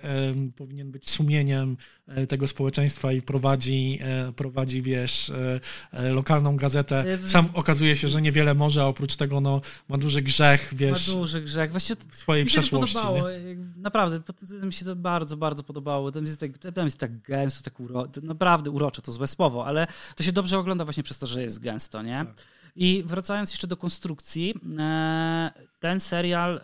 powinien 0.55 0.91
być 0.91 1.09
sumieniem 1.09 1.77
e, 2.07 2.27
tego 2.27 2.47
społeczeństwa 2.47 3.11
i 3.11 3.21
prowadzi, 3.21 3.99
e, 4.01 4.33
prowadzi 4.33 4.81
wiesz, 4.81 5.31
e, 5.93 6.09
lokalną 6.09 6.57
gazetę, 6.57 7.17
sam 7.27 7.49
okazuje 7.53 7.95
się, 7.95 8.09
że 8.09 8.21
niewiele 8.21 8.53
może, 8.53 8.81
a 8.81 8.85
oprócz 8.85 9.15
tego 9.15 9.41
no, 9.41 9.61
ma 9.87 9.97
duży 9.97 10.21
grzech, 10.21 10.69
wiesz, 10.71 11.07
Ma 11.07 11.13
duży 11.13 11.41
grzech. 11.41 11.71
Właśnie 11.71 11.95
to, 11.95 12.03
swojej 12.11 12.43
mi 12.43 12.49
się 12.49 12.55
to 12.55 12.61
przeszłości. 12.61 12.95
podobało. 12.95 13.29
Nie? 13.29 13.37
jak- 13.37 13.57
Naprawdę, 13.77 14.19
to 14.59 14.65
mi 14.65 14.73
się 14.73 14.85
to 14.85 14.95
bardzo, 14.95 15.37
bardzo 15.37 15.63
podobało. 15.63 16.11
Tam 16.11 16.25
jest 16.25 16.39
tak, 16.39 16.57
tam 16.57 16.85
jest 16.85 16.99
tak 16.99 17.21
gęsto, 17.21 17.63
tak 17.63 17.79
uro, 17.79 18.07
to 18.07 18.21
naprawdę 18.21 18.69
urocze, 18.71 19.01
to 19.01 19.11
złe 19.11 19.27
słowo, 19.27 19.65
ale 19.65 19.87
to 20.15 20.23
się 20.23 20.31
dobrze 20.31 20.57
ogląda 20.57 20.85
właśnie 20.85 21.03
przez 21.03 21.17
to, 21.17 21.27
że 21.27 21.41
jest 21.41 21.59
gęsto, 21.59 22.01
nie? 22.01 22.15
Tak. 22.15 22.35
I 22.79 23.03
wracając 23.05 23.51
jeszcze 23.51 23.67
do 23.67 23.77
konstrukcji, 23.77 24.53
e, 24.79 25.51
ten 25.79 25.99
serial 25.99 26.61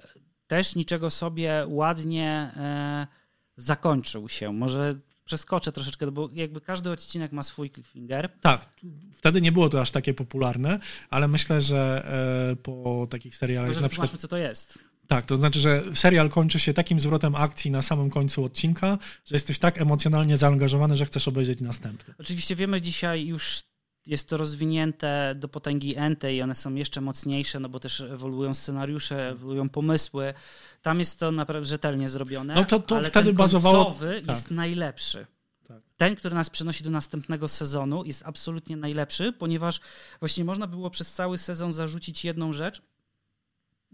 też 0.48 0.76
niczego 0.76 1.10
sobie 1.10 1.66
ładnie 1.68 2.52
e, 2.56 3.08
zakończył 3.56 4.30
się. 4.30 4.54
Może 4.54 5.00
przeskoczę 5.24 5.72
troszeczkę, 5.72 6.12
bo 6.12 6.30
jakby 6.34 6.62
każdy 6.62 6.92
odcinek 6.92 7.32
ma 7.32 7.44
swój 7.44 7.72
cliffhanger. 7.72 8.30
Tak, 8.42 8.70
wtedy 9.14 9.42
nie 9.42 9.52
było 9.52 9.70
to 9.70 9.82
aż 9.82 9.92
takie 9.92 10.14
popularne, 10.14 10.80
ale 11.10 11.28
myślę, 11.28 11.62
że 11.62 12.06
e, 12.52 12.56
po 12.56 13.08
takich 13.10 13.38
serialach 13.38 13.70
Może 13.70 13.82
na 13.82 13.90
przykład 13.90 14.12
co 14.12 14.28
to 14.28 14.38
jest. 14.38 14.80
Tak, 15.08 15.26
to 15.26 15.38
znaczy, 15.38 15.60
że 15.60 15.84
serial 15.94 16.30
kończy 16.30 16.60
się 16.60 16.74
takim 16.74 17.00
zwrotem 17.00 17.36
akcji 17.36 17.72
na 17.72 17.82
samym 17.82 18.10
końcu 18.10 18.44
odcinka, 18.44 18.98
że 19.26 19.36
jesteś 19.36 19.60
tak 19.60 19.82
emocjonalnie 19.82 20.38
zaangażowany, 20.38 20.96
że 20.96 21.06
chcesz 21.06 21.28
obejrzeć 21.28 21.62
następny. 21.62 22.14
Oczywiście 22.20 22.56
wiemy 22.56 22.82
dzisiaj 22.82 23.26
już 23.26 23.64
jest 24.08 24.30
to 24.30 24.38
rozwinięte 24.38 25.36
do 25.36 25.48
potęgi 25.48 25.98
entej 25.98 26.36
i 26.36 26.42
one 26.42 26.56
są 26.56 26.76
jeszcze 26.76 27.02
mocniejsze, 27.02 27.60
no 27.60 27.70
bo 27.70 27.80
też 27.80 28.02
ewoluują 28.02 28.54
scenariusze, 28.54 29.30
ewoluują 29.30 29.70
pomysły. 29.70 30.34
Tam 30.82 31.00
jest 31.00 31.20
to 31.20 31.32
naprawdę 31.32 31.66
rzetelnie 31.66 32.10
zrobione, 32.10 32.56
No 32.56 32.64
to- 32.66 32.80
to 32.80 32.98
ale 32.98 33.10
wtedy 33.10 33.26
ten 33.30 33.36
bazowało- 33.36 33.96
tak. 34.00 34.28
jest 34.36 34.52
najlepszy. 34.52 35.26
Tak. 35.68 35.82
Ten, 35.98 36.16
który 36.16 36.36
nas 36.36 36.50
przenosi 36.50 36.84
do 36.84 36.90
następnego 36.92 37.48
sezonu 37.48 38.04
jest 38.06 38.24
absolutnie 38.26 38.78
najlepszy, 38.78 39.34
ponieważ 39.34 39.80
właśnie 40.20 40.46
można 40.46 40.68
było 40.68 40.90
przez 40.90 41.14
cały 41.14 41.38
sezon 41.38 41.74
zarzucić 41.74 42.26
jedną 42.26 42.54
rzecz, 42.54 42.82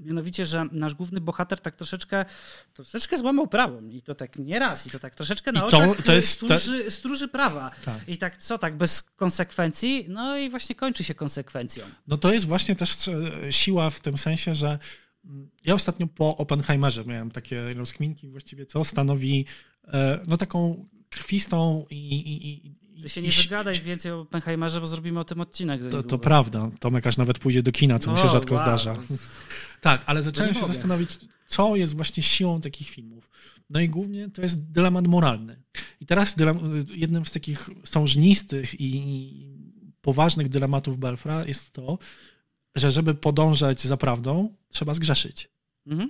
Mianowicie, 0.01 0.45
że 0.45 0.65
nasz 0.71 0.93
główny 0.95 1.21
bohater 1.21 1.59
tak 1.59 1.75
troszeczkę, 1.75 2.25
troszeczkę 2.73 3.17
złamał 3.17 3.47
prawo. 3.47 3.81
I 3.89 4.01
to 4.01 4.15
tak 4.15 4.39
nie 4.39 4.59
raz, 4.59 4.87
i 4.87 4.89
to 4.89 4.99
tak 4.99 5.15
troszeczkę 5.15 5.51
na 5.51 5.59
I 5.67 5.71
to- 5.71 5.77
oczach 5.77 6.05
to 6.05 6.13
jest- 6.13 6.29
stróży, 6.29 6.91
stróży 6.91 7.27
prawa. 7.27 7.71
Tak. 7.85 8.09
I 8.09 8.17
tak 8.17 8.37
co, 8.37 8.57
tak 8.57 8.77
bez 8.77 9.01
konsekwencji? 9.03 10.05
No 10.09 10.37
i 10.37 10.49
właśnie 10.49 10.75
kończy 10.75 11.03
się 11.03 11.15
konsekwencją. 11.15 11.85
No 12.07 12.17
to 12.17 12.33
jest 12.33 12.45
właśnie 12.47 12.75
też 12.75 13.07
e, 13.07 13.51
siła 13.51 13.89
w 13.89 13.99
tym 13.99 14.17
sensie, 14.17 14.55
że 14.55 14.79
mm, 15.25 15.49
ja 15.65 15.73
ostatnio 15.73 16.07
po 16.07 16.37
Oppenheimerze 16.37 17.05
miałem 17.05 17.31
takie 17.31 17.73
rozkminki 17.73 18.29
właściwie, 18.29 18.65
co 18.65 18.83
stanowi 18.83 19.45
e, 19.87 20.19
no 20.27 20.37
taką 20.37 20.87
krwistą 21.09 21.85
i, 21.89 21.95
i 22.17 22.75
Ty 23.01 23.09
się 23.09 23.21
nie 23.21 23.27
i- 23.29 23.31
wygadaj 23.31 23.81
więcej 23.81 24.11
o 24.11 24.19
Oppenheimerze, 24.21 24.81
bo 24.81 24.87
zrobimy 24.87 25.19
o 25.19 25.23
tym 25.23 25.41
odcinek. 25.41 25.81
To, 25.91 26.03
to 26.03 26.19
prawda. 26.19 26.69
Tomek 26.79 27.07
aż 27.07 27.17
nawet 27.17 27.39
pójdzie 27.39 27.63
do 27.63 27.71
kina, 27.71 27.99
co 27.99 28.11
mu 28.11 28.17
się 28.17 28.23
O, 28.23 28.27
rzadko 28.29 28.55
wow. 28.55 28.63
zdarza. 28.63 28.95
Tak, 29.81 30.03
ale 30.05 30.23
zacząłem 30.23 30.53
się 30.53 30.65
zastanowić, 30.65 31.19
co 31.45 31.75
jest 31.75 31.95
właśnie 31.95 32.23
siłą 32.23 32.61
takich 32.61 32.89
filmów. 32.89 33.29
No 33.69 33.79
i 33.79 33.89
głównie 33.89 34.29
to 34.29 34.41
jest 34.41 34.71
dylemat 34.71 35.07
moralny. 35.07 35.61
I 35.99 36.05
teraz 36.05 36.35
jednym 36.93 37.25
z 37.25 37.31
takich 37.31 37.69
sążnistych 37.85 38.81
i 38.81 38.95
i 38.95 39.51
poważnych 40.01 40.49
dylematów 40.49 40.97
Belfra 40.97 41.45
jest 41.45 41.71
to, 41.71 41.97
że 42.75 42.91
żeby 42.91 43.15
podążać 43.15 43.81
za 43.81 43.97
prawdą, 43.97 44.55
trzeba 44.69 44.93
zgrzeszyć. 44.93 45.49
Mhm. 45.87 46.09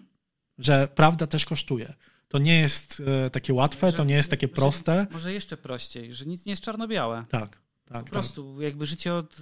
Że 0.58 0.88
prawda 0.96 1.28
też 1.28 1.46
kosztuje. 1.46 1.94
To 2.32 2.40
nie 2.40 2.60
jest 2.60 3.04
e, 3.26 3.30
takie 3.30 3.54
łatwe, 3.54 3.94
to 3.94 4.04
nie 4.04 4.16
jest 4.16 4.30
takie 4.30 4.48
proste. 4.48 5.08
Może 5.12 5.34
jeszcze 5.34 5.58
prościej, 5.58 6.14
że 6.14 6.26
nic 6.26 6.46
nie 6.46 6.52
jest 6.52 6.64
czarno-białe. 6.64 7.26
Tak, 7.30 7.58
tak. 7.86 8.06
Po 8.06 8.12
prostu 8.12 8.62
jakby 8.62 8.86
życie 8.86 9.14
od, 9.14 9.38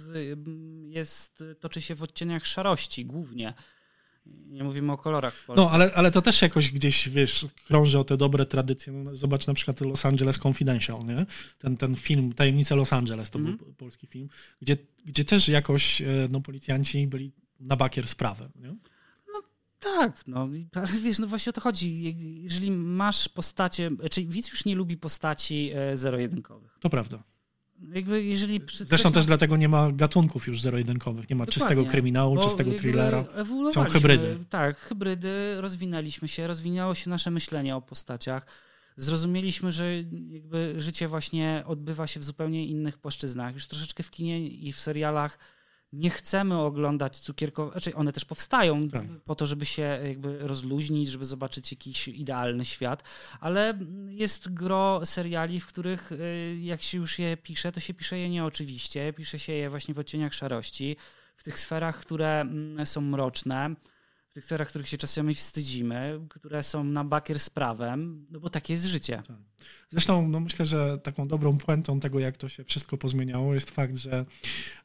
jest, 0.88 1.44
toczy 1.60 1.80
się 1.80 1.94
w 1.94 2.02
odcieniach 2.02 2.46
szarości 2.46 3.04
głównie. 3.06 3.54
Nie 4.26 4.64
mówimy 4.64 4.92
o 4.92 4.96
kolorach 4.96 5.34
w 5.34 5.44
Polsce. 5.44 5.62
No, 5.64 5.70
ale, 5.70 5.94
ale 5.94 6.10
to 6.10 6.22
też 6.22 6.42
jakoś 6.42 6.70
gdzieś, 6.70 7.08
wiesz, 7.08 7.46
krąży 7.66 7.98
o 7.98 8.04
te 8.04 8.16
dobre 8.16 8.46
tradycje. 8.46 8.92
No, 8.92 9.16
zobacz 9.16 9.46
na 9.46 9.54
przykład 9.54 9.80
Los 9.80 10.06
Angeles 10.06 10.38
Confidential, 10.46 10.98
nie? 11.06 11.26
Ten, 11.58 11.76
ten 11.76 11.94
film, 11.96 12.32
Tajemnice 12.32 12.76
Los 12.76 12.92
Angeles, 12.92 13.30
to 13.30 13.38
Mhm. 13.38 13.56
był 13.56 13.72
polski 13.74 14.06
film, 14.06 14.28
gdzie, 14.62 14.76
gdzie 15.04 15.24
też 15.24 15.48
jakoś 15.48 16.02
e, 16.02 16.06
no, 16.30 16.40
policjanci 16.40 17.06
byli 17.06 17.32
na 17.60 17.76
bakier 17.76 18.08
z 18.08 18.14
prawem, 18.14 18.50
nie? 18.56 18.74
Tak, 19.80 20.26
no, 20.26 20.48
ale 20.74 20.86
wiesz, 21.02 21.18
no 21.18 21.26
właśnie 21.26 21.50
o 21.50 21.52
to 21.52 21.60
chodzi. 21.60 22.16
Jeżeli 22.42 22.70
masz 22.70 23.28
postacie, 23.28 23.90
czyli 24.10 24.28
widz 24.28 24.50
już 24.50 24.64
nie 24.64 24.74
lubi 24.74 24.96
postaci 24.96 25.70
e, 25.74 25.96
zero-jedynkowych. 25.96 26.78
To 26.80 26.90
prawda. 26.90 27.22
Jakby 27.92 28.22
jeżeli... 28.22 28.60
Zresztą 28.72 29.12
też 29.12 29.26
dlatego 29.26 29.56
nie 29.56 29.68
ma 29.68 29.92
gatunków 29.92 30.46
już 30.46 30.60
zero-jedynkowych. 30.60 31.30
Nie 31.30 31.36
ma 31.36 31.46
czystego 31.46 31.68
Dokładnie, 31.68 31.90
kryminału, 31.90 32.34
bo 32.34 32.42
czystego 32.42 32.74
thrillera. 32.74 33.24
Są 33.74 33.84
hybrydy. 33.84 34.38
Tak, 34.48 34.76
hybrydy, 34.76 35.60
rozwinęliśmy 35.60 36.28
się, 36.28 36.46
rozwinęło 36.46 36.94
się 36.94 37.10
nasze 37.10 37.30
myślenie 37.30 37.76
o 37.76 37.82
postaciach. 37.82 38.46
Zrozumieliśmy, 38.96 39.72
że 39.72 39.96
jakby 40.28 40.74
życie 40.76 41.08
właśnie 41.08 41.62
odbywa 41.66 42.06
się 42.06 42.20
w 42.20 42.24
zupełnie 42.24 42.66
innych 42.66 42.98
płaszczyznach. 42.98 43.54
Już 43.54 43.66
troszeczkę 43.66 44.02
w 44.02 44.10
kinie 44.10 44.48
i 44.48 44.72
w 44.72 44.80
serialach 44.80 45.38
nie 45.92 46.10
chcemy 46.10 46.58
oglądać 46.58 47.18
cukierkowe, 47.18 47.72
znaczy 47.72 47.94
one 47.94 48.12
też 48.12 48.24
powstają 48.24 48.88
Tak. 48.88 49.04
po 49.24 49.34
to, 49.34 49.46
żeby 49.46 49.64
się 49.64 49.82
jakby 49.82 50.38
rozluźnić, 50.38 51.10
żeby 51.10 51.24
zobaczyć 51.24 51.72
jakiś 51.72 52.08
idealny 52.08 52.64
świat, 52.64 53.02
ale 53.40 53.78
jest 54.08 54.54
gro 54.54 55.00
seriali, 55.04 55.60
w 55.60 55.66
których 55.66 56.12
y, 56.12 56.58
jak 56.60 56.82
się 56.82 56.98
już 56.98 57.18
je 57.18 57.36
pisze, 57.36 57.72
to 57.72 57.80
się 57.80 57.94
pisze 57.94 58.18
je 58.18 58.30
nieoczywiście, 58.30 59.12
pisze 59.12 59.38
się 59.38 59.52
je 59.52 59.70
właśnie 59.70 59.94
w 59.94 59.98
odcieniach 59.98 60.34
szarości, 60.34 60.96
w 61.36 61.44
tych 61.44 61.58
sferach, 61.58 62.00
które 62.00 62.40
mm, 62.40 62.86
są 62.86 63.00
mroczne, 63.00 63.74
w 64.28 64.34
tych 64.34 64.44
sferach, 64.44 64.68
których 64.68 64.88
się 64.88 64.98
czasami 64.98 65.34
wstydzimy, 65.34 66.20
które 66.28 66.62
są 66.62 66.84
na 66.84 67.04
bakier 67.04 67.40
z 67.40 67.50
prawem, 67.50 68.26
no 68.30 68.40
bo 68.40 68.50
takie 68.50 68.72
jest 68.72 68.84
życie. 68.84 69.22
Zresztą 69.88 70.28
no 70.28 70.40
myślę, 70.40 70.64
że 70.64 70.98
taką 70.98 71.28
dobrą 71.28 71.58
puentą 71.58 72.00
tego, 72.00 72.18
jak 72.18 72.36
to 72.36 72.48
się 72.48 72.64
wszystko 72.64 72.96
pozmieniało, 72.96 73.54
jest 73.54 73.70
fakt, 73.70 73.96
że 73.96 74.24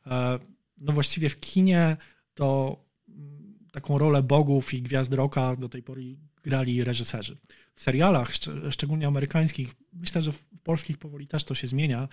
e, 0.08 0.40
no 0.78 0.94
właściwie 0.94 1.30
w 1.30 1.40
kinie 1.40 1.98
to 2.34 2.78
mm, 3.10 3.56
taką 3.72 3.98
rolę 3.98 4.24
bogów 4.24 4.74
i 4.74 4.82
gwiazd 4.82 5.14
rocka 5.14 5.56
do 5.56 5.70
tej 5.70 5.84
pory 5.84 6.18
grali 6.44 6.84
reżyserzy. 6.84 7.38
W 7.76 7.82
serialach, 7.82 8.32
szcz- 8.32 8.72
szczególnie 8.72 9.08
amerykańskich, 9.08 9.76
myślę, 9.94 10.22
że 10.22 10.32
w 10.32 10.46
polskich 10.64 10.98
powoli 10.98 11.28
też 11.28 11.44
to 11.44 11.56
się 11.56 11.68
zmienia. 11.68 12.08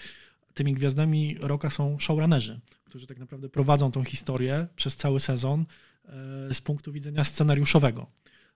Tymi 0.54 0.74
gwiazdami 0.74 1.36
rocka 1.40 1.70
są 1.70 1.98
showrunnerzy, 1.98 2.60
którzy 2.84 3.06
tak 3.06 3.18
naprawdę 3.18 3.48
prowadzą 3.48 3.92
tą 3.92 4.04
historię 4.04 4.66
przez 4.76 4.96
cały 4.96 5.20
sezon 5.20 5.66
e, 6.04 6.54
z 6.54 6.60
punktu 6.60 6.92
widzenia 6.92 7.24
scenariuszowego. 7.24 8.06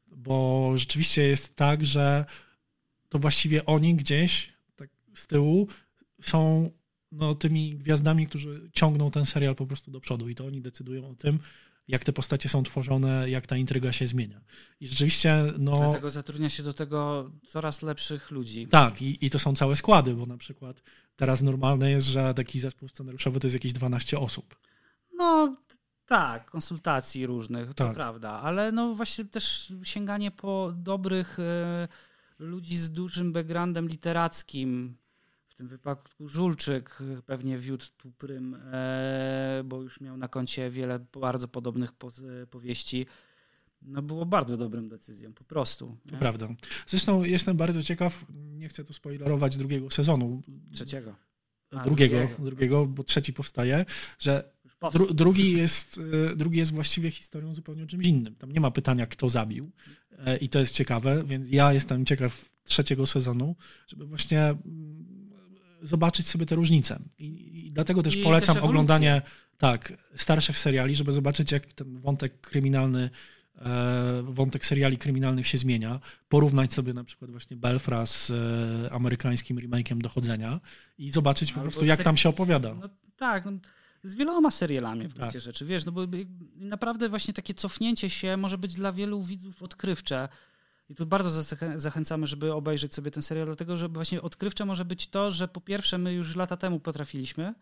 Bo 0.07 0.73
rzeczywiście 0.75 1.23
jest 1.23 1.57
tak, 1.57 1.87
że 1.87 2.25
to 3.09 3.19
właściwie 3.19 3.67
oni 3.67 3.95
gdzieś 3.95 4.53
tak 4.77 4.91
z 5.15 5.27
tyłu 5.27 5.69
są 6.23 6.71
no, 7.13 7.35
tymi 7.35 7.77
gwiazdami, 7.79 8.27
którzy 8.27 8.71
ciągną 8.73 9.11
ten 9.11 9.27
serial 9.27 9.55
po 9.55 9.67
prostu 9.67 9.91
do 9.91 10.01
przodu 10.01 10.29
i 10.29 10.35
to 10.35 10.47
oni 10.47 10.61
decydują 10.63 11.11
o 11.11 11.15
tym, 11.15 11.39
jak 11.89 12.05
te 12.05 12.13
postacie 12.13 12.49
są 12.49 12.63
tworzone, 12.63 13.31
jak 13.31 13.47
ta 13.47 13.57
intryga 13.57 13.93
się 13.93 14.07
zmienia. 14.07 14.41
I 14.81 14.89
rzeczywiście, 14.89 15.45
no 15.59 15.77
Dlatego 15.77 16.11
zatrudnia 16.11 16.49
się 16.49 16.63
do 16.63 16.73
tego 16.73 17.31
coraz 17.47 17.83
lepszych 17.83 18.31
ludzi. 18.31 18.67
tak, 18.67 19.03
i, 19.03 19.27
i 19.27 19.31
to 19.31 19.39
są 19.39 19.55
całe 19.55 19.77
składy, 19.77 20.15
bo 20.15 20.27
na 20.27 20.37
przykład 20.37 20.83
teraz 21.17 21.43
normalne 21.43 21.91
jest, 21.91 22.07
że 22.07 22.35
taki 22.35 22.61
zespół 22.61 22.89
scenariuszowy 22.89 23.41
to 23.41 23.47
jest 23.47 23.55
jakieś 23.55 23.73
12 23.73 24.19
osób. 24.19 24.57
No 25.15 25.57
tak, 26.07 26.51
konsultacji 26.51 27.27
różnych, 27.27 27.69
to 27.69 27.75
Tak. 27.75 27.95
prawda, 27.95 28.31
ale 28.31 28.73
no 28.73 28.95
właśnie 28.95 29.25
też 29.25 29.73
sięganie 29.83 30.31
po 30.31 30.73
dobrych 30.77 31.39
e, 31.39 31.89
ludzi 32.39 32.77
z 32.77 32.91
dużym 32.91 33.33
backgroundem 33.33 33.89
literackim, 33.89 34.97
tym 35.57 35.69
wypadku 35.69 36.29
Żulczyk 36.29 36.99
e, 37.19 37.23
pewnie 37.23 37.59
wiódł 37.59 37.85
tu 37.97 38.13
prym, 38.13 38.55
e, 38.55 39.63
bo 39.65 39.83
już 39.83 40.01
miał 40.01 40.17
na 40.17 40.29
koncie 40.29 40.71
wiele 40.71 40.99
bardzo 41.21 41.49
podobnych 41.49 41.93
po, 41.93 42.09
e, 42.09 42.47
powieści, 42.47 43.07
no 43.83 44.03
było 44.03 44.27
bardzo 44.27 44.57
dobrą 44.57 44.89
decyzją, 44.89 45.33
po 45.33 45.45
prostu. 45.45 45.97
To 46.11 46.17
prawda. 46.17 46.49
Zresztą 46.87 47.25
jestem 47.25 47.57
bardzo 47.57 47.83
ciekaw, 47.83 48.25
nie 48.35 48.69
chcę 48.69 48.85
tu 48.85 48.93
spoilerować 48.93 49.57
drugiego 49.57 49.91
sezonu. 49.91 50.43
Trzeciego. 50.73 51.15
A, 51.71 51.85
drugiego, 51.85 52.17
drugiego. 52.17 52.45
drugiego, 52.45 52.87
bo 52.87 53.03
trzeci 53.03 53.33
powstaje, 53.33 53.85
że. 54.19 54.57
Dru, 54.93 55.15
drugi, 55.15 55.53
jest, 55.53 55.99
y, 56.33 56.37
drugi 56.37 56.59
jest 56.59 56.73
właściwie 56.73 57.11
historią 57.11 57.53
zupełnie 57.53 57.87
czymś 57.87 58.07
innym. 58.07 58.35
Tam 58.35 58.53
nie 58.53 58.61
ma 58.61 58.71
pytania, 58.71 59.07
kto 59.07 59.29
zabił. 59.29 59.71
E, 60.19 60.37
I 60.37 60.49
to 60.49 60.59
jest 60.59 60.75
ciekawe, 60.75 61.25
więc 61.25 61.51
ja 61.51 61.73
jestem 61.73 62.07
ciekaw 62.07 62.51
trzeciego 62.65 63.07
sezonu, 63.07 63.57
żeby 63.87 64.07
właśnie 64.07 64.41
mm, 64.41 65.16
zobaczyć 65.87 66.29
sobie 66.29 66.47
te 66.47 66.55
różnice. 66.55 66.99
I, 67.19 67.27
i 67.67 67.73
dlatego 67.73 68.03
też 68.03 68.17
I 68.17 68.23
polecam 68.23 68.55
też 68.55 68.65
oglądanie 68.65 69.23
tak, 69.59 69.93
starszych 70.17 70.59
seriali, 70.59 70.97
żeby 70.97 71.13
zobaczyć, 71.13 71.53
jak 71.53 71.67
ten 71.67 72.01
wątek 72.01 72.41
kryminalny, 72.41 73.11
e, 73.59 74.23
wątek 74.23 74.67
seriali 74.67 74.99
kryminalnych 74.99 75.49
się 75.49 75.59
zmienia. 75.59 76.01
Porównać 76.29 76.75
sobie 76.75 76.93
na 76.93 77.05
przykład 77.05 77.31
właśnie 77.31 77.57
Belfra 77.57 78.07
z 78.07 78.31
e, 78.31 78.93
amerykańskim 78.93 79.57
remake'iem 79.57 79.99
Dochodzenia 79.99 80.61
i 80.99 81.11
zobaczyć 81.11 81.53
po 81.53 81.61
Albo 81.61 81.71
prostu, 81.71 81.87
jak 81.87 81.99
tak- 81.99 82.05
tam 82.05 82.17
się 82.17 82.29
opowiada. 82.29 82.75
No, 82.75 82.89
tak, 83.17 83.45
no, 83.45 83.53
z 84.03 84.15
wieloma 84.15 84.51
serialami 84.51 85.09
w 85.09 85.15
gruncie 85.15 85.33
Tak. 85.33 85.43
rzeczy, 85.43 85.65
wiesz, 85.67 85.85
no 85.87 85.93
bo 85.93 86.03
naprawdę 86.57 87.09
właśnie 87.09 87.35
takie 87.35 87.55
cofnięcie 87.55 88.11
się 88.11 88.37
może 88.37 88.59
być 88.59 88.75
dla 88.75 88.93
wielu 88.93 89.23
widzów 89.23 89.63
odkrywcze. 89.63 90.29
I 90.89 90.95
tu 90.95 91.07
bardzo 91.07 91.43
zachę- 91.43 91.81
zachęcamy, 91.81 92.27
żeby 92.27 92.53
obejrzeć 92.53 92.95
sobie 92.95 93.11
ten 93.11 93.23
serial, 93.23 93.47
dlatego 93.47 93.77
że 93.77 93.89
właśnie 93.89 94.23
odkrywcze 94.23 94.65
może 94.65 94.85
być 94.85 95.09
to, 95.09 95.31
że 95.31 95.49
po 95.49 95.61
pierwsze 95.61 95.99
my 95.99 96.13
już 96.13 96.37
lata 96.37 96.57
temu 96.57 96.81
potrafiliśmy 96.81 97.55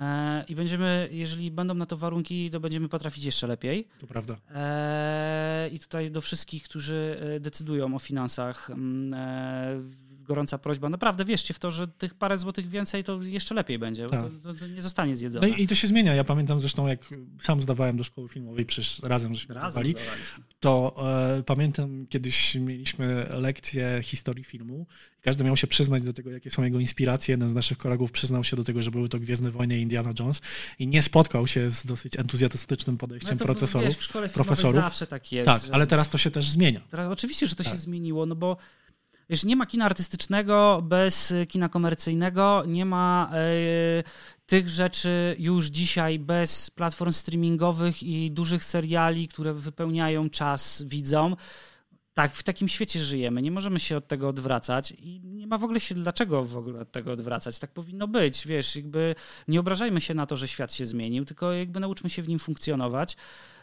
e, 0.00 0.44
i 0.48 0.54
będziemy, 0.54 1.08
jeżeli 1.12 1.50
będą 1.50 1.74
na 1.74 1.86
to 1.86 1.96
warunki, 1.96 2.50
to 2.50 2.60
będziemy 2.60 2.88
potrafić 2.88 3.24
jeszcze 3.24 3.46
lepiej. 3.46 3.88
To 4.00 4.06
prawda. 4.06 4.36
E, 4.54 5.68
I 5.72 5.78
tutaj 5.78 6.10
do 6.10 6.20
wszystkich, 6.20 6.62
którzy 6.62 7.20
e, 7.36 7.40
decydują 7.40 7.94
o 7.94 7.98
finansach, 7.98 8.70
mm, 8.70 9.14
e, 9.14 9.80
gorąca 10.26 10.58
prośba. 10.58 10.88
Naprawdę 10.88 11.24
wierzcie 11.24 11.54
w 11.54 11.58
to, 11.58 11.70
że 11.70 11.88
tych 11.88 12.14
parę 12.14 12.38
złotych 12.38 12.68
więcej 12.68 13.04
to 13.04 13.22
jeszcze 13.22 13.54
lepiej 13.54 13.78
będzie. 13.78 14.08
Tak. 14.08 14.20
To, 14.42 14.54
to, 14.54 14.66
nie 14.66 14.82
zostanie 14.82 15.10
No 15.12 15.16
zjedzone. 15.16 15.48
i, 15.50 15.62
i 15.62 15.66
to 15.66 15.74
się 15.74 15.86
zmienia. 15.86 16.14
Ja 16.14 16.24
pamiętam 16.24 16.60
zresztą, 16.60 16.86
jak 16.86 17.00
sam 17.42 17.62
zdawałem 17.62 17.96
do 17.96 18.04
szkoły 18.04 18.28
filmowej, 18.28 18.64
przecież 18.66 18.98
razem 19.02 19.34
żeśmy 19.34 19.54
Razem 19.54 19.70
zdawali, 19.70 19.90
zdawaliśmy. 19.92 20.44
to 20.60 20.96
e, 21.38 21.42
pamiętam 21.42 22.06
kiedyś 22.10 22.54
mieliśmy 22.54 23.26
lekcję 23.30 24.00
historii 24.02 24.44
filmu 24.44 24.86
każdy 25.22 25.44
miał 25.44 25.56
się 25.56 25.66
przyznać 25.66 26.02
do 26.02 26.12
tego, 26.12 26.30
jakie 26.30 26.50
są 26.50 26.64
jego 26.64 26.80
inspiracje. 26.80 27.32
Jeden 27.32 27.48
z 27.48 27.54
naszych 27.54 27.78
kolegów 27.78 28.12
przyznał 28.12 28.44
się 28.44 28.56
do 28.56 28.64
tego, 28.64 28.82
że 28.82 28.90
były 28.90 29.08
to 29.08 29.18
Gwiezdne 29.18 29.50
Wojny 29.50 29.78
i 29.78 29.82
Indiana 29.82 30.12
Jones 30.20 30.40
i 30.78 30.86
nie 30.86 31.02
spotkał 31.02 31.46
się 31.46 31.70
z 31.70 31.86
dosyć 31.86 32.18
entuzjastycznym 32.18 32.98
podejściem 32.98 33.30
No 33.32 33.38
to, 33.38 33.44
procesorów. 33.44 33.88
Wiesz, 33.88 33.96
w 33.96 34.02
szkole 34.02 34.28
profesorów. 34.28 34.74
zawsze 34.74 35.06
tak 35.06 35.32
jest. 35.32 35.46
tak, 35.46 35.62
że- 35.62 35.74
ale 35.74 35.86
teraz 35.86 36.10
to 36.10 36.18
się 36.18 36.30
też 36.30 36.50
zmienia. 36.50 36.80
Teraz, 36.90 37.12
oczywiście, 37.12 37.46
że 37.46 37.56
to 37.56 37.64
Tak. 37.64 37.72
się 37.72 37.78
zmieniło, 37.78 38.26
no 38.26 38.34
bo 38.34 38.56
wiesz, 39.28 39.44
nie 39.44 39.56
ma 39.56 39.66
kina 39.66 39.84
artystycznego 39.84 40.80
bez 40.84 41.30
y, 41.30 41.46
kina 41.46 41.68
komercyjnego, 41.68 42.64
nie 42.66 42.84
ma 42.84 43.30
e, 43.32 44.02
tych 44.46 44.68
rzeczy 44.68 45.36
już 45.38 45.66
dzisiaj 45.66 46.18
bez 46.18 46.70
platform 46.70 47.12
streamingowych 47.12 48.02
i 48.02 48.30
dużych 48.30 48.64
seriali, 48.64 49.28
które 49.28 49.54
wypełniają 49.54 50.30
czas 50.30 50.82
widzom. 50.82 51.36
Tak, 52.14 52.34
w 52.34 52.42
takim 52.42 52.68
świecie 52.68 53.00
żyjemy, 53.00 53.42
nie 53.42 53.50
możemy 53.50 53.80
się 53.80 53.96
od 53.96 54.08
tego 54.08 54.28
odwracać 54.28 54.90
i 54.98 55.20
nie 55.24 55.46
ma 55.46 55.58
w 55.58 55.64
ogóle 55.64 55.80
się 55.80 55.94
dlaczego 55.94 56.44
w 56.44 56.56
ogóle 56.56 56.80
od 56.80 56.92
tego 56.92 57.12
odwracać. 57.12 57.58
Tak 57.58 57.70
powinno 57.70 58.08
być, 58.08 58.46
wiesz, 58.46 58.76
jakby 58.76 59.14
nie 59.48 59.60
obrażajmy 59.60 60.00
się 60.00 60.14
na 60.14 60.26
to, 60.26 60.36
że 60.36 60.48
świat 60.48 60.74
się 60.74 60.86
zmienił, 60.86 61.24
tylko 61.24 61.52
jakby 61.52 61.80
nauczmy 61.80 62.10
się 62.10 62.22
w 62.22 62.28
nim 62.28 62.38
funkcjonować. 62.38 63.16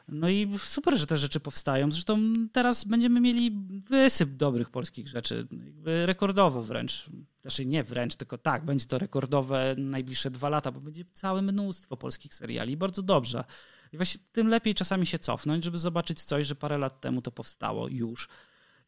No 0.07 0.29
i 0.29 0.59
super, 0.59 0.97
że 0.97 1.07
te 1.07 1.17
rzeczy 1.17 1.39
powstają. 1.39 1.91
Zresztą 1.91 2.19
teraz 2.51 2.83
będziemy 2.83 3.21
mieli 3.21 3.51
wysyp 3.89 4.29
dobrych 4.29 4.69
polskich 4.69 5.07
rzeczy, 5.07 5.47
rekordowo 5.83 6.61
wręcz. 6.61 7.09
Znaczy 7.41 7.65
nie 7.65 7.83
wręcz, 7.83 8.15
tylko 8.15 8.37
tak, 8.37 8.65
będzie 8.65 8.85
to 8.85 8.97
rekordowe 8.97 9.75
najbliższe 9.77 10.31
dwa 10.31 10.49
lata, 10.49 10.71
bo 10.71 10.79
będzie 10.79 11.05
całe 11.13 11.41
mnóstwo 11.41 11.97
polskich 11.97 12.35
seriali. 12.35 12.77
Bardzo 12.77 13.01
dobrze. 13.01 13.43
I 13.93 13.97
właśnie 13.97 14.21
tym 14.31 14.47
lepiej 14.47 14.75
czasami 14.75 15.05
się 15.05 15.19
cofnąć, 15.19 15.63
żeby 15.63 15.77
zobaczyć 15.77 16.23
coś, 16.23 16.47
że 16.47 16.55
parę 16.55 16.77
lat 16.77 17.01
temu 17.01 17.21
to 17.21 17.31
powstało 17.31 17.87
już. 17.87 18.29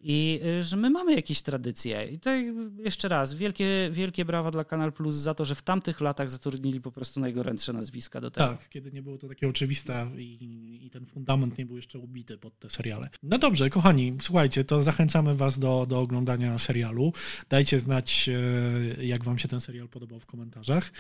I 0.08 0.40
y, 0.60 0.64
że 0.64 0.78
my 0.78 0.90
mamy 0.90 1.16
jakieś 1.16 1.42
tradycje. 1.42 2.08
I 2.08 2.20
to 2.20 2.30
jeszcze 2.78 3.08
raz, 3.08 3.34
wielkie, 3.34 3.90
wielkie 3.92 4.26
brawa 4.26 4.52
dla 4.52 4.64
Kanal 4.64 4.94
Plus 4.94 5.16
za 5.16 5.34
to, 5.34 5.46
że 5.46 5.56
w 5.56 5.62
tamtych 5.62 6.02
latach 6.02 6.30
zatrudnili 6.30 6.82
po 6.82 6.92
prostu 6.92 7.20
najgorętsze 7.20 7.74
nazwiska 7.74 8.22
do 8.22 8.32
tego. 8.32 8.48
Tak, 8.48 8.70
kiedy 8.70 8.92
nie 8.92 9.02
było 9.02 9.18
to 9.18 9.28
takie 9.28 9.50
oczywiste 9.50 10.08
i, 10.18 10.86
i 10.86 10.90
ten 10.90 11.06
fundament 11.06 11.58
nie 11.58 11.66
był 11.66 11.76
jeszcze 11.76 12.00
ubity 12.00 12.38
pod 12.38 12.60
te 12.60 12.70
seriale. 12.70 13.10
No 13.24 13.38
dobrze, 13.38 13.70
kochani, 13.70 14.18
słuchajcie, 14.22 14.64
to 14.64 14.82
zachęcamy 14.82 15.36
was 15.36 15.60
do, 15.60 15.86
do 15.90 16.00
oglądania 16.00 16.60
serialu. 16.60 17.14
Dajcie 17.50 17.80
znać, 17.80 18.30
e, 18.30 19.06
jak 19.06 19.24
wam 19.24 19.40
się 19.40 19.48
ten 19.48 19.60
serial 19.60 19.90
podobał 19.90 20.20
w 20.20 20.26
komentarzach. 20.26 20.92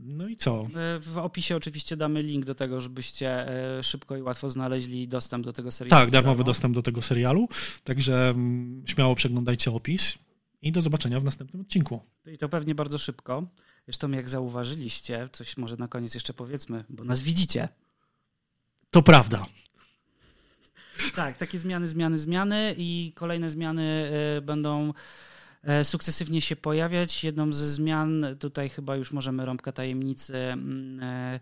No 0.00 0.28
i 0.28 0.36
co? 0.36 0.66
E, 0.74 0.98
W 1.00 1.18
opisie 1.18 1.56
oczywiście 1.56 1.96
damy 1.96 2.22
link 2.22 2.44
do 2.44 2.54
tego, 2.54 2.80
żebyście 2.80 3.48
e, 3.78 3.82
szybko 3.82 4.16
i 4.16 4.22
łatwo 4.22 4.50
znaleźli 4.50 5.08
dostęp 5.08 5.44
do 5.44 5.52
tego 5.52 5.70
serialu. 5.72 6.02
Tak, 6.04 6.10
darmowy 6.10 6.44
dostęp 6.44 6.74
do 6.74 6.82
tego 6.82 7.02
serialu, 7.02 7.48
także 7.84 8.28
mm, 8.28 8.82
śmiało 8.86 9.14
przeglądajcie 9.14 9.70
opis 9.70 10.18
i 10.62 10.72
do 10.72 10.80
zobaczenia 10.80 11.20
w 11.20 11.24
następnym 11.24 11.62
odcinku. 11.62 12.00
I 12.32 12.38
to 12.38 12.48
pewnie 12.48 12.74
bardzo 12.74 12.98
szybko. 12.98 13.46
Zresztą 13.84 14.10
jak 14.10 14.28
zauważyliście, 14.28 15.28
coś 15.32 15.56
może 15.56 15.76
na 15.76 15.88
koniec 15.88 16.14
jeszcze 16.14 16.34
powiedzmy, 16.34 16.84
bo 16.88 17.04
nas 17.04 17.20
widzicie. 17.20 17.68
To 18.90 19.02
prawda. 19.02 19.46
Tak, 21.14 21.36
takie 21.36 21.58
zmiany, 21.58 21.86
zmiany, 21.88 22.18
zmiany 22.18 22.74
i 22.78 23.12
kolejne 23.14 23.50
zmiany 23.50 24.10
e, 24.36 24.40
będą 24.40 24.92
sukcesywnie 25.82 26.40
się 26.40 26.56
pojawiać. 26.56 27.24
Jedną 27.24 27.52
ze 27.52 27.66
zmian, 27.66 28.26
tutaj 28.40 28.68
chyba 28.68 28.96
już 28.96 29.12
możemy 29.12 29.46
rąbka 29.46 29.72
tajemnicy, 29.72 30.36
mm, 30.36 31.00
e, 31.02 31.40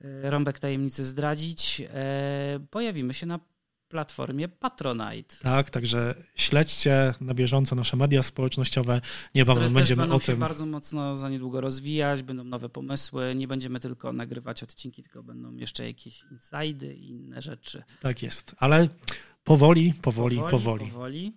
e, 0.00 0.30
rąbek 0.30 0.58
tajemnicy 0.58 1.04
zdradzić. 1.04 1.82
E, 1.94 2.60
Pojawimy 2.70 3.14
się 3.14 3.26
na 3.26 3.40
platformie 3.88 4.48
Patronite. 4.48 5.36
Tak, 5.42 5.70
także 5.70 6.14
śledźcie 6.36 7.14
na 7.20 7.34
bieżąco 7.34 7.76
nasze 7.76 7.96
media 7.96 8.22
społecznościowe. 8.22 9.00
Niebawem 9.34 9.74
będziemy 9.74 10.02
będą 10.02 10.16
o 10.16 10.20
się 10.20 10.26
tym. 10.26 10.38
bardzo 10.38 10.66
mocno 10.66 11.14
za 11.14 11.28
niedługo 11.28 11.60
rozwijać, 11.60 12.22
będą 12.22 12.44
nowe 12.44 12.68
pomysły. 12.68 13.34
Nie 13.36 13.48
będziemy 13.48 13.80
tylko 13.80 14.12
nagrywać 14.12 14.62
odcinki, 14.62 15.02
tylko 15.02 15.22
będą 15.22 15.56
jeszcze 15.56 15.86
jakieś 15.86 16.24
insajdy 16.30 16.94
i 16.94 17.10
inne 17.10 17.42
rzeczy. 17.42 17.82
Tak 18.00 18.22
jest, 18.22 18.54
ale 18.58 18.88
powoli, 19.44 19.94
powoli, 20.02 20.40
powoli. 20.50 20.86
powoli. 20.86 21.32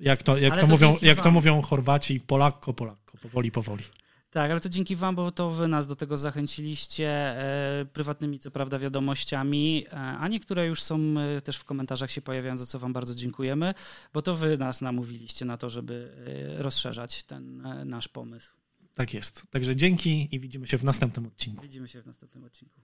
Jak 0.00 0.22
to, 0.22 0.36
jak 0.36 0.52
Ale 0.52 0.60
to, 0.60 0.66
to 0.66 0.72
mówią, 0.72 0.96
jak 1.02 1.22
to 1.22 1.30
mówią 1.30 1.62
Chorwaci, 1.62 2.20
Polakko, 2.20 2.72
Polakko, 2.74 3.18
powoli, 3.18 3.50
powoli. 3.50 3.84
Tak, 4.30 4.50
ale 4.50 4.60
to 4.60 4.68
dzięki 4.68 4.96
wam, 4.96 5.14
bo 5.14 5.30
to 5.30 5.50
wy 5.50 5.68
nas 5.68 5.86
do 5.86 5.96
tego 5.96 6.16
zachęciliście 6.16 7.08
e, 7.08 7.86
prywatnymi, 7.92 8.38
co 8.38 8.50
prawda, 8.50 8.78
wiadomościami, 8.78 9.86
e, 9.86 9.96
a 9.96 10.28
niektóre 10.28 10.66
już 10.66 10.82
są 10.82 11.14
e, 11.18 11.40
też 11.40 11.56
w 11.56 11.64
komentarzach 11.64 12.10
się 12.10 12.20
pojawiają, 12.20 12.58
za 12.58 12.66
co 12.66 12.78
wam 12.78 12.92
bardzo 12.92 13.14
dziękujemy, 13.14 13.74
bo 14.12 14.22
to 14.22 14.34
wy 14.34 14.58
nas 14.58 14.80
namówiliście 14.80 15.44
na 15.44 15.56
to, 15.56 15.70
żeby 15.70 16.12
rozszerzać 16.58 17.22
ten 17.22 17.62
nasz 17.88 18.08
pomysł. 18.08 18.56
Tak 18.94 19.14
jest. 19.14 19.42
Także 19.50 19.76
dzięki 19.76 20.28
i 20.32 20.40
widzimy 20.40 20.66
się 20.66 20.78
w 20.78 20.84
następnym 20.84 21.26
odcinku. 21.26 21.62
Widzimy 21.62 21.88
się 21.88 22.02
w 22.02 22.06
następnym 22.06 22.44
odcinku. 22.44 22.80